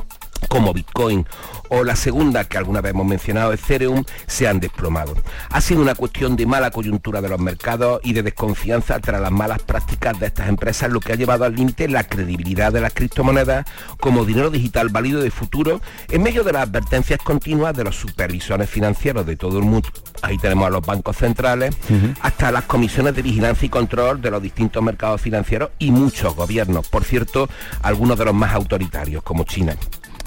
como 0.47 0.73
Bitcoin 0.73 1.25
o 1.69 1.83
la 1.83 1.95
segunda 1.95 2.43
que 2.43 2.57
alguna 2.57 2.81
vez 2.81 2.91
hemos 2.91 3.05
mencionado, 3.05 3.53
Ethereum, 3.53 4.03
se 4.27 4.47
han 4.47 4.59
desplomado. 4.59 5.15
Ha 5.49 5.61
sido 5.61 5.81
una 5.81 5.95
cuestión 5.95 6.35
de 6.35 6.45
mala 6.45 6.71
coyuntura 6.71 7.21
de 7.21 7.29
los 7.29 7.39
mercados 7.39 8.01
y 8.03 8.13
de 8.13 8.23
desconfianza 8.23 8.99
tras 8.99 9.21
las 9.21 9.31
malas 9.31 9.61
prácticas 9.63 10.19
de 10.19 10.27
estas 10.27 10.49
empresas, 10.49 10.91
lo 10.91 10.99
que 10.99 11.13
ha 11.13 11.15
llevado 11.15 11.45
al 11.45 11.55
límite 11.55 11.87
la 11.87 12.03
credibilidad 12.03 12.71
de 12.71 12.81
las 12.81 12.93
criptomonedas 12.93 13.65
como 13.99 14.25
dinero 14.25 14.49
digital 14.49 14.89
válido 14.89 15.21
de 15.21 15.31
futuro 15.31 15.81
en 16.09 16.23
medio 16.23 16.43
de 16.43 16.53
las 16.53 16.63
advertencias 16.63 17.19
continuas 17.23 17.75
de 17.75 17.83
los 17.83 17.95
supervisores 17.95 18.69
financieros 18.69 19.25
de 19.25 19.35
todo 19.35 19.59
el 19.59 19.65
mundo. 19.65 19.89
Ahí 20.21 20.37
tenemos 20.37 20.67
a 20.67 20.69
los 20.69 20.85
bancos 20.85 21.17
centrales, 21.17 21.75
hasta 22.21 22.51
las 22.51 22.63
comisiones 22.65 23.15
de 23.15 23.21
vigilancia 23.21 23.65
y 23.65 23.69
control 23.69 24.21
de 24.21 24.31
los 24.31 24.41
distintos 24.41 24.81
mercados 24.81 25.21
financieros 25.21 25.69
y 25.79 25.91
muchos 25.91 26.35
gobiernos, 26.35 26.87
por 26.87 27.03
cierto, 27.03 27.49
algunos 27.81 28.17
de 28.17 28.25
los 28.25 28.33
más 28.33 28.53
autoritarios 28.53 29.23
como 29.23 29.43
China. 29.43 29.75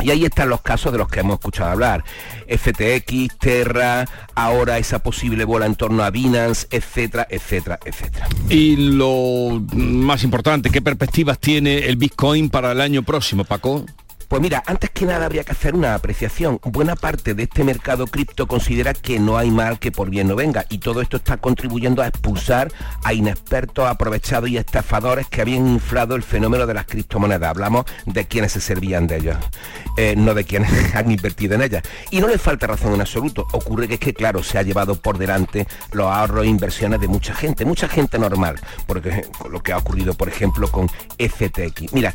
Y 0.03 0.11
ahí 0.11 0.25
están 0.25 0.49
los 0.49 0.63
casos 0.63 0.93
de 0.93 0.99
los 0.99 1.09
que 1.09 1.21
hemos 1.21 1.35
escuchado 1.35 1.71
hablar. 1.71 2.05
FTX, 2.49 3.39
Terra, 3.39 4.05
ahora 4.35 4.79
esa 4.79 5.01
posible 5.01 5.45
bola 5.45 5.67
en 5.67 5.75
torno 5.75 6.03
a 6.03 6.11
Binance, 6.11 6.67
etcétera, 6.71 7.27
etcétera, 7.31 7.79
etcétera. 7.85 8.29
Y 8.49 8.77
lo 8.77 9.63
más 9.73 10.25
importante, 10.25 10.71
¿qué 10.71 10.81
perspectivas 10.81 11.39
tiene 11.39 11.87
el 11.87 11.97
Bitcoin 11.97 12.51
para 12.51 12.73
el 12.73 12.81
año 12.81 13.03
próximo, 13.03 13.45
Paco? 13.45 13.85
Pues 14.29 14.43
mira, 14.43 14.63
antes 14.67 14.91
que 14.91 15.07
nada 15.07 15.25
habría 15.25 15.43
que 15.43 15.53
hacer 15.53 15.75
una 15.75 15.95
apreciación. 15.95 16.61
Buena 16.63 16.97
parte 16.97 17.33
de 17.33 17.45
este 17.45 17.65
mercado 17.65 18.07
cripto 18.07 18.47
considera 18.47 18.93
que 18.93 19.19
no 19.19 19.39
hay 19.39 19.51
mal 19.51 19.79
que 19.79 19.91
por 19.91 20.11
bien 20.11 20.29
no 20.29 20.37
venga 20.37 20.67
y 20.69 20.79
todo 20.79 21.01
esto 21.01 21.17
está 21.17 21.39
contribuyendo 21.39 22.03
a 22.03 22.09
expulsar 22.09 22.71
a 23.05 23.15
inexpertos, 23.15 23.89
aprovechados 23.89 24.51
y 24.51 24.59
estafadores 24.59 25.29
que 25.29 25.41
habían 25.41 25.67
inflado 25.67 26.15
el 26.15 26.23
fenómeno 26.23 26.67
de 26.67 26.75
las 26.75 26.85
criptomonedas. 26.85 27.49
Hablamos 27.49 27.87
de 28.05 28.27
quienes 28.27 28.53
se 28.53 28.61
servían 28.61 29.07
de 29.07 29.17
ellos, 29.17 29.39
eh, 29.97 30.15
no 30.15 30.35
de 30.35 30.45
quienes 30.45 30.71
han 30.95 31.11
invertido 31.11 31.55
en 31.55 31.63
ellas. 31.63 31.83
Y 32.11 32.21
no 32.21 32.29
le 32.29 32.37
falta 32.37 32.67
razón 32.67 32.93
en 32.93 33.01
absoluto. 33.01 33.47
Ocurre 33.53 33.89
que 33.89 33.95
es 33.95 34.01
que, 34.01 34.13
claro, 34.13 34.43
se 34.43 34.59
ha 34.59 34.63
llevado 34.63 34.97
por 34.97 35.17
delante 35.17 35.67
los 35.93 36.07
ahorros 36.07 36.45
e 36.45 36.49
inversiones 36.49 37.01
de 37.01 37.09
mucha 37.09 37.35
gente, 37.35 37.65
mucha 37.65 37.89
gente 37.89 38.19
normal, 38.19 38.61
porque 38.87 39.25
lo 39.51 39.63
que 39.63 39.73
ha 39.73 39.79
ocurrido, 39.79 40.13
por 40.13 40.29
ejemplo, 40.29 40.71
con 40.71 40.87
FTX. 41.19 41.95
Mira, 41.95 42.15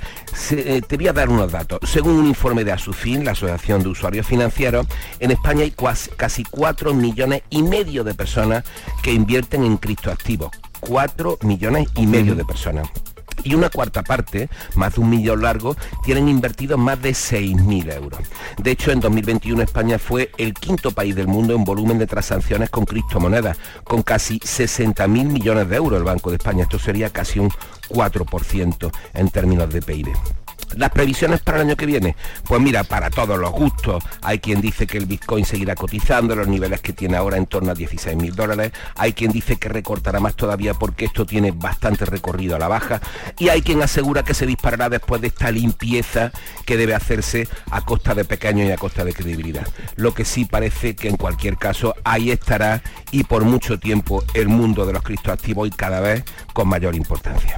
eh, 0.52 0.84
te 0.88 0.96
voy 0.96 1.08
a 1.08 1.14
dar 1.14 1.28
unos 1.28 1.52
datos. 1.52 1.80
Un 2.12 2.28
informe 2.28 2.64
de 2.64 2.72
ASUFIN, 2.72 3.26
la 3.26 3.32
Asociación 3.32 3.84
de 3.84 3.90
Usuarios 3.90 4.28
Financieros, 4.28 4.88
en 5.20 5.32
España 5.32 5.64
hay 5.64 5.74
casi 6.16 6.44
4 6.44 6.94
millones 6.94 7.44
y 7.50 7.64
medio 7.64 8.04
de 8.04 8.14
personas 8.14 8.64
que 9.02 9.14
invierten 9.14 9.64
en 9.64 9.78
criptoactivos. 9.78 10.52
4 10.80 11.40
millones 11.44 11.88
y 11.96 12.08
medio 12.08 12.36
de 12.36 12.44
personas 12.44 12.90
y 13.44 13.54
una 13.56 13.70
cuarta 13.70 14.04
parte, 14.04 14.50
más 14.76 14.96
de 14.96 15.02
un 15.02 15.10
millón 15.10 15.42
largo, 15.42 15.76
tienen 16.04 16.30
invertido 16.30 16.78
más 16.78 17.02
de 17.02 17.12
6.000 17.12 17.94
euros. 17.94 18.20
De 18.58 18.72
hecho, 18.72 18.92
en 18.92 19.00
2021 19.00 19.62
España 19.62 20.00
fue 20.00 20.32
el 20.38 20.54
quinto 20.54 20.92
país 20.92 21.16
del 21.16 21.28
mundo 21.28 21.54
en 21.54 21.64
volumen 21.64 22.00
de 22.00 22.08
transacciones 22.08 22.70
con 22.70 22.86
criptomonedas, 22.86 23.58
con 23.84 24.02
casi 24.02 24.40
60.000 24.40 25.08
millones 25.08 25.70
de 25.70 25.76
euros 25.76 25.98
el 26.00 26.06
Banco 26.06 26.30
de 26.30 26.38
España. 26.38 26.64
Esto 26.64 26.80
sería 26.80 27.10
casi 27.10 27.40
un 27.40 27.50
4% 27.90 28.92
en 29.14 29.30
términos 29.30 29.72
de 29.72 29.82
PIB. 29.82 30.43
Las 30.78 30.92
previsiones 30.92 31.42
para 31.42 31.58
el 31.60 31.68
año 31.68 31.76
que 31.76 31.86
viene, 31.86 32.16
pues 32.46 32.62
mira, 32.62 32.84
para 32.84 33.10
todos 33.10 33.38
los 33.38 33.52
gustos. 33.52 34.04
Hay 34.22 34.40
quien 34.40 34.62
dice 34.62 34.88
que 34.88 34.98
el 34.98 35.06
Bitcoin 35.06 35.46
seguirá 35.46 35.76
cotizando 35.76 36.36
los 36.36 36.48
niveles 36.48 36.82
que 36.82 36.94
tiene 36.94 37.18
ahora 37.18 37.38
en 37.38 37.46
torno 37.46 37.72
a 37.72 37.76
16 37.76 38.16
mil 38.18 38.36
dólares. 38.36 38.72
Hay 38.96 39.14
quien 39.14 39.32
dice 39.32 39.58
que 39.58 39.70
recortará 39.70 40.20
más 40.20 40.36
todavía 40.36 40.74
porque 40.74 41.06
esto 41.06 41.26
tiene 41.26 41.52
bastante 41.52 42.06
recorrido 42.06 42.56
a 42.56 42.60
la 42.60 42.68
baja. 42.68 43.02
Y 43.40 43.50
hay 43.50 43.62
quien 43.62 43.82
asegura 43.82 44.24
que 44.24 44.34
se 44.34 44.46
disparará 44.46 44.90
después 44.90 45.22
de 45.22 45.28
esta 45.28 45.52
limpieza 45.52 46.32
que 46.66 46.78
debe 46.78 46.96
hacerse 46.96 47.48
a 47.72 47.82
costa 47.82 48.16
de 48.16 48.26
pequeños 48.26 48.68
y 48.68 48.72
a 48.72 48.78
costa 48.78 49.04
de 49.04 49.14
credibilidad. 49.14 49.68
Lo 49.96 50.14
que 50.14 50.26
sí 50.26 50.46
parece 50.46 50.96
que 50.96 51.10
en 51.10 51.18
cualquier 51.18 51.58
caso 51.58 51.96
ahí 52.04 52.32
estará 52.32 52.82
y 53.12 53.24
por 53.24 53.44
mucho 53.44 53.80
tiempo 53.80 54.24
el 54.34 54.48
mundo 54.48 54.86
de 54.86 54.94
los 54.94 55.04
criptoactivos 55.04 55.68
y 55.68 55.72
cada 55.72 56.00
vez 56.00 56.24
con 56.54 56.68
mayor 56.68 56.96
importancia. 56.96 57.56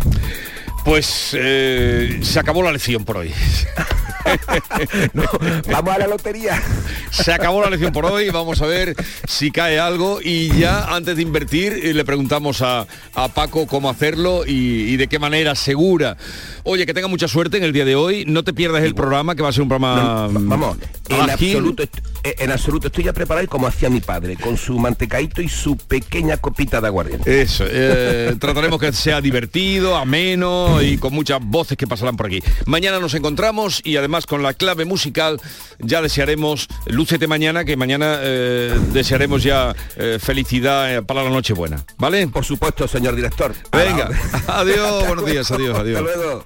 Pues 0.86 1.32
eh, 1.34 2.20
se 2.22 2.40
acabó 2.40 2.62
la 2.62 2.72
lección 2.72 3.04
por 3.04 3.18
hoy. 3.18 3.34
vamos 5.72 5.96
a 5.96 5.98
la 5.98 6.08
lotería. 6.08 6.62
Se 7.10 7.34
acabó 7.34 7.62
la 7.62 7.72
lección 7.72 7.92
por 7.92 8.06
hoy, 8.06 8.30
vamos 8.30 8.62
a 8.62 8.68
ver 8.68 8.96
si 9.28 9.50
cae 9.50 9.80
algo 9.80 10.20
y 10.22 10.50
ya 10.60 10.96
antes 10.96 11.16
de 11.16 11.24
invertir 11.24 11.74
eh, 11.74 11.94
le 11.94 12.06
preguntamos 12.06 12.62
a, 12.62 12.86
Paco 13.34 13.66
cómo 13.66 13.90
hacerlo 13.90 14.44
y, 14.46 14.96
de 14.98 15.08
qué 15.08 15.18
manera 15.18 15.56
segura. 15.56 16.18
Oye, 16.64 16.86
que 16.86 16.94
tenga 16.94 17.08
mucha 17.08 17.28
suerte 17.28 17.58
en 17.58 17.64
el 17.64 17.74
día 17.74 17.86
de 17.86 17.96
hoy, 17.96 18.24
no 18.28 18.44
te 18.44 18.54
pierdas 18.54 18.84
el 18.84 18.94
programa, 18.94 19.36
que 19.36 19.42
va 19.42 19.50
a 19.50 19.54
ser 19.54 19.64
un 19.64 19.70
programa... 19.70 20.28
vamos, 20.32 20.78
en 21.10 21.30
absoluto, 21.30 21.84
en 22.24 22.52
absoluto, 22.52 22.88
estoy 22.88 23.06
ya 23.06 23.14
preparado 23.14 23.48
como 23.48 23.68
hacía 23.68 23.90
mi 23.90 24.02
padre, 24.02 24.36
con 24.36 24.58
su 24.58 24.78
mantecaito 24.78 25.42
y 25.42 25.50
su 25.50 25.78
pequeña 25.78 26.38
copita 26.38 26.82
de 26.82 26.88
aguardiente. 26.88 27.42
Eso, 27.42 27.66
eh, 27.68 28.36
trataremos 28.40 28.80
que 28.80 28.92
sea 28.94 29.22
divertido, 29.22 29.96
ameno 29.96 30.75
y 30.82 30.98
con 30.98 31.14
muchas 31.14 31.40
voces 31.42 31.78
que 31.78 31.88
pasarán 31.88 32.18
por 32.18 32.28
aquí. 32.28 32.42
Mañana 32.66 33.00
nos 33.00 33.14
encontramos 33.14 33.82
y 33.84 33.98
además 33.98 34.26
con 34.26 34.44
la 34.44 34.54
clave 34.54 34.86
musical 34.86 35.40
ya 35.80 36.02
desearemos, 36.02 36.68
lúcete 36.86 37.28
mañana, 37.28 37.66
que 37.66 37.78
mañana 37.78 38.18
eh, 38.22 38.78
desearemos 38.92 39.44
ya 39.44 39.76
eh, 39.98 40.18
felicidad 40.22 40.96
eh, 40.96 41.02
para 41.02 41.24
la 41.24 41.30
noche 41.30 41.54
buena, 41.54 41.84
¿vale? 41.98 42.28
Por 42.28 42.46
supuesto, 42.46 42.88
señor 42.88 43.16
director. 43.16 43.54
Venga, 43.72 44.10
adiós, 44.48 45.08
buenos 45.08 45.26
días, 45.26 45.50
adiós, 45.52 45.78
adiós. 45.78 46.02
Hasta 46.02 46.16
luego. 46.16 46.46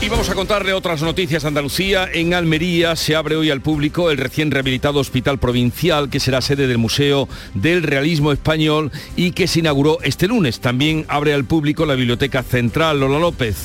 Y 0.00 0.08
vamos 0.08 0.28
a 0.28 0.34
contarle 0.34 0.72
otras 0.72 1.02
noticias 1.02 1.44
Andalucía. 1.44 2.08
En 2.12 2.34
Almería 2.34 2.94
se 2.96 3.16
abre 3.16 3.34
hoy 3.34 3.50
al 3.50 3.60
público 3.60 4.10
el 4.10 4.18
recién 4.18 4.50
rehabilitado 4.50 5.00
Hospital 5.00 5.38
Provincial, 5.38 6.10
que 6.10 6.20
será 6.20 6.40
sede 6.40 6.66
del 6.68 6.78
Museo 6.78 7.28
del 7.54 7.82
Realismo 7.82 8.30
Español 8.30 8.92
y 9.16 9.32
que 9.32 9.48
se 9.48 9.60
inauguró 9.60 9.98
este 10.02 10.28
lunes. 10.28 10.60
También 10.60 11.06
abre 11.08 11.32
al 11.32 11.44
público 11.44 11.86
la 11.86 11.94
Biblioteca 11.94 12.42
Central 12.42 13.00
Lola 13.00 13.18
López. 13.18 13.56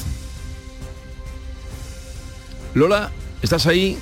Lola, 2.74 3.12
¿estás 3.42 3.68
ahí? 3.68 3.98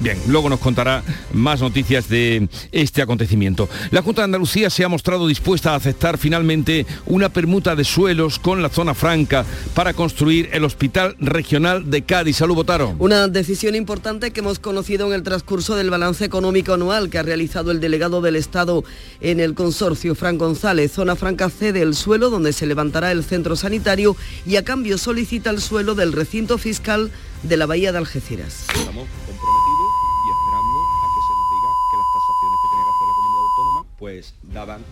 Bien, 0.00 0.18
luego 0.26 0.48
nos 0.48 0.60
contará 0.60 1.02
más 1.32 1.60
noticias 1.60 2.08
de 2.08 2.48
este 2.72 3.00
acontecimiento. 3.00 3.68
La 3.90 4.02
Junta 4.02 4.22
de 4.22 4.26
Andalucía 4.26 4.68
se 4.70 4.84
ha 4.84 4.88
mostrado 4.88 5.26
dispuesta 5.26 5.72
a 5.72 5.76
aceptar 5.76 6.18
finalmente 6.18 6.86
una 7.06 7.28
permuta 7.28 7.76
de 7.76 7.84
suelos 7.84 8.38
con 8.38 8.62
la 8.62 8.68
zona 8.68 8.94
franca 8.94 9.44
para 9.74 9.94
construir 9.94 10.50
el 10.52 10.64
Hospital 10.64 11.16
Regional 11.18 11.90
de 11.90 12.02
Cádiz. 12.02 12.36
Salud, 12.36 12.54
votaron. 12.54 12.96
Una 12.98 13.28
decisión 13.28 13.74
importante 13.74 14.32
que 14.32 14.40
hemos 14.40 14.58
conocido 14.58 15.06
en 15.06 15.14
el 15.14 15.22
transcurso 15.22 15.76
del 15.76 15.90
balance 15.90 16.24
económico 16.24 16.74
anual 16.74 17.08
que 17.08 17.18
ha 17.18 17.22
realizado 17.22 17.70
el 17.70 17.80
delegado 17.80 18.20
del 18.20 18.36
Estado 18.36 18.84
en 19.20 19.40
el 19.40 19.54
consorcio, 19.54 20.14
Fran 20.14 20.38
González. 20.38 20.92
Zona 20.92 21.16
franca 21.16 21.48
cede 21.50 21.82
el 21.82 21.94
suelo 21.94 22.30
donde 22.30 22.52
se 22.52 22.66
levantará 22.66 23.12
el 23.12 23.24
centro 23.24 23.56
sanitario 23.56 24.16
y 24.46 24.56
a 24.56 24.64
cambio 24.64 24.98
solicita 24.98 25.50
el 25.50 25.60
suelo 25.60 25.94
del 25.94 26.12
recinto 26.12 26.58
fiscal 26.58 27.10
de 27.42 27.56
la 27.56 27.66
Bahía 27.66 27.92
de 27.92 27.98
Algeciras. 27.98 28.66
Estamos 28.74 29.06
comprometidos 29.26 29.90
y 30.24 30.30
esperando 30.32 30.78
a 30.80 31.06
que 31.12 31.20
se 31.20 31.34
nos 31.36 31.48
diga 31.52 31.70
que 31.90 31.96
las 32.00 32.08
tasaciones 32.14 32.58
que 32.60 32.68
tiene 32.70 32.84
que 32.84 32.92
hacer 32.94 33.06
la 33.08 33.14
comunidad 33.14 33.44
autónoma 33.44 33.80
pues 34.04 34.34
daban 34.52 34.84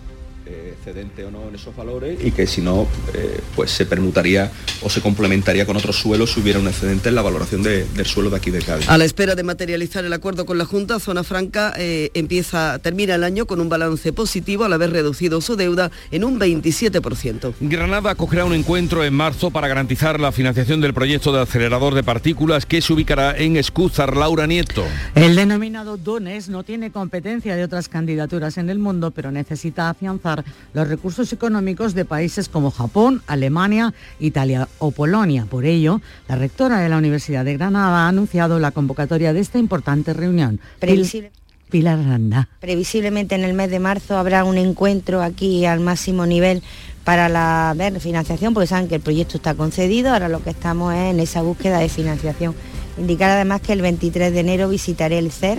eh, 0.53 0.75
excedente 0.77 1.25
o 1.25 1.31
no 1.31 1.49
en 1.49 1.55
esos 1.55 1.75
valores 1.75 2.19
y 2.25 2.31
que 2.31 2.47
si 2.47 2.61
no, 2.61 2.87
eh, 3.15 3.41
pues 3.57 3.71
se 3.71 3.87
permutaría 3.87 4.51
o 4.83 4.91
se 4.91 5.01
complementaría 5.01 5.65
con 5.67 5.77
otros 5.77 5.97
suelos 5.97 6.33
si 6.33 6.41
hubiera 6.41 6.59
un 6.59 6.69
excedente 6.69 7.09
en 7.09 7.15
la 7.15 7.23
valoración 7.23 7.63
de- 7.63 7.85
del 7.87 8.07
suelo 8.07 8.31
de 8.31 8.37
aquí 8.37 8.51
de 8.51 8.61
Cádiz. 8.61 8.89
A 8.89 8.99
la 8.99 9.05
espera 9.05 9.35
de 9.35 9.43
materializar 9.43 10.05
el 10.05 10.13
acuerdo 10.13 10.45
con 10.47 10.59
la 10.59 10.65
Junta, 10.65 10.99
Zona 11.01 11.25
Franca 11.25 11.73
eh, 11.79 12.11
empieza, 12.15 12.79
termina 12.81 13.15
el 13.15 13.25
año 13.25 13.47
con 13.47 13.61
un 13.61 13.69
balance 13.69 14.13
positivo 14.13 14.65
al 14.65 14.73
haber 14.73 14.91
reducido 14.91 15.41
su 15.41 15.57
deuda 15.57 15.91
en 16.11 16.25
un 16.25 16.39
27%. 16.39 17.55
Granada 17.61 18.11
acogerá 18.11 18.45
un 18.45 18.53
encuentro 18.55 19.05
en 19.05 19.15
marzo 19.15 19.51
para 19.51 19.69
garantizar 19.69 20.21
la 20.21 20.33
financiación 20.33 20.81
del 20.81 20.95
proyecto 20.95 21.33
de 21.33 21.41
acelerador 21.41 21.95
de 21.95 22.03
partículas 22.03 22.67
que 22.67 22.81
se 22.83 22.93
ubicará 22.93 23.37
en 23.37 23.57
Escúzar. 23.57 24.17
Laura 24.17 24.47
Nieto. 24.47 24.85
El 25.15 25.37
denominado 25.37 25.97
DONES 25.97 26.49
no 26.49 26.63
tiene 26.65 26.91
competencia 26.91 27.57
de 27.57 27.65
otras 27.65 27.89
candidaturas 27.89 28.59
en 28.59 28.69
el 28.71 28.79
mundo, 28.79 29.11
pero 29.11 29.31
necesita 29.31 29.89
afianzar 29.89 30.42
los 30.75 30.89
recursos 30.89 31.33
económicos 31.33 31.95
de 31.95 32.05
países 32.05 32.49
como 32.49 32.71
Japón, 32.71 33.23
Alemania, 33.27 33.95
Italia 34.21 34.69
o 34.79 34.91
Polonia. 34.91 35.47
Por 35.49 35.65
ello, 35.65 36.01
la 36.29 36.37
rectora 36.37 36.79
de 36.79 36.89
la 36.89 36.99
Universidad 36.99 37.45
de 37.45 37.57
Granada 37.57 38.05
ha 38.05 38.09
anunciado 38.09 38.59
la 38.59 38.71
convocatoria 38.71 39.33
de 39.33 39.41
esta 39.41 39.59
importante 39.59 40.13
reunión. 40.13 40.61
Previsible. 40.79 41.31
Pilar 41.71 41.99
Randa. 41.99 42.51
Previsiblemente 42.61 43.35
en 43.35 43.45
el 43.45 43.55
mes 43.55 43.71
de 43.71 43.81
marzo 43.81 44.19
habrá 44.19 44.45
un 44.45 44.59
encuentro 44.59 45.23
aquí 45.23 45.65
al 45.65 45.81
máximo 45.81 46.27
nivel 46.27 46.63
para 47.03 47.31
la 47.31 47.73
ver, 47.75 47.99
financiación, 47.99 48.53
porque 48.53 48.67
saben 48.67 48.89
que 48.89 48.97
el 48.97 49.01
proyecto 49.01 49.39
está 49.39 49.55
concedido, 49.55 50.13
ahora 50.13 50.29
lo 50.29 50.43
que 50.45 50.51
estamos 50.51 50.93
es 50.95 51.11
en 51.11 51.19
esa 51.19 51.41
búsqueda 51.41 51.79
de 51.79 51.89
financiación. 51.89 52.55
Indicar 52.99 53.31
además 53.31 53.63
que 53.63 53.73
el 53.73 53.81
23 53.81 54.35
de 54.35 54.41
enero 54.41 54.69
visitaré 54.69 55.19
el 55.19 55.33
CER, 55.33 55.59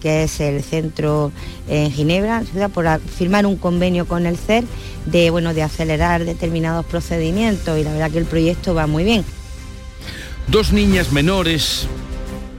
que 0.00 0.24
es 0.24 0.40
el 0.40 0.62
centro 0.62 1.32
en 1.68 1.90
Ginebra, 1.90 2.42
por 2.72 3.00
firmar 3.00 3.46
un 3.46 3.56
convenio 3.56 4.06
con 4.06 4.26
el 4.26 4.36
CER 4.36 4.64
de, 5.06 5.30
bueno, 5.30 5.54
de 5.54 5.62
acelerar 5.62 6.24
determinados 6.24 6.84
procedimientos 6.86 7.78
y 7.78 7.84
la 7.84 7.92
verdad 7.92 8.10
que 8.10 8.18
el 8.18 8.24
proyecto 8.24 8.74
va 8.74 8.86
muy 8.86 9.04
bien. 9.04 9.24
Dos 10.46 10.72
niñas 10.72 11.12
menores 11.12 11.86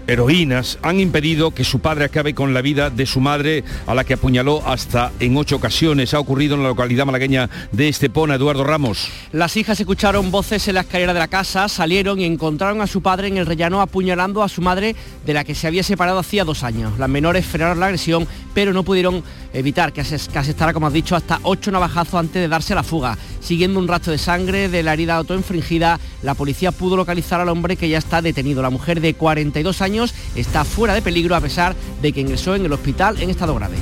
heroínas 0.09 0.79
han 0.81 0.99
impedido 0.99 1.51
que 1.51 1.63
su 1.63 1.79
padre 1.79 2.05
acabe 2.05 2.33
con 2.33 2.53
la 2.53 2.61
vida 2.61 2.89
de 2.89 3.05
su 3.05 3.19
madre, 3.19 3.63
a 3.85 3.93
la 3.93 4.03
que 4.03 4.15
apuñaló 4.15 4.63
hasta 4.65 5.11
en 5.19 5.37
ocho 5.37 5.57
ocasiones. 5.57 6.13
Ha 6.13 6.19
ocurrido 6.19 6.55
en 6.55 6.63
la 6.63 6.69
localidad 6.69 7.05
malagueña 7.05 7.49
de 7.71 7.87
Estepona, 7.87 8.35
Eduardo 8.35 8.63
Ramos. 8.63 9.09
Las 9.31 9.55
hijas 9.57 9.79
escucharon 9.79 10.31
voces 10.31 10.67
en 10.67 10.75
la 10.75 10.81
escalera 10.81 11.13
de 11.13 11.19
la 11.19 11.27
casa, 11.27 11.67
salieron 11.69 12.19
y 12.19 12.25
encontraron 12.25 12.81
a 12.81 12.87
su 12.87 13.01
padre 13.01 13.27
en 13.27 13.37
el 13.37 13.45
rellano 13.45 13.81
apuñalando 13.81 14.43
a 14.43 14.49
su 14.49 14.61
madre 14.61 14.95
de 15.25 15.33
la 15.33 15.43
que 15.43 15.55
se 15.55 15.67
había 15.67 15.83
separado 15.83 16.19
hacía 16.19 16.43
dos 16.43 16.63
años. 16.63 16.97
Las 16.97 17.09
menores 17.09 17.45
frenaron 17.45 17.79
la 17.79 17.85
agresión, 17.87 18.27
pero 18.53 18.73
no 18.73 18.83
pudieron 18.83 19.23
evitar 19.53 19.93
que 19.93 20.01
asestara, 20.01 20.73
como 20.73 20.87
has 20.87 20.93
dicho, 20.93 21.15
hasta 21.15 21.39
ocho 21.43 21.71
navajazos 21.71 22.19
antes 22.19 22.41
de 22.41 22.47
darse 22.47 22.75
la 22.75 22.83
fuga. 22.83 23.17
Siguiendo 23.39 23.79
un 23.79 23.87
rastro 23.87 24.11
de 24.11 24.17
sangre 24.17 24.69
de 24.69 24.83
la 24.83 24.93
herida 24.93 25.15
autoinfringida, 25.15 25.99
la 26.23 26.35
policía 26.35 26.71
pudo 26.71 26.97
localizar 26.97 27.39
al 27.39 27.49
hombre 27.49 27.75
que 27.75 27.89
ya 27.89 27.97
está 27.97 28.21
detenido. 28.21 28.61
La 28.61 28.69
mujer 28.69 29.01
de 29.01 29.13
42 29.13 29.81
años 29.81 30.13
está 30.35 30.63
fuera 30.63 30.93
de 30.93 31.01
peligro 31.01 31.35
a 31.35 31.41
pesar 31.41 31.75
de 32.01 32.11
que 32.11 32.21
ingresó 32.21 32.55
en 32.55 32.65
el 32.65 32.73
hospital 32.73 33.21
en 33.21 33.29
estado 33.29 33.55
grave. 33.55 33.77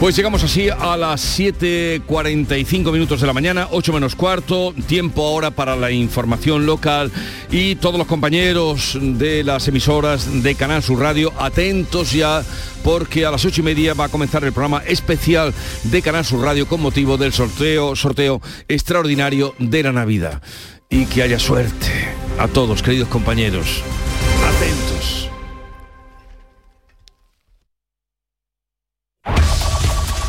Pues 0.00 0.14
llegamos 0.14 0.44
así 0.44 0.68
a 0.68 0.96
las 0.96 1.40
7.45 1.40 2.92
minutos 2.92 3.20
de 3.20 3.26
la 3.26 3.32
mañana, 3.32 3.66
8 3.72 3.92
menos 3.92 4.14
cuarto, 4.14 4.72
tiempo 4.86 5.26
ahora 5.26 5.50
para 5.50 5.74
la 5.74 5.90
información 5.90 6.66
local 6.66 7.10
y 7.50 7.74
todos 7.74 7.98
los 7.98 8.06
compañeros 8.06 8.96
de 9.00 9.42
las 9.42 9.66
emisoras 9.66 10.42
de 10.44 10.54
Canal 10.54 10.84
Sur 10.84 11.00
Radio, 11.00 11.32
atentos 11.36 12.12
ya 12.12 12.44
porque 12.84 13.26
a 13.26 13.32
las 13.32 13.44
8 13.44 13.60
y 13.60 13.64
media 13.64 13.94
va 13.94 14.04
a 14.04 14.08
comenzar 14.08 14.44
el 14.44 14.52
programa 14.52 14.84
especial 14.86 15.52
de 15.82 16.00
Canal 16.00 16.24
Sur 16.24 16.44
Radio 16.44 16.68
con 16.68 16.80
motivo 16.80 17.16
del 17.16 17.32
sorteo, 17.32 17.96
sorteo 17.96 18.40
extraordinario 18.68 19.56
de 19.58 19.82
la 19.82 19.90
Navidad. 19.90 20.40
Y 20.88 21.06
que 21.06 21.24
haya 21.24 21.40
suerte 21.40 22.08
a 22.38 22.46
todos, 22.46 22.84
queridos 22.84 23.08
compañeros. 23.08 23.82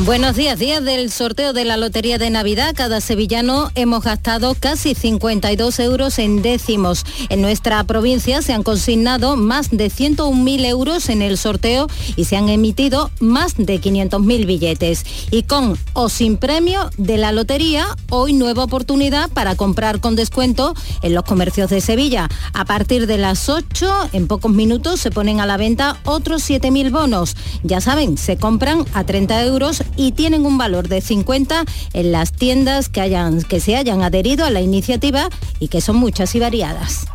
Buenos 0.00 0.36
días, 0.36 0.58
días 0.58 0.84
del 0.84 1.10
sorteo 1.10 1.54
de 1.54 1.64
la 1.64 1.78
Lotería 1.78 2.18
de 2.18 2.28
Navidad. 2.28 2.74
Cada 2.76 3.00
sevillano 3.00 3.70
hemos 3.76 4.04
gastado 4.04 4.54
casi 4.54 4.94
52 4.94 5.78
euros 5.80 6.18
en 6.18 6.42
décimos. 6.42 7.06
En 7.30 7.40
nuestra 7.40 7.82
provincia 7.84 8.42
se 8.42 8.52
han 8.52 8.62
consignado 8.62 9.36
más 9.36 9.70
de 9.70 9.86
101.000 9.86 10.66
euros 10.66 11.08
en 11.08 11.22
el 11.22 11.38
sorteo 11.38 11.86
y 12.14 12.26
se 12.26 12.36
han 12.36 12.50
emitido 12.50 13.10
más 13.20 13.54
de 13.56 13.80
500.000 13.80 14.44
billetes. 14.44 15.06
Y 15.30 15.44
con 15.44 15.78
o 15.94 16.10
sin 16.10 16.36
premio 16.36 16.90
de 16.98 17.16
la 17.16 17.32
lotería, 17.32 17.86
hoy 18.10 18.34
nueva 18.34 18.64
oportunidad 18.64 19.30
para 19.30 19.56
comprar 19.56 20.00
con 20.00 20.14
descuento 20.14 20.74
en 21.00 21.14
los 21.14 21.24
comercios 21.24 21.70
de 21.70 21.80
Sevilla. 21.80 22.28
A 22.52 22.66
partir 22.66 23.06
de 23.06 23.16
las 23.16 23.48
8, 23.48 24.10
en 24.12 24.28
pocos 24.28 24.52
minutos, 24.52 25.00
se 25.00 25.10
ponen 25.10 25.40
a 25.40 25.46
la 25.46 25.56
venta 25.56 25.96
otros 26.04 26.42
7.000 26.50 26.90
bonos. 26.90 27.34
Ya 27.62 27.80
saben, 27.80 28.18
se 28.18 28.36
compran 28.36 28.84
a 28.92 29.04
30 29.04 29.42
euros 29.46 29.85
y 29.96 30.12
tienen 30.12 30.46
un 30.46 30.58
valor 30.58 30.88
de 30.88 31.00
50 31.00 31.64
en 31.92 32.12
las 32.12 32.32
tiendas 32.32 32.88
que, 32.88 33.00
hayan, 33.00 33.42
que 33.42 33.60
se 33.60 33.76
hayan 33.76 34.02
adherido 34.02 34.44
a 34.44 34.50
la 34.50 34.60
iniciativa 34.60 35.28
y 35.60 35.68
que 35.68 35.80
son 35.80 35.96
muchas 35.96 36.34
y 36.34 36.40
variadas. 36.40 37.06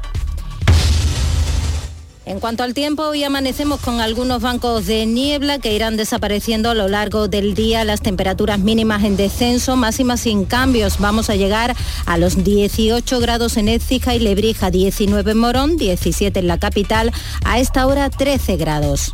En 2.31 2.39
cuanto 2.39 2.63
al 2.63 2.73
tiempo, 2.73 3.03
hoy 3.03 3.25
amanecemos 3.25 3.81
con 3.81 3.99
algunos 3.99 4.41
bancos 4.41 4.85
de 4.85 5.05
niebla 5.05 5.59
que 5.59 5.73
irán 5.73 5.97
desapareciendo 5.97 6.69
a 6.69 6.73
lo 6.75 6.87
largo 6.87 7.27
del 7.27 7.55
día, 7.55 7.83
las 7.83 8.01
temperaturas 8.01 8.59
mínimas 8.59 9.03
en 9.03 9.17
descenso, 9.17 9.75
máximas 9.75 10.21
sin 10.21 10.45
cambios. 10.45 10.99
Vamos 10.99 11.29
a 11.29 11.35
llegar 11.35 11.75
a 12.05 12.17
los 12.17 12.43
18 12.43 13.19
grados 13.19 13.57
en 13.57 13.67
Écija 13.67 14.15
y 14.15 14.19
Lebrija, 14.19 14.71
19 14.71 15.31
en 15.31 15.37
Morón, 15.39 15.75
17 15.77 16.39
en 16.39 16.47
la 16.47 16.57
capital, 16.57 17.11
a 17.43 17.59
esta 17.59 17.85
hora 17.85 18.09
13 18.09 18.55
grados. 18.55 19.13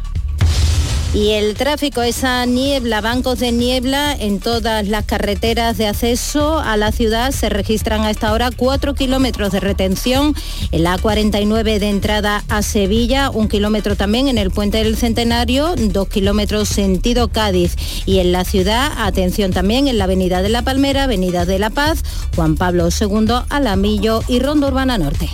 Y 1.17 1.31
el 1.31 1.55
tráfico, 1.55 2.03
esa 2.03 2.45
niebla, 2.45 3.01
bancos 3.01 3.39
de 3.39 3.51
niebla 3.51 4.15
en 4.15 4.39
todas 4.39 4.87
las 4.87 5.03
carreteras 5.05 5.75
de 5.75 5.87
acceso 5.87 6.59
a 6.59 6.77
la 6.77 6.91
ciudad 6.91 7.31
se 7.31 7.49
registran 7.49 8.01
a 8.01 8.11
esta 8.11 8.31
hora 8.33 8.51
4 8.55 8.93
kilómetros 8.93 9.51
de 9.51 9.59
retención 9.59 10.35
en 10.71 10.83
la 10.83 10.95
A49 10.95 11.79
de 11.79 11.89
entrada 11.89 12.43
a 12.49 12.61
Sevilla, 12.61 13.31
un 13.31 13.47
kilómetro 13.47 13.95
también 13.95 14.27
en 14.27 14.37
el 14.37 14.51
puente 14.51 14.77
del 14.83 14.95
Centenario, 14.95 15.73
dos 15.75 16.07
kilómetros 16.07 16.69
sentido 16.69 17.29
Cádiz. 17.29 17.75
Y 18.05 18.19
en 18.19 18.31
la 18.31 18.45
ciudad, 18.45 18.91
atención 18.97 19.51
también 19.51 19.87
en 19.87 19.97
la 19.97 20.03
Avenida 20.03 20.43
de 20.43 20.49
la 20.49 20.61
Palmera, 20.61 21.05
Avenida 21.05 21.45
de 21.45 21.57
la 21.57 21.71
Paz, 21.71 22.03
Juan 22.35 22.57
Pablo 22.57 22.89
II, 22.89 23.41
Alamillo 23.49 24.21
y 24.27 24.37
Ronda 24.37 24.67
Urbana 24.67 24.99
Norte. 24.99 25.27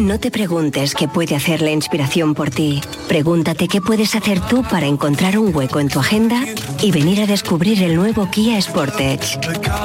No 0.00 0.20
te 0.20 0.30
preguntes 0.30 0.94
qué 0.94 1.08
puede 1.08 1.34
hacer 1.34 1.62
la 1.62 1.70
inspiración 1.70 2.34
por 2.34 2.50
ti. 2.50 2.80
Pregúntate 3.08 3.66
qué 3.66 3.80
puedes 3.80 4.14
hacer 4.14 4.40
tú 4.40 4.62
para 4.62 4.86
encontrar 4.86 5.38
un 5.38 5.54
hueco 5.54 5.80
en 5.80 5.88
tu 5.88 6.00
agenda 6.00 6.44
y 6.82 6.92
venir 6.92 7.20
a 7.22 7.26
descubrir 7.26 7.82
el 7.82 7.96
nuevo 7.96 8.30
Kia 8.30 8.60
Sportage. 8.60 9.38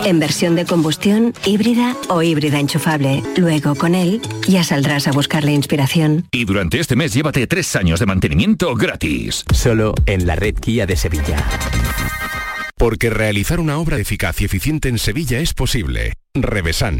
En 0.05 0.19
versión 0.19 0.55
de 0.55 0.65
combustión, 0.65 1.33
híbrida 1.45 1.95
o 2.09 2.21
híbrida 2.21 2.59
enchufable. 2.59 3.23
Luego, 3.37 3.75
con 3.75 3.95
él, 3.95 4.21
ya 4.47 4.63
saldrás 4.63 5.07
a 5.07 5.11
buscar 5.11 5.43
la 5.43 5.51
inspiración. 5.51 6.25
Y 6.31 6.45
durante 6.45 6.79
este 6.79 6.95
mes 6.95 7.13
llévate 7.13 7.47
tres 7.47 7.75
años 7.75 7.99
de 7.99 8.05
mantenimiento 8.05 8.75
gratis. 8.75 9.45
Solo 9.53 9.93
en 10.05 10.27
la 10.27 10.35
red 10.35 10.55
Kia 10.55 10.85
de 10.85 10.97
Sevilla. 10.97 11.43
Porque 12.77 13.09
realizar 13.09 13.59
una 13.59 13.77
obra 13.77 13.97
eficaz 13.97 14.41
y 14.41 14.45
eficiente 14.45 14.89
en 14.89 14.97
Sevilla 14.97 15.39
es 15.39 15.53
posible. 15.53 16.13
Revesan. 16.33 16.99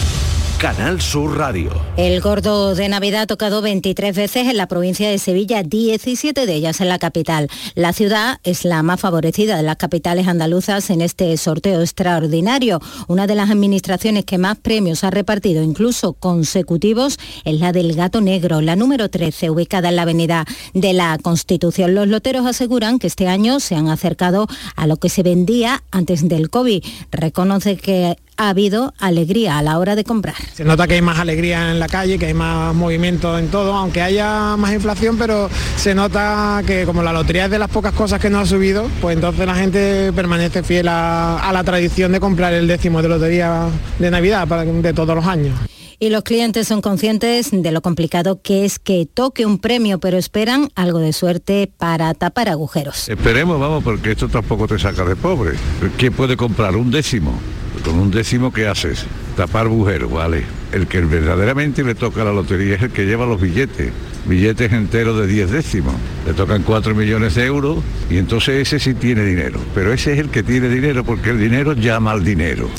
Canal 0.61 1.01
Sur 1.01 1.39
Radio. 1.39 1.71
El 1.97 2.21
gordo 2.21 2.75
de 2.75 2.87
Navidad 2.87 3.21
ha 3.23 3.25
tocado 3.25 3.63
23 3.63 4.15
veces 4.15 4.47
en 4.47 4.57
la 4.57 4.67
provincia 4.67 5.09
de 5.09 5.17
Sevilla, 5.17 5.63
17 5.63 6.45
de 6.45 6.53
ellas 6.53 6.81
en 6.81 6.87
la 6.87 6.99
capital. 6.99 7.49
La 7.73 7.93
ciudad 7.93 8.39
es 8.43 8.63
la 8.63 8.83
más 8.83 8.99
favorecida 8.99 9.57
de 9.57 9.63
las 9.63 9.77
capitales 9.77 10.27
andaluzas 10.27 10.91
en 10.91 11.01
este 11.01 11.35
sorteo 11.37 11.81
extraordinario. 11.81 12.79
Una 13.07 13.25
de 13.25 13.33
las 13.33 13.49
administraciones 13.49 14.23
que 14.23 14.37
más 14.37 14.55
premios 14.55 15.03
ha 15.03 15.09
repartido, 15.09 15.63
incluso 15.63 16.13
consecutivos, 16.13 17.17
es 17.43 17.59
la 17.59 17.71
del 17.71 17.95
Gato 17.95 18.21
Negro, 18.21 18.61
la 18.61 18.75
número 18.75 19.09
13, 19.09 19.49
ubicada 19.49 19.89
en 19.89 19.95
la 19.95 20.03
avenida 20.03 20.45
de 20.75 20.93
la 20.93 21.17
Constitución. 21.23 21.95
Los 21.95 22.07
loteros 22.07 22.45
aseguran 22.45 22.99
que 22.99 23.07
este 23.07 23.27
año 23.27 23.59
se 23.59 23.73
han 23.73 23.87
acercado 23.87 24.45
a 24.75 24.85
lo 24.85 24.97
que 24.97 25.09
se 25.09 25.23
vendía 25.23 25.81
antes 25.89 26.29
del 26.29 26.51
COVID. 26.51 26.83
Reconoce 27.09 27.77
que 27.77 28.15
ha 28.41 28.49
habido 28.49 28.93
alegría 28.97 29.59
a 29.59 29.61
la 29.61 29.77
hora 29.77 29.95
de 29.95 30.03
comprar. 30.03 30.33
Se 30.55 30.63
nota 30.63 30.87
que 30.87 30.95
hay 30.95 31.01
más 31.03 31.19
alegría 31.19 31.69
en 31.69 31.79
la 31.79 31.87
calle, 31.87 32.17
que 32.17 32.25
hay 32.25 32.33
más 32.33 32.73
movimiento 32.73 33.37
en 33.37 33.49
todo, 33.49 33.73
aunque 33.75 34.01
haya 34.01 34.57
más 34.57 34.73
inflación, 34.73 35.15
pero 35.17 35.47
se 35.77 35.93
nota 35.93 36.63
que 36.65 36.85
como 36.85 37.03
la 37.03 37.13
lotería 37.13 37.45
es 37.45 37.51
de 37.51 37.59
las 37.59 37.69
pocas 37.69 37.93
cosas 37.93 38.19
que 38.19 38.31
no 38.31 38.39
ha 38.39 38.45
subido, 38.47 38.87
pues 38.99 39.15
entonces 39.15 39.45
la 39.45 39.53
gente 39.55 40.11
permanece 40.13 40.63
fiel 40.63 40.87
a, 40.87 41.37
a 41.37 41.53
la 41.53 41.63
tradición 41.63 42.11
de 42.13 42.19
comprar 42.19 42.53
el 42.53 42.65
décimo 42.67 43.03
de 43.03 43.09
lotería 43.09 43.67
de 43.99 44.09
Navidad 44.09 44.47
para- 44.47 44.65
de 44.65 44.93
todos 44.93 45.15
los 45.15 45.25
años. 45.27 45.55
Y 45.99 46.09
los 46.09 46.23
clientes 46.23 46.67
son 46.67 46.81
conscientes 46.81 47.49
de 47.51 47.71
lo 47.71 47.81
complicado 47.83 48.41
que 48.41 48.65
es 48.65 48.79
que 48.79 49.05
toque 49.05 49.45
un 49.45 49.59
premio, 49.59 49.99
pero 49.99 50.17
esperan 50.17 50.69
algo 50.73 50.97
de 50.97 51.13
suerte 51.13 51.71
para 51.77 52.11
tapar 52.15 52.49
agujeros. 52.49 53.07
Esperemos, 53.07 53.59
vamos, 53.59 53.83
porque 53.83 54.13
esto 54.13 54.27
tampoco 54.27 54.67
te 54.67 54.79
saca 54.79 55.05
de 55.05 55.15
pobre. 55.15 55.51
¿Quién 55.97 56.13
puede 56.13 56.35
comprar 56.35 56.75
un 56.75 56.89
décimo? 56.89 57.39
Con 57.83 57.97
un 57.97 58.11
décimo, 58.11 58.53
¿qué 58.53 58.67
haces? 58.67 59.05
Tapar 59.35 59.65
agujeros, 59.65 60.11
¿vale? 60.11 60.43
El 60.71 60.87
que 60.87 61.01
verdaderamente 61.01 61.83
le 61.83 61.95
toca 61.95 62.23
la 62.23 62.31
lotería 62.31 62.75
es 62.75 62.83
el 62.83 62.91
que 62.91 63.05
lleva 63.05 63.25
los 63.25 63.41
billetes, 63.41 63.91
billetes 64.25 64.71
enteros 64.71 65.19
de 65.19 65.27
10 65.27 65.51
décimos. 65.51 65.95
Le 66.27 66.33
tocan 66.33 66.63
4 66.63 66.93
millones 66.93 67.35
de 67.35 67.45
euros 67.45 67.79
y 68.09 68.17
entonces 68.17 68.67
ese 68.67 68.79
sí 68.79 68.93
tiene 68.93 69.23
dinero. 69.23 69.59
Pero 69.73 69.93
ese 69.93 70.13
es 70.13 70.19
el 70.19 70.29
que 70.29 70.43
tiene 70.43 70.69
dinero 70.69 71.03
porque 71.03 71.31
el 71.31 71.39
dinero 71.39 71.73
llama 71.73 72.11
al 72.11 72.23
dinero. 72.23 72.69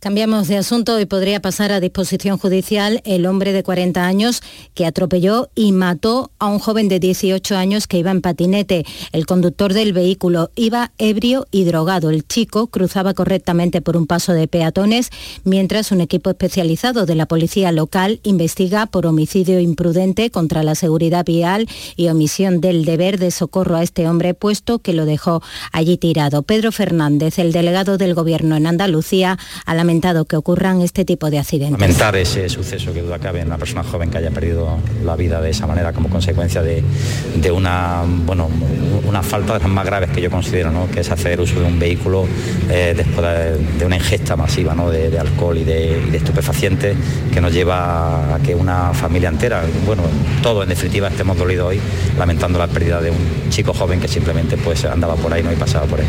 Cambiamos 0.00 0.46
de 0.46 0.56
asunto 0.56 1.00
y 1.00 1.06
podría 1.06 1.40
pasar 1.40 1.72
a 1.72 1.80
disposición 1.80 2.38
judicial 2.38 3.02
el 3.04 3.26
hombre 3.26 3.52
de 3.52 3.64
40 3.64 4.06
años 4.06 4.42
que 4.74 4.86
atropelló 4.86 5.50
y 5.56 5.72
mató 5.72 6.30
a 6.38 6.46
un 6.46 6.60
joven 6.60 6.88
de 6.88 7.00
18 7.00 7.56
años 7.56 7.88
que 7.88 7.98
iba 7.98 8.12
en 8.12 8.20
patinete. 8.20 8.86
El 9.10 9.26
conductor 9.26 9.74
del 9.74 9.92
vehículo 9.92 10.52
iba 10.54 10.92
ebrio 10.98 11.48
y 11.50 11.64
drogado. 11.64 12.10
El 12.10 12.24
chico 12.24 12.68
cruzaba 12.68 13.12
correctamente 13.12 13.82
por 13.82 13.96
un 13.96 14.06
paso 14.06 14.34
de 14.34 14.46
peatones 14.46 15.10
mientras 15.42 15.90
un 15.90 16.00
equipo 16.00 16.30
especializado 16.30 17.04
de 17.04 17.16
la 17.16 17.26
policía 17.26 17.72
local 17.72 18.20
investiga 18.22 18.86
por 18.86 19.04
homicidio 19.04 19.58
imprudente 19.58 20.30
contra 20.30 20.62
la 20.62 20.76
seguridad 20.76 21.24
vial 21.24 21.66
y 21.96 22.06
omisión 22.06 22.60
del 22.60 22.84
deber 22.84 23.18
de 23.18 23.32
socorro 23.32 23.74
a 23.74 23.82
este 23.82 24.08
hombre 24.08 24.32
puesto 24.34 24.78
que 24.78 24.92
lo 24.92 25.06
dejó 25.06 25.42
allí 25.72 25.96
tirado. 25.96 26.42
Pedro 26.42 26.70
Fernández, 26.70 27.40
el 27.40 27.50
delegado 27.50 27.98
del 27.98 28.14
gobierno 28.14 28.54
en 28.54 28.68
Andalucía, 28.68 29.40
a 29.66 29.74
la 29.74 29.87
que 30.28 30.36
ocurran 30.36 30.82
este 30.82 31.06
tipo 31.06 31.30
de 31.30 31.38
accidentes. 31.38 31.80
Lamentar 31.80 32.14
ese 32.16 32.48
suceso 32.50 32.92
que 32.92 33.00
duda 33.00 33.18
cabe 33.18 33.40
en 33.40 33.46
una 33.46 33.56
persona 33.56 33.82
joven 33.82 34.10
que 34.10 34.18
haya 34.18 34.30
perdido 34.30 34.76
la 35.02 35.16
vida 35.16 35.40
de 35.40 35.48
esa 35.48 35.66
manera 35.66 35.94
como 35.94 36.10
consecuencia 36.10 36.62
de, 36.62 36.82
una, 37.50 38.02
bueno, 38.26 38.50
una 39.06 39.22
falta 39.22 39.54
de 39.54 39.60
las 39.60 39.68
más 39.68 39.86
graves 39.86 40.10
que 40.10 40.20
yo 40.20 40.30
considero, 40.30 40.70
¿no? 40.70 40.90
que 40.90 41.00
es 41.00 41.10
hacer 41.10 41.40
uso 41.40 41.58
de 41.58 41.66
un 41.66 41.78
vehículo 41.78 42.26
eh, 42.68 42.92
después 42.94 43.26
de, 43.78 43.86
una 43.86 43.96
ingesta 43.96 44.36
masiva 44.36 44.74
¿no? 44.74 44.90
de, 44.90 45.18
alcohol 45.18 45.56
y 45.56 45.64
de, 45.64 46.14
estupefacientes 46.14 46.94
que 47.32 47.40
nos 47.40 47.52
lleva 47.52 48.34
a 48.34 48.38
que 48.40 48.54
una 48.54 48.92
familia 48.92 49.30
entera, 49.30 49.62
bueno, 49.86 50.02
todo 50.42 50.62
en 50.62 50.68
definitiva 50.68 51.08
estemos 51.08 51.38
dolidos 51.38 51.68
hoy 51.68 51.80
lamentando 52.18 52.58
la 52.58 52.66
pérdida 52.66 53.00
de 53.00 53.10
un 53.10 53.48
chico 53.48 53.72
joven 53.72 54.00
que 54.00 54.08
simplemente 54.08 54.58
pues 54.58 54.84
andaba 54.84 55.14
por 55.14 55.32
ahí 55.32 55.42
¿no? 55.42 55.50
y 55.50 55.56
pasaba 55.56 55.86
por 55.86 56.00
ahí. 56.00 56.06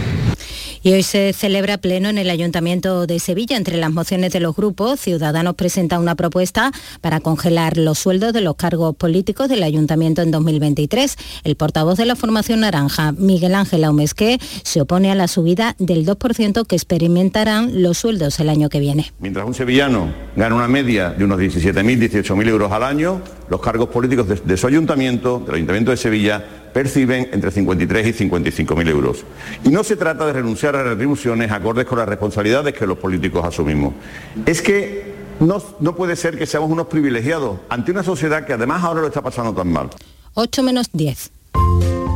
Y 0.81 0.93
hoy 0.93 1.03
se 1.03 1.33
celebra 1.33 1.77
pleno 1.77 2.07
en 2.07 2.17
el 2.17 2.29
Ayuntamiento 2.29 3.05
de 3.05 3.19
Sevilla. 3.19 3.57
Entre 3.57 3.75
las 3.75 3.91
mociones 3.91 4.31
de 4.31 4.39
los 4.39 4.55
grupos, 4.55 4.99
Ciudadanos 4.99 5.55
presenta 5.55 5.99
una 5.99 6.15
propuesta 6.15 6.71
para 7.01 7.19
congelar 7.19 7.77
los 7.77 7.99
sueldos 7.99 8.31
de 8.31 8.39
los 8.39 8.55
cargos 8.55 8.95
políticos 8.95 9.49
del 9.49 9.63
Ayuntamiento 9.63 10.21
en 10.21 10.31
2023. 10.31 11.17
El 11.43 11.55
portavoz 11.57 11.97
de 11.97 12.05
la 12.05 12.15
formación 12.15 12.61
naranja, 12.61 13.11
Miguel 13.11 13.55
Ángel 13.55 13.83
Aumesqué, 13.83 14.39
se 14.63 14.79
opone 14.79 15.11
a 15.11 15.15
la 15.15 15.27
subida 15.27 15.75
del 15.79 16.05
2% 16.05 16.65
que 16.65 16.75
experimentarán 16.75 17.81
los 17.81 17.97
sueldos 17.97 18.39
el 18.39 18.47
año 18.47 18.69
que 18.69 18.79
viene. 18.79 19.11
Mientras 19.19 19.45
un 19.45 19.53
sevillano 19.53 20.13
gana 20.37 20.55
una 20.55 20.69
media 20.69 21.09
de 21.09 21.25
unos 21.25 21.39
17.000, 21.39 22.23
18.000 22.23 22.47
euros 22.47 22.71
al 22.71 22.83
año, 22.83 23.21
los 23.49 23.59
cargos 23.59 23.89
políticos 23.89 24.27
de, 24.45 24.57
su 24.57 24.67
ayuntamiento, 24.67 25.39
del 25.45 25.55
Ayuntamiento 25.55 25.91
de 25.91 25.97
Sevilla, 25.97 26.45
perciben 26.73 27.29
entre 27.31 27.51
53 27.51 28.07
y 28.07 28.13
55 28.13 28.75
mil 28.75 28.87
euros. 28.87 29.23
Y 29.63 29.69
no 29.69 29.83
se 29.83 29.95
trata 29.95 30.25
de 30.25 30.33
renunciar 30.33 30.75
a 30.75 30.83
retribuciones 30.83 31.51
acordes 31.51 31.85
con 31.85 31.99
las 31.99 32.07
responsabilidades 32.07 32.73
que 32.73 32.85
los 32.85 32.97
políticos 32.97 33.45
asumimos. 33.45 33.93
Es 34.45 34.61
que 34.61 35.13
no, 35.39 35.61
no 35.79 35.95
puede 35.95 36.15
ser 36.15 36.37
que 36.37 36.45
seamos 36.45 36.69
unos 36.69 36.87
privilegiados 36.87 37.59
ante 37.69 37.91
una 37.91 38.03
sociedad 38.03 38.45
que 38.45 38.53
además 38.53 38.83
ahora 38.83 39.01
lo 39.01 39.07
está 39.07 39.21
pasando 39.21 39.53
tan 39.53 39.71
mal. 39.71 39.89
8 40.33 40.63
menos 40.63 40.89
10. 40.93 41.31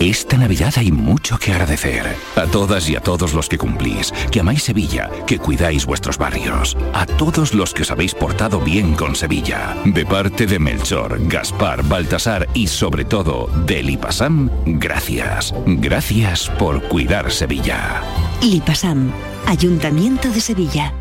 Esta 0.00 0.38
Navidad 0.38 0.72
hay 0.76 0.90
mucho 0.90 1.38
que 1.38 1.52
agradecer. 1.52 2.16
A 2.34 2.46
todas 2.46 2.88
y 2.88 2.96
a 2.96 3.02
todos 3.02 3.34
los 3.34 3.50
que 3.50 3.58
cumplís, 3.58 4.14
que 4.32 4.40
amáis 4.40 4.62
Sevilla, 4.62 5.10
que 5.26 5.38
cuidáis 5.38 5.84
vuestros 5.84 6.16
barrios. 6.16 6.74
A 6.94 7.04
todos 7.04 7.52
los 7.52 7.74
que 7.74 7.82
os 7.82 7.90
habéis 7.90 8.14
portado 8.14 8.60
bien 8.60 8.94
con 8.94 9.14
Sevilla. 9.14 9.76
De 9.84 10.06
parte 10.06 10.46
de 10.46 10.58
Melchor, 10.58 11.18
Gaspar, 11.28 11.82
Baltasar 11.86 12.48
y 12.54 12.66
sobre 12.68 13.04
todo 13.04 13.50
de 13.66 13.82
Lipasam, 13.82 14.50
gracias. 14.64 15.52
Gracias 15.66 16.48
por 16.58 16.82
cuidar 16.88 17.30
Sevilla. 17.30 18.00
Lipasam, 18.40 19.12
Ayuntamiento 19.46 20.30
de 20.30 20.40
Sevilla. 20.40 20.94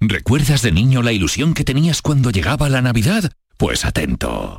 ¿Recuerdas 0.00 0.60
de 0.60 0.72
niño 0.72 1.00
la 1.00 1.12
ilusión 1.12 1.54
que 1.54 1.64
tenías 1.64 2.02
cuando 2.02 2.30
llegaba 2.30 2.68
la 2.68 2.82
Navidad? 2.82 3.32
Pues 3.56 3.86
atento. 3.86 4.58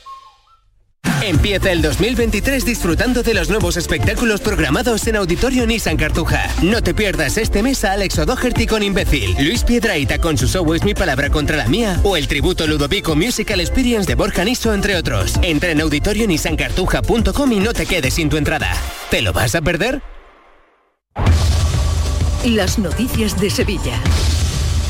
Empieza 1.21 1.71
el 1.71 1.83
2023 1.83 2.65
disfrutando 2.65 3.21
de 3.21 3.35
los 3.35 3.49
nuevos 3.49 3.77
espectáculos 3.77 4.41
programados 4.41 5.05
en 5.05 5.15
Auditorio 5.17 5.67
Nissan 5.67 5.95
Cartuja. 5.95 6.49
No 6.63 6.81
te 6.81 6.95
pierdas 6.95 7.37
este 7.37 7.61
mes 7.61 7.85
a 7.85 7.91
Alex 7.91 8.17
O'Doherty 8.17 8.65
con 8.65 8.81
Imbécil, 8.81 9.35
Luis 9.39 9.63
Piedraita 9.63 10.17
con 10.17 10.35
su 10.37 10.47
show 10.47 10.73
Es 10.73 10.83
mi 10.83 10.95
palabra 10.95 11.29
contra 11.29 11.57
la 11.57 11.67
mía 11.67 11.99
o 12.03 12.17
el 12.17 12.27
tributo 12.27 12.65
Ludovico 12.65 13.15
Musical 13.15 13.59
Experience 13.59 14.07
de 14.07 14.15
Borja 14.15 14.43
Niso, 14.43 14.73
entre 14.73 14.95
otros. 14.95 15.35
Entra 15.43 15.69
en 15.69 15.81
auditorionissancartuja.com 15.81 17.51
y 17.51 17.59
no 17.59 17.73
te 17.73 17.85
quedes 17.85 18.15
sin 18.15 18.29
tu 18.29 18.37
entrada. 18.37 18.71
¿Te 19.11 19.21
lo 19.21 19.31
vas 19.31 19.53
a 19.53 19.61
perder? 19.61 20.01
Las 22.45 22.79
noticias 22.79 23.39
de 23.39 23.51
Sevilla. 23.51 24.01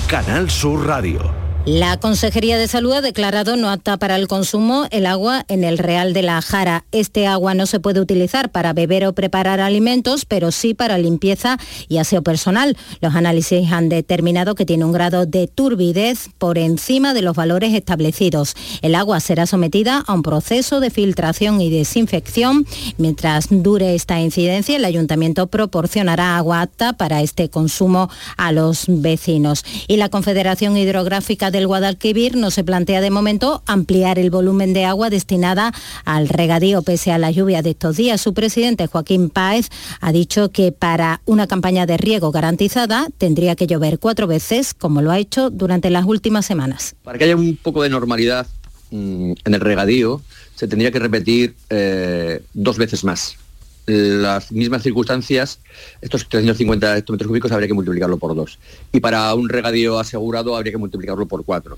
Canal 0.07 0.49
Sur 0.49 0.87
Radio. 0.87 1.40
La 1.67 1.97
Consejería 1.97 2.57
de 2.57 2.67
Salud 2.67 2.91
ha 2.93 3.01
declarado 3.01 3.55
no 3.55 3.69
apta 3.69 3.97
para 3.97 4.15
el 4.15 4.27
consumo 4.27 4.87
el 4.89 5.05
agua 5.05 5.45
en 5.47 5.63
el 5.63 5.77
Real 5.77 6.11
de 6.11 6.23
la 6.23 6.41
Jara. 6.41 6.85
Este 6.91 7.27
agua 7.27 7.53
no 7.53 7.67
se 7.67 7.79
puede 7.79 7.99
utilizar 7.99 8.49
para 8.49 8.73
beber 8.73 9.05
o 9.05 9.13
preparar 9.13 9.59
alimentos, 9.59 10.25
pero 10.25 10.51
sí 10.51 10.73
para 10.73 10.97
limpieza 10.97 11.59
y 11.87 11.99
aseo 11.99 12.23
personal. 12.23 12.75
Los 12.99 13.13
análisis 13.13 13.71
han 13.71 13.89
determinado 13.89 14.55
que 14.55 14.65
tiene 14.65 14.85
un 14.85 14.91
grado 14.91 15.27
de 15.27 15.47
turbidez 15.47 16.29
por 16.39 16.57
encima 16.57 17.13
de 17.13 17.21
los 17.21 17.35
valores 17.35 17.75
establecidos. 17.75 18.55
El 18.81 18.95
agua 18.95 19.19
será 19.19 19.45
sometida 19.45 20.03
a 20.07 20.13
un 20.13 20.23
proceso 20.23 20.79
de 20.79 20.89
filtración 20.89 21.61
y 21.61 21.69
desinfección. 21.69 22.65
Mientras 22.97 23.45
dure 23.51 23.93
esta 23.93 24.19
incidencia, 24.19 24.77
el 24.77 24.85
ayuntamiento 24.85 25.45
proporcionará 25.45 26.37
agua 26.37 26.63
apta 26.63 26.93
para 26.93 27.21
este 27.21 27.49
consumo 27.49 28.09
a 28.35 28.51
los 28.51 28.85
vecinos. 28.87 29.63
Y 29.87 29.97
la 29.97 30.09
Confederación 30.09 30.75
Hidrográfica 30.75 31.50
del 31.51 31.67
Guadalquivir 31.67 32.35
no 32.35 32.51
se 32.51 32.63
plantea 32.63 33.01
de 33.01 33.11
momento 33.11 33.61
ampliar 33.65 34.17
el 34.17 34.29
volumen 34.29 34.73
de 34.73 34.85
agua 34.85 35.09
destinada 35.09 35.73
al 36.05 36.29
regadío 36.29 36.81
pese 36.81 37.11
a 37.11 37.17
la 37.17 37.31
lluvia 37.31 37.61
de 37.61 37.71
estos 37.71 37.97
días. 37.97 38.21
Su 38.21 38.33
presidente 38.33 38.87
Joaquín 38.87 39.29
Páez 39.29 39.69
ha 39.99 40.11
dicho 40.11 40.51
que 40.51 40.71
para 40.71 41.21
una 41.25 41.47
campaña 41.47 41.85
de 41.85 41.97
riego 41.97 42.31
garantizada 42.31 43.07
tendría 43.17 43.55
que 43.55 43.67
llover 43.67 43.99
cuatro 43.99 44.27
veces, 44.27 44.73
como 44.73 45.01
lo 45.01 45.11
ha 45.11 45.19
hecho 45.19 45.49
durante 45.49 45.89
las 45.89 46.05
últimas 46.05 46.45
semanas. 46.45 46.95
Para 47.03 47.17
que 47.17 47.25
haya 47.25 47.35
un 47.35 47.57
poco 47.57 47.83
de 47.83 47.89
normalidad 47.89 48.47
mm, 48.91 49.33
en 49.43 49.53
el 49.53 49.59
regadío, 49.61 50.21
se 50.55 50.67
tendría 50.67 50.91
que 50.91 50.99
repetir 50.99 51.55
eh, 51.69 52.41
dos 52.53 52.77
veces 52.77 53.03
más 53.03 53.37
las 53.85 54.51
mismas 54.51 54.83
circunstancias, 54.83 55.59
estos 56.01 56.27
350 56.29 56.97
hectómetros 56.97 57.27
cúbicos 57.27 57.51
habría 57.51 57.67
que 57.67 57.73
multiplicarlo 57.73 58.17
por 58.17 58.35
dos. 58.35 58.59
Y 58.91 58.99
para 58.99 59.33
un 59.33 59.49
regadío 59.49 59.99
asegurado 59.99 60.55
habría 60.55 60.71
que 60.71 60.77
multiplicarlo 60.77 61.27
por 61.27 61.43
cuatro. 61.43 61.77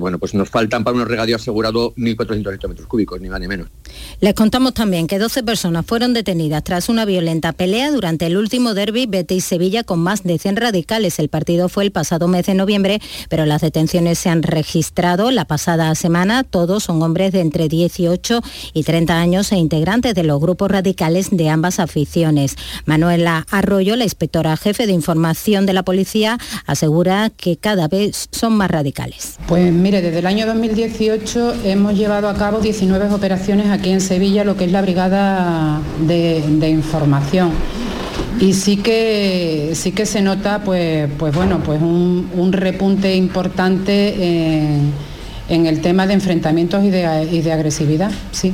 Bueno, 0.00 0.18
pues 0.18 0.34
nos 0.34 0.50
faltan 0.50 0.84
para 0.84 0.94
unos 0.94 1.08
regadíos 1.08 1.42
asegurados 1.42 1.94
1.400 1.96 2.54
hectómetros 2.54 2.86
cúbicos, 2.86 3.20
ni 3.20 3.28
más 3.28 3.40
ni 3.40 3.48
menos. 3.48 3.68
Les 4.20 4.34
contamos 4.34 4.74
también 4.74 5.06
que 5.06 5.18
12 5.18 5.42
personas 5.42 5.84
fueron 5.86 6.14
detenidas 6.14 6.64
tras 6.64 6.88
una 6.88 7.04
violenta 7.04 7.52
pelea 7.52 7.90
durante 7.90 8.26
el 8.26 8.36
último 8.36 8.74
derby 8.74 9.06
Betis-Sevilla 9.06 9.84
con 9.84 10.00
más 10.00 10.22
de 10.22 10.38
100 10.38 10.56
radicales. 10.56 11.18
El 11.18 11.28
partido 11.28 11.68
fue 11.68 11.84
el 11.84 11.92
pasado 11.92 12.28
mes 12.28 12.46
de 12.46 12.54
noviembre, 12.54 13.00
pero 13.28 13.46
las 13.46 13.62
detenciones 13.62 14.18
se 14.18 14.28
han 14.28 14.42
registrado 14.42 15.30
la 15.30 15.44
pasada 15.44 15.94
semana. 15.94 16.44
Todos 16.44 16.84
son 16.84 17.02
hombres 17.02 17.32
de 17.32 17.40
entre 17.40 17.68
18 17.68 18.40
y 18.72 18.82
30 18.82 19.18
años 19.18 19.52
e 19.52 19.56
integrantes 19.56 20.14
de 20.14 20.22
los 20.22 20.40
grupos 20.40 20.70
radicales 20.70 21.28
de 21.30 21.48
ambas 21.48 21.80
aficiones. 21.80 22.56
Manuela 22.84 23.46
Arroyo, 23.50 23.96
la 23.96 24.04
inspectora 24.04 24.56
jefe 24.56 24.86
de 24.86 24.92
información 24.92 25.66
de 25.66 25.72
la 25.72 25.84
policía, 25.84 26.38
asegura 26.66 27.30
que 27.30 27.56
cada 27.56 27.88
vez 27.88 28.28
son 28.32 28.56
más 28.56 28.70
radicales. 28.70 29.36
Mire, 29.56 30.02
desde 30.02 30.18
el 30.18 30.26
año 30.26 30.46
2018 30.46 31.54
hemos 31.64 31.94
llevado 31.94 32.28
a 32.28 32.34
cabo 32.34 32.60
19 32.60 33.12
operaciones 33.12 33.68
aquí 33.70 33.90
en 33.90 34.00
Sevilla, 34.00 34.44
lo 34.44 34.56
que 34.56 34.64
es 34.64 34.72
la 34.72 34.82
brigada 34.82 35.80
de, 36.06 36.68
información. 36.68 37.52
Y 38.40 38.52
sí 38.52 38.76
que 38.76 39.72
sí 39.74 39.92
que 39.92 40.04
se 40.04 40.20
nota 40.20 40.62
pues 40.62 41.08
pues 41.18 41.34
bueno 41.34 41.60
pues 41.64 41.80
un, 41.80 42.28
un 42.34 42.52
repunte 42.52 43.14
importante 43.16 44.58
en, 44.68 44.92
en, 45.48 45.66
el 45.66 45.80
tema 45.80 46.06
de 46.06 46.14
enfrentamientos 46.14 46.84
y 46.84 46.90
de, 46.90 47.28
y 47.32 47.40
de 47.40 47.52
agresividad 47.52 48.10
sí 48.32 48.52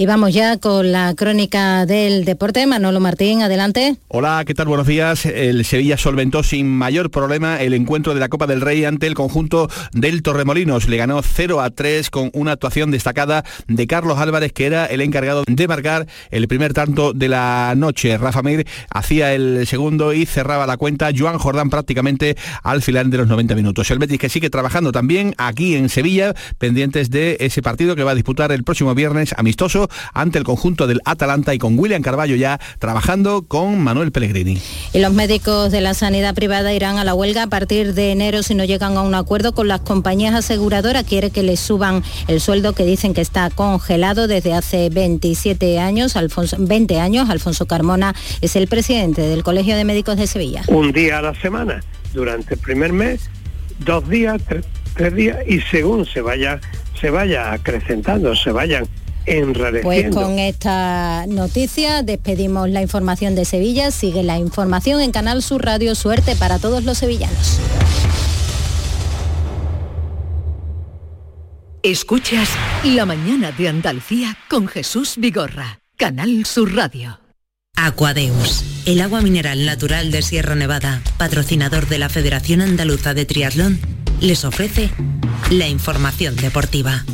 y 0.00 0.06
vamos 0.06 0.32
ya 0.32 0.56
con 0.56 0.92
la 0.92 1.14
crónica 1.14 1.84
del 1.84 2.24
deporte. 2.24 2.66
Manolo 2.66 3.00
Martín, 3.00 3.42
adelante. 3.42 3.96
Hola, 4.08 4.44
¿qué 4.46 4.54
tal? 4.54 4.66
Buenos 4.66 4.86
días. 4.86 5.26
El 5.26 5.62
Sevilla 5.66 5.98
solventó 5.98 6.42
sin 6.42 6.70
mayor 6.70 7.10
problema 7.10 7.60
el 7.60 7.74
encuentro 7.74 8.14
de 8.14 8.20
la 8.20 8.30
Copa 8.30 8.46
del 8.46 8.62
Rey 8.62 8.86
ante 8.86 9.06
el 9.06 9.12
conjunto 9.12 9.68
del 9.92 10.22
Torremolinos. 10.22 10.88
Le 10.88 10.96
ganó 10.96 11.20
0 11.20 11.60
a 11.60 11.68
3 11.68 12.08
con 12.08 12.30
una 12.32 12.52
actuación 12.52 12.90
destacada 12.90 13.44
de 13.68 13.86
Carlos 13.86 14.18
Álvarez, 14.18 14.54
que 14.54 14.64
era 14.64 14.86
el 14.86 15.02
encargado 15.02 15.44
de 15.46 15.68
marcar 15.68 16.06
el 16.30 16.48
primer 16.48 16.72
tanto 16.72 17.12
de 17.12 17.28
la 17.28 17.74
noche. 17.76 18.16
Rafa 18.16 18.40
Mir 18.40 18.66
hacía 18.88 19.34
el 19.34 19.66
segundo 19.66 20.14
y 20.14 20.24
cerraba 20.24 20.66
la 20.66 20.78
cuenta. 20.78 21.10
Joan 21.14 21.36
Jordán 21.36 21.68
prácticamente 21.68 22.38
al 22.62 22.80
final 22.80 23.10
de 23.10 23.18
los 23.18 23.28
90 23.28 23.54
minutos. 23.54 23.90
El 23.90 23.98
Betis 23.98 24.18
que 24.18 24.30
sigue 24.30 24.48
trabajando 24.48 24.92
también 24.92 25.34
aquí 25.36 25.74
en 25.74 25.90
Sevilla, 25.90 26.32
pendientes 26.56 27.10
de 27.10 27.36
ese 27.40 27.60
partido 27.60 27.94
que 27.94 28.02
va 28.02 28.12
a 28.12 28.14
disputar 28.14 28.50
el 28.50 28.64
próximo 28.64 28.94
viernes 28.94 29.34
amistoso 29.36 29.89
ante 30.14 30.38
el 30.38 30.44
conjunto 30.44 30.86
del 30.86 31.00
Atalanta 31.04 31.54
y 31.54 31.58
con 31.58 31.78
William 31.78 32.02
Carballo 32.02 32.36
ya 32.36 32.60
trabajando 32.78 33.42
con 33.42 33.80
Manuel 33.80 34.12
Pellegrini. 34.12 34.60
Y 34.92 34.98
los 34.98 35.12
médicos 35.12 35.70
de 35.70 35.80
la 35.80 35.94
sanidad 35.94 36.34
privada 36.34 36.72
irán 36.72 36.98
a 36.98 37.04
la 37.04 37.14
huelga 37.14 37.44
a 37.44 37.46
partir 37.46 37.94
de 37.94 38.12
enero 38.12 38.42
si 38.42 38.54
no 38.54 38.64
llegan 38.64 38.96
a 38.96 39.02
un 39.02 39.14
acuerdo 39.14 39.52
con 39.52 39.68
las 39.68 39.80
compañías 39.80 40.34
aseguradoras. 40.34 41.04
Quiere 41.04 41.30
que 41.30 41.42
les 41.42 41.60
suban 41.60 42.02
el 42.28 42.40
sueldo 42.40 42.72
que 42.72 42.84
dicen 42.84 43.14
que 43.14 43.20
está 43.20 43.50
congelado 43.50 44.26
desde 44.26 44.54
hace 44.54 44.90
27 44.90 45.78
años. 45.78 46.16
Alfonso, 46.16 46.56
20 46.58 47.00
años. 47.00 47.30
Alfonso 47.30 47.66
Carmona 47.66 48.14
es 48.40 48.56
el 48.56 48.68
presidente 48.68 49.22
del 49.22 49.42
Colegio 49.42 49.76
de 49.76 49.84
Médicos 49.84 50.16
de 50.16 50.26
Sevilla. 50.26 50.62
Un 50.68 50.92
día 50.92 51.18
a 51.18 51.22
la 51.22 51.34
semana 51.34 51.82
durante 52.12 52.54
el 52.54 52.60
primer 52.60 52.92
mes, 52.92 53.30
dos 53.78 54.08
días, 54.08 54.40
tres, 54.46 54.64
tres 54.94 55.14
días 55.14 55.38
y 55.46 55.60
según 55.60 56.06
se 56.06 56.20
vaya 56.20 56.60
se 57.00 57.10
vaya 57.10 57.52
acrecentando, 57.52 58.36
se 58.36 58.52
vayan 58.52 58.86
pues 59.82 60.14
con 60.14 60.38
esta 60.38 61.24
noticia 61.26 62.02
despedimos 62.02 62.68
la 62.68 62.82
información 62.82 63.34
de 63.34 63.44
Sevilla. 63.44 63.90
Sigue 63.90 64.22
la 64.22 64.38
información 64.38 65.00
en 65.00 65.12
Canal 65.12 65.42
Sur 65.42 65.64
Radio. 65.64 65.94
Suerte 65.94 66.36
para 66.36 66.58
todos 66.58 66.84
los 66.84 66.98
sevillanos. 66.98 67.60
Escuchas 71.82 72.50
La 72.84 73.06
mañana 73.06 73.52
de 73.52 73.68
Andalucía 73.68 74.36
con 74.48 74.68
Jesús 74.68 75.14
Vigorra. 75.16 75.80
Canal 75.96 76.44
Sur 76.44 76.74
Radio. 76.74 77.20
Aquadeus, 77.76 78.64
el 78.84 79.00
agua 79.00 79.22
mineral 79.22 79.64
natural 79.64 80.10
de 80.10 80.20
Sierra 80.20 80.54
Nevada, 80.54 81.00
patrocinador 81.16 81.88
de 81.88 81.98
la 81.98 82.10
Federación 82.10 82.60
Andaluza 82.60 83.14
de 83.14 83.24
Triatlón, 83.24 83.78
les 84.20 84.44
ofrece 84.44 84.90
la 85.50 85.68
información 85.68 86.36
deportiva. 86.36 87.04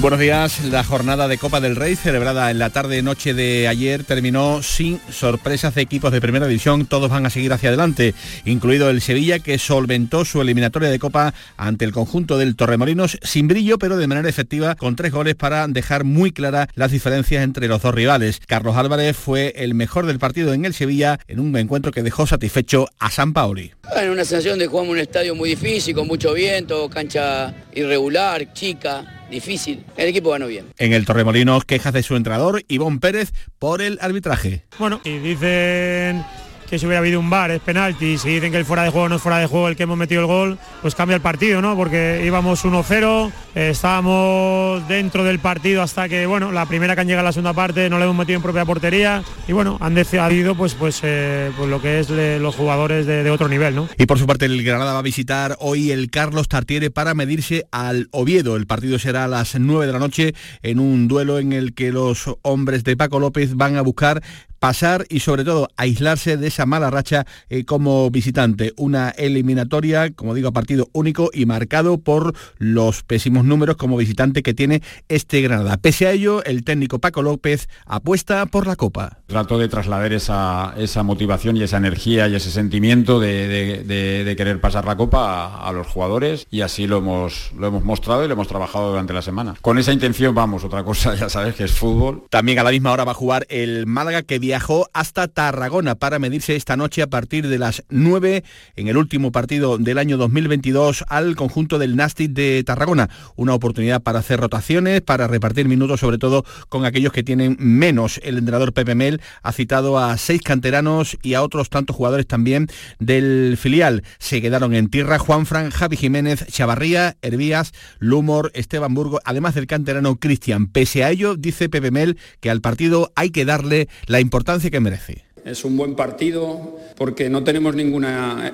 Buenos 0.00 0.20
días. 0.20 0.62
La 0.64 0.84
jornada 0.84 1.28
de 1.28 1.38
Copa 1.38 1.60
del 1.60 1.76
Rey 1.76 1.96
celebrada 1.96 2.50
en 2.50 2.58
la 2.58 2.68
tarde-noche 2.68 3.32
de 3.32 3.68
ayer 3.68 4.04
terminó 4.04 4.62
sin 4.62 5.00
sorpresas 5.10 5.74
de 5.74 5.80
equipos 5.80 6.12
de 6.12 6.20
primera 6.20 6.46
división. 6.46 6.84
Todos 6.84 7.10
van 7.10 7.24
a 7.24 7.30
seguir 7.30 7.52
hacia 7.54 7.70
adelante, 7.70 8.14
incluido 8.44 8.90
el 8.90 9.00
Sevilla 9.00 9.38
que 9.38 9.58
solventó 9.58 10.26
su 10.26 10.42
eliminatoria 10.42 10.90
de 10.90 10.98
Copa 10.98 11.32
ante 11.56 11.86
el 11.86 11.92
conjunto 11.92 12.36
del 12.36 12.54
Torremolinos 12.54 13.18
sin 13.22 13.48
brillo, 13.48 13.78
pero 13.78 13.96
de 13.96 14.06
manera 14.06 14.28
efectiva 14.28 14.74
con 14.74 14.94
tres 14.94 15.10
goles 15.10 15.36
para 15.36 15.66
dejar 15.68 16.04
muy 16.04 16.32
claras 16.32 16.68
las 16.74 16.90
diferencias 16.90 17.42
entre 17.42 17.66
los 17.66 17.80
dos 17.80 17.94
rivales. 17.94 18.40
Carlos 18.46 18.76
Álvarez 18.76 19.16
fue 19.16 19.54
el 19.56 19.74
mejor 19.74 20.04
del 20.04 20.18
partido 20.18 20.52
en 20.52 20.66
el 20.66 20.74
Sevilla 20.74 21.18
en 21.28 21.40
un 21.40 21.56
encuentro 21.56 21.92
que 21.92 22.02
dejó 22.02 22.26
satisfecho 22.26 22.88
a 22.98 23.10
San 23.10 23.32
Paoli. 23.32 23.72
En 23.96 24.10
una 24.10 24.24
sensación 24.24 24.58
de 24.58 24.66
jugar 24.66 24.84
en 24.84 24.90
un 24.92 24.98
estadio 24.98 25.34
muy 25.34 25.50
difícil, 25.50 25.94
con 25.94 26.06
mucho 26.06 26.34
viento, 26.34 26.90
cancha 26.90 27.54
irregular, 27.72 28.52
chica 28.52 29.23
difícil. 29.34 29.84
El 29.96 30.08
equipo 30.08 30.30
ganó 30.30 30.46
bien. 30.46 30.66
En 30.78 30.92
el 30.92 31.04
Torremolinos, 31.04 31.64
quejas 31.64 31.92
de 31.92 32.02
su 32.02 32.16
entrenador, 32.16 32.62
Ivón 32.68 33.00
Pérez, 33.00 33.32
por 33.58 33.82
el 33.82 33.98
arbitraje. 34.00 34.64
Bueno, 34.78 35.00
y 35.04 35.18
dicen 35.18 36.24
que 36.68 36.78
si 36.78 36.86
hubiera 36.86 37.00
habido 37.00 37.20
un 37.20 37.30
bar 37.30 37.50
es 37.50 37.60
penalti, 37.60 38.18
si 38.18 38.30
dicen 38.30 38.50
que 38.50 38.58
el 38.58 38.64
fuera 38.64 38.82
de 38.82 38.90
juego 38.90 39.08
no 39.08 39.16
es 39.16 39.22
fuera 39.22 39.38
de 39.38 39.46
juego 39.46 39.68
el 39.68 39.76
que 39.76 39.84
hemos 39.84 39.96
metido 39.96 40.20
el 40.20 40.26
gol, 40.26 40.58
pues 40.82 40.94
cambia 40.94 41.14
el 41.14 41.22
partido, 41.22 41.60
¿no? 41.60 41.76
Porque 41.76 42.22
íbamos 42.24 42.64
1-0, 42.64 43.32
eh, 43.54 43.70
estábamos 43.70 44.86
dentro 44.88 45.24
del 45.24 45.38
partido 45.38 45.82
hasta 45.82 46.08
que, 46.08 46.26
bueno, 46.26 46.52
la 46.52 46.66
primera 46.66 46.94
que 46.94 47.02
han 47.02 47.06
llegado 47.06 47.26
a 47.26 47.28
la 47.28 47.32
segunda 47.32 47.52
parte 47.52 47.90
no 47.90 47.98
le 47.98 48.04
hemos 48.04 48.16
metido 48.16 48.36
en 48.36 48.42
propia 48.42 48.64
portería 48.64 49.22
y 49.46 49.52
bueno, 49.52 49.78
han 49.80 49.94
decidido 49.94 50.54
pues 50.54 50.74
pues, 50.74 51.00
eh, 51.02 51.50
pues 51.56 51.68
lo 51.68 51.80
que 51.80 52.00
es 52.00 52.10
los 52.10 52.54
jugadores 52.54 53.06
de, 53.06 53.22
de, 53.22 53.30
otro 53.30 53.48
nivel, 53.48 53.74
¿no? 53.74 53.88
Y 53.98 54.06
por 54.06 54.18
su 54.18 54.26
parte 54.26 54.46
el 54.46 54.62
Granada 54.62 54.92
va 54.92 54.98
a 55.00 55.02
visitar 55.02 55.56
hoy 55.60 55.90
el 55.90 56.10
Carlos 56.10 56.48
Tartiere 56.48 56.90
para 56.90 57.14
medirse 57.14 57.64
al 57.70 58.08
Oviedo. 58.10 58.56
El 58.56 58.66
partido 58.66 58.98
será 58.98 59.24
a 59.24 59.28
las 59.28 59.58
9 59.58 59.86
de 59.86 59.92
la 59.92 59.98
noche 59.98 60.34
en 60.62 60.78
un 60.78 61.08
duelo 61.08 61.38
en 61.38 61.52
el 61.52 61.74
que 61.74 61.92
los 61.92 62.30
hombres 62.42 62.84
de 62.84 62.96
Paco 62.96 63.18
López 63.18 63.54
van 63.54 63.76
a 63.76 63.82
buscar 63.82 64.22
pasar 64.64 65.04
y 65.10 65.20
sobre 65.20 65.44
todo 65.44 65.68
aislarse 65.76 66.38
de 66.38 66.46
esa 66.46 66.64
mala 66.64 66.88
racha 66.88 67.26
eh, 67.50 67.66
como 67.66 68.10
visitante. 68.10 68.72
Una 68.78 69.10
eliminatoria, 69.10 70.14
como 70.14 70.32
digo, 70.32 70.48
a 70.48 70.52
partido 70.52 70.88
único 70.94 71.28
y 71.34 71.44
marcado 71.44 71.98
por 71.98 72.34
los 72.56 73.02
pésimos 73.02 73.44
números 73.44 73.76
como 73.76 73.98
visitante 73.98 74.42
que 74.42 74.54
tiene 74.54 74.80
este 75.10 75.42
Granada. 75.42 75.76
Pese 75.76 76.06
a 76.06 76.12
ello, 76.12 76.42
el 76.44 76.64
técnico 76.64 76.98
Paco 76.98 77.20
López 77.20 77.68
apuesta 77.84 78.46
por 78.46 78.66
la 78.66 78.74
Copa. 78.74 79.18
Trato 79.26 79.58
de 79.58 79.68
trasladar 79.68 80.14
esa, 80.14 80.72
esa 80.78 81.02
motivación 81.02 81.58
y 81.58 81.62
esa 81.62 81.76
energía 81.76 82.26
y 82.28 82.34
ese 82.34 82.50
sentimiento 82.50 83.20
de, 83.20 83.84
de, 83.84 84.24
de, 84.24 84.36
querer 84.36 84.62
pasar 84.62 84.86
la 84.86 84.96
Copa 84.96 85.44
a, 85.44 85.68
a, 85.68 85.72
los 85.72 85.88
jugadores 85.88 86.46
y 86.50 86.62
así 86.62 86.86
lo 86.86 86.96
hemos, 86.96 87.52
lo 87.58 87.66
hemos 87.66 87.84
mostrado 87.84 88.24
y 88.24 88.28
lo 88.28 88.32
hemos 88.32 88.48
trabajado 88.48 88.88
durante 88.88 89.12
la 89.12 89.20
semana. 89.20 89.56
Con 89.60 89.78
esa 89.78 89.92
intención 89.92 90.34
vamos, 90.34 90.64
otra 90.64 90.84
cosa 90.84 91.14
ya 91.20 91.28
sabes 91.28 91.54
que 91.54 91.64
es 91.64 91.72
fútbol. 91.72 92.22
También 92.30 92.58
a 92.60 92.62
la 92.62 92.70
misma 92.70 92.92
hora 92.92 93.04
va 93.04 93.12
a 93.12 93.14
jugar 93.14 93.46
el 93.50 93.86
Málaga 93.86 94.22
que 94.22 94.38
viajó 94.54 94.88
hasta 94.92 95.26
Tarragona 95.26 95.96
para 95.96 96.20
medirse 96.20 96.54
esta 96.54 96.76
noche 96.76 97.02
a 97.02 97.08
partir 97.08 97.48
de 97.48 97.58
las 97.58 97.82
9 97.88 98.44
en 98.76 98.86
el 98.86 98.96
último 98.96 99.32
partido 99.32 99.78
del 99.78 99.98
año 99.98 100.16
2022 100.16 101.04
al 101.08 101.34
conjunto 101.34 101.80
del 101.80 101.96
Nastic 101.96 102.30
de 102.30 102.62
Tarragona. 102.62 103.10
Una 103.34 103.52
oportunidad 103.52 104.00
para 104.00 104.20
hacer 104.20 104.38
rotaciones, 104.38 105.00
para 105.00 105.26
repartir 105.26 105.66
minutos, 105.66 105.98
sobre 105.98 106.18
todo 106.18 106.44
con 106.68 106.84
aquellos 106.84 107.12
que 107.12 107.24
tienen 107.24 107.56
menos. 107.58 108.20
El 108.22 108.38
entrenador 108.38 108.72
Pepe 108.72 108.94
Mel 108.94 109.20
ha 109.42 109.50
citado 109.50 109.98
a 109.98 110.16
seis 110.18 110.40
canteranos 110.40 111.18
y 111.20 111.34
a 111.34 111.42
otros 111.42 111.68
tantos 111.68 111.96
jugadores 111.96 112.28
también 112.28 112.68
del 113.00 113.56
filial. 113.60 114.04
Se 114.20 114.40
quedaron 114.40 114.72
en 114.72 114.88
tierra 114.88 115.18
Juan 115.18 115.46
Fran, 115.46 115.70
Javi 115.70 115.96
Jiménez, 115.96 116.46
Chavarría, 116.46 117.16
Hervías, 117.22 117.72
Lumor, 117.98 118.52
Esteban 118.54 118.94
Burgo, 118.94 119.18
además 119.24 119.56
del 119.56 119.66
canterano 119.66 120.14
Cristian. 120.14 120.68
Pese 120.68 121.02
a 121.02 121.10
ello, 121.10 121.34
dice 121.34 121.68
Pepe 121.68 121.90
Mel 121.90 122.18
que 122.38 122.50
al 122.50 122.60
partido 122.60 123.10
hay 123.16 123.30
que 123.30 123.44
darle 123.44 123.88
la 124.06 124.20
importancia 124.20 124.33
que 124.70 124.80
merece. 124.80 125.24
Es 125.44 125.64
un 125.64 125.76
buen 125.76 125.94
partido 125.94 126.78
porque 126.96 127.28
no 127.28 127.44
tenemos 127.44 127.74
ningún 127.74 128.06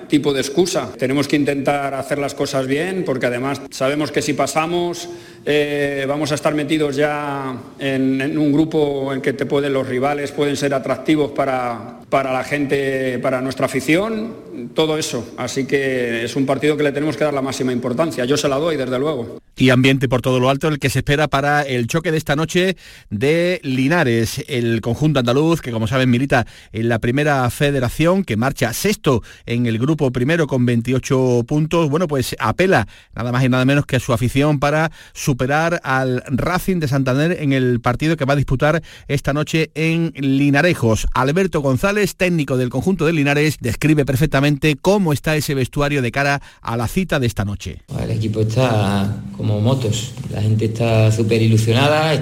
tipo 0.09 0.33
de 0.33 0.41
excusa. 0.41 0.91
Tenemos 0.99 1.29
que 1.29 1.37
intentar 1.37 1.95
hacer 1.95 2.19
las 2.19 2.35
cosas 2.35 2.67
bien 2.67 3.05
porque 3.05 3.27
además 3.27 3.61
sabemos 3.71 4.11
que 4.11 4.23
si 4.23 4.33
pasamos 4.33 5.09
eh, 5.45 6.05
vamos 6.09 6.33
a 6.33 6.35
estar 6.35 6.55
metidos 6.55 6.97
ya 6.97 7.57
en, 7.79 8.37
un 8.37 8.53
grupo 8.53 9.13
en 9.13 9.21
que 9.21 9.33
te 9.33 9.47
pueden, 9.47 9.73
los 9.73 9.87
rivales 9.87 10.33
pueden 10.33 10.57
ser 10.57 10.75
atractivos 10.75 11.31
para, 11.31 12.01
para 12.11 12.33
la 12.33 12.45
gente, 12.45 13.19
para 13.21 13.41
nuestra 13.41 13.67
afición 13.67 14.51
todo 14.75 14.99
eso. 14.99 15.33
Así 15.37 15.67
que 15.67 16.25
es 16.25 16.37
un 16.37 16.47
partido 16.47 16.77
que 16.77 16.83
le 16.83 16.93
tenemos 16.93 17.17
que 17.17 17.25
dar 17.25 17.35
la 17.35 17.43
máxima 17.43 17.73
importancia. 17.73 18.25
Yo 18.25 18.37
se 18.37 18.49
la 18.49 18.57
doy, 18.57 18.77
desde 18.77 18.99
luego. 18.99 19.39
Y 19.57 19.71
ambiente 19.71 20.09
por 20.09 20.23
todo 20.23 20.41
lo 20.41 20.49
alto 20.49 20.69
el 20.69 20.79
que 20.79 20.91
se 20.91 21.01
espera 21.01 21.29
para 21.29 21.63
el 21.63 21.87
choque 21.87 22.11
de 22.11 22.19
esta 22.19 22.37
noche 22.37 22.77
de 23.11 23.61
Linares, 23.63 24.45
el 24.49 24.81
conjunto 24.81 25.21
andaluz 25.21 25.61
que 25.61 25.71
como 25.71 25.87
saben 25.87 26.11
milita 26.11 26.47
la 26.83 26.99
primera 26.99 27.49
federación, 27.51 28.25
que 28.25 28.37
marcha 28.37 28.73
sexto 28.73 29.23
en 29.47 29.67
el 29.67 29.79
grupo 29.79 30.11
primero 30.11 30.47
con 30.47 30.67
28 30.67 31.45
puntos. 31.47 31.91
Bueno, 31.91 32.09
pues 32.09 32.37
apela 32.39 32.87
nada 33.15 33.33
más 33.33 33.45
y 33.45 33.49
nada 33.49 33.65
menos 33.65 33.87
que 33.87 33.97
a 33.97 34.01
su 34.01 34.13
afición 34.13 34.59
para 34.59 34.91
superar 35.13 35.81
al 35.85 36.23
Racing 36.27 36.81
de 36.81 36.89
Santander 36.89 37.39
en 37.41 37.53
el 37.53 37.81
partido 37.81 38.17
que 38.17 38.25
va 38.25 38.35
a 38.35 38.37
disputar 38.37 38.83
esta 39.09 39.33
noche 39.33 39.71
en 39.75 40.13
Linarejos. 40.17 41.07
Alberto 41.15 41.61
González, 41.61 42.17
técnico 42.17 42.57
del 42.57 42.71
conjunto 42.71 43.07
de 43.07 43.13
Linares, 43.13 43.57
describe 43.61 44.05
perfectamente 44.05 44.77
cómo 44.81 45.13
está 45.13 45.37
ese 45.37 45.55
vestuario 45.55 46.03
de 46.03 46.13
cara 46.13 46.43
a 46.61 46.77
la 46.77 46.89
cita 46.89 47.19
de 47.21 47.27
esta 47.27 47.45
noche. 47.45 47.83
El 47.99 48.11
equipo 48.11 48.41
está 48.41 49.17
como 49.37 49.61
motos, 49.61 50.15
la 50.33 50.43
gente 50.43 50.67
está 50.67 51.11
súper 51.13 51.43
ilusionada, 51.43 52.13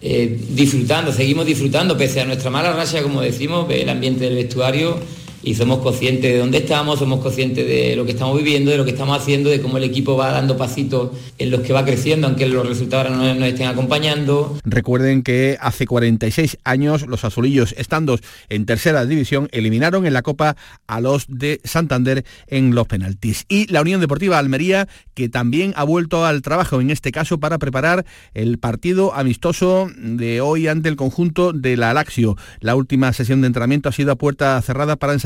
eh, 0.00 0.38
disfrutando, 0.50 1.12
seguimos 1.12 1.46
disfrutando, 1.46 1.96
pese 1.96 2.20
a 2.20 2.24
nuestra 2.24 2.50
mala 2.50 2.72
racha, 2.72 3.02
como 3.02 3.20
decimos, 3.20 3.66
el 3.70 3.88
ambiente 3.88 4.24
del 4.24 4.34
vestuario 4.34 4.98
y 5.42 5.54
somos 5.54 5.78
conscientes 5.78 6.32
de 6.32 6.38
dónde 6.38 6.58
estamos, 6.58 6.98
somos 6.98 7.20
conscientes 7.20 7.66
de 7.66 7.94
lo 7.94 8.04
que 8.04 8.12
estamos 8.12 8.36
viviendo, 8.36 8.70
de 8.70 8.76
lo 8.76 8.84
que 8.84 8.90
estamos 8.90 9.16
haciendo, 9.16 9.50
de 9.50 9.60
cómo 9.60 9.76
el 9.78 9.84
equipo 9.84 10.16
va 10.16 10.32
dando 10.32 10.56
pasitos 10.56 11.10
en 11.38 11.50
los 11.50 11.60
que 11.60 11.72
va 11.72 11.84
creciendo, 11.84 12.26
aunque 12.26 12.48
los 12.48 12.66
resultados 12.66 13.16
no 13.16 13.34
nos 13.34 13.48
estén 13.48 13.68
acompañando. 13.68 14.58
Recuerden 14.64 15.22
que 15.22 15.56
hace 15.60 15.86
46 15.86 16.58
años 16.64 17.06
los 17.06 17.24
azulillos, 17.24 17.74
estando 17.78 18.18
en 18.48 18.66
tercera 18.66 19.06
división, 19.06 19.48
eliminaron 19.52 20.06
en 20.06 20.14
la 20.14 20.22
Copa 20.22 20.56
a 20.86 21.00
los 21.00 21.26
de 21.28 21.60
Santander 21.64 22.24
en 22.48 22.74
los 22.74 22.86
penaltis. 22.88 23.44
Y 23.48 23.70
la 23.72 23.82
Unión 23.82 24.00
Deportiva 24.00 24.38
Almería, 24.38 24.88
que 25.14 25.28
también 25.28 25.72
ha 25.76 25.84
vuelto 25.84 26.24
al 26.24 26.42
trabajo, 26.42 26.80
en 26.80 26.90
este 26.90 27.12
caso 27.12 27.38
para 27.38 27.58
preparar 27.58 28.04
el 28.34 28.58
partido 28.58 29.14
amistoso 29.14 29.88
de 29.96 30.40
hoy 30.40 30.66
ante 30.66 30.88
el 30.88 30.96
conjunto 30.96 31.52
de 31.52 31.76
la 31.76 31.90
Alaxio. 31.90 32.36
La 32.60 32.74
última 32.74 33.12
sesión 33.12 33.40
de 33.40 33.46
entrenamiento 33.46 33.88
ha 33.88 33.92
sido 33.92 34.12
a 34.12 34.16
puerta 34.16 34.60
cerrada 34.62 34.96
para 34.96 35.12
ensayar 35.12 35.25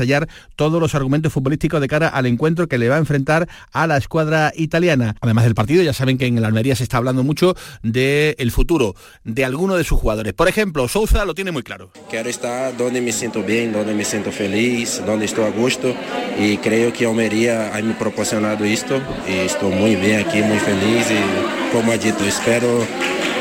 todos 0.55 0.79
los 0.79 0.95
argumentos 0.95 1.33
futbolísticos 1.33 1.81
de 1.81 1.87
cara 1.87 2.07
al 2.07 2.25
encuentro 2.25 2.67
que 2.67 2.77
le 2.77 2.89
va 2.89 2.95
a 2.95 2.99
enfrentar 2.99 3.47
a 3.71 3.87
la 3.87 3.97
escuadra 3.97 4.51
italiana. 4.55 5.15
Además 5.21 5.45
del 5.45 5.55
partido, 5.55 5.83
ya 5.83 5.93
saben 5.93 6.17
que 6.17 6.25
en 6.25 6.37
el 6.37 6.45
Almería 6.45 6.75
se 6.75 6.83
está 6.83 6.97
hablando 6.97 7.23
mucho 7.23 7.55
del 7.83 8.51
futuro 8.51 8.95
de 9.23 9.45
alguno 9.45 9.75
de 9.75 9.83
sus 9.83 9.99
jugadores. 9.99 10.33
Por 10.33 10.47
ejemplo, 10.47 10.87
Souza 10.87 11.25
lo 11.25 11.33
tiene 11.33 11.51
muy 11.51 11.63
claro. 11.63 11.91
Quiero 12.09 12.29
estar 12.29 12.75
donde 12.77 13.01
me 13.01 13.11
siento 13.11 13.43
bien, 13.43 13.73
donde 13.73 13.93
me 13.93 14.05
siento 14.05 14.31
feliz, 14.31 15.01
donde 15.05 15.25
estoy 15.25 15.45
a 15.45 15.51
gusto 15.51 15.93
y 16.39 16.57
creo 16.57 16.91
que 16.93 17.05
Almería 17.05 17.75
ha 17.75 17.81
me 17.81 17.93
proporcionado 17.93 18.65
esto 18.65 19.01
y 19.27 19.33
estoy 19.45 19.73
muy 19.73 19.95
bien 19.95 20.25
aquí, 20.25 20.41
muy 20.41 20.59
feliz 20.59 21.05
y 21.09 21.73
como 21.73 21.91
ha 21.91 21.97
dicho, 21.97 22.25
espero 22.25 22.85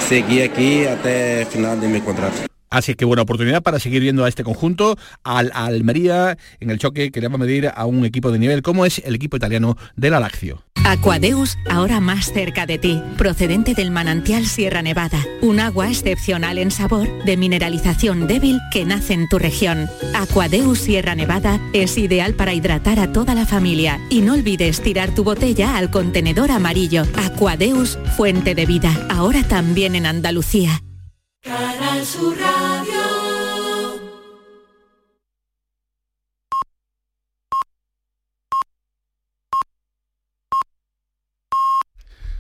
seguir 0.08 0.50
aquí 0.50 0.84
hasta 0.84 1.40
el 1.40 1.46
final 1.46 1.80
de 1.80 1.88
mi 1.88 2.00
contrato. 2.00 2.50
Así 2.71 2.95
que 2.95 3.05
buena 3.05 3.23
oportunidad 3.23 3.62
para 3.62 3.81
seguir 3.81 4.01
viendo 4.01 4.25
a 4.25 4.29
este 4.29 4.45
conjunto, 4.45 4.97
al 5.25 5.51
Almería, 5.55 6.39
en 6.61 6.71
el 6.71 6.79
choque 6.79 7.11
que 7.11 7.21
medir 7.39 7.71
a 7.75 7.87
un 7.87 8.05
equipo 8.05 8.31
de 8.31 8.39
nivel 8.39 8.62
como 8.62 8.87
es 8.87 9.01
el 9.05 9.14
equipo 9.14 9.37
italiano 9.37 9.77
del 9.97 10.14
Alaxio. 10.14 10.64
Aquadeus, 10.85 11.57
ahora 11.68 12.01
más 12.01 12.33
cerca 12.33 12.66
de 12.66 12.79
ti, 12.79 13.01
procedente 13.16 13.75
del 13.75 13.91
manantial 13.91 14.47
Sierra 14.47 14.83
Nevada, 14.83 15.25
un 15.41 15.61
agua 15.61 15.89
excepcional 15.89 16.59
en 16.59 16.71
sabor, 16.71 17.09
de 17.25 17.37
mineralización 17.37 18.27
débil 18.27 18.59
que 18.73 18.85
nace 18.85 19.14
en 19.14 19.29
tu 19.29 19.39
región. 19.39 19.89
Aquadeus 20.14 20.79
Sierra 20.79 21.14
Nevada 21.14 21.61
es 21.73 21.97
ideal 21.99 22.35
para 22.35 22.55
hidratar 22.55 22.99
a 22.99 23.12
toda 23.12 23.35
la 23.35 23.47
familia 23.47 24.01
y 24.11 24.23
no 24.23 24.35
olvides 24.35 24.81
tirar 24.81 25.14
tu 25.14 25.23
botella 25.23 25.77
al 25.77 25.91
contenedor 25.91 26.51
amarillo. 26.51 27.05
Aquadeus, 27.14 27.99
fuente 28.16 28.55
de 28.55 28.66
vida, 28.66 29.07
ahora 29.11 29.43
también 29.45 29.95
en 29.95 30.07
Andalucía. 30.07 30.83
Canal 31.43 32.05
Sur 32.05 32.36
Radio. 32.36 32.99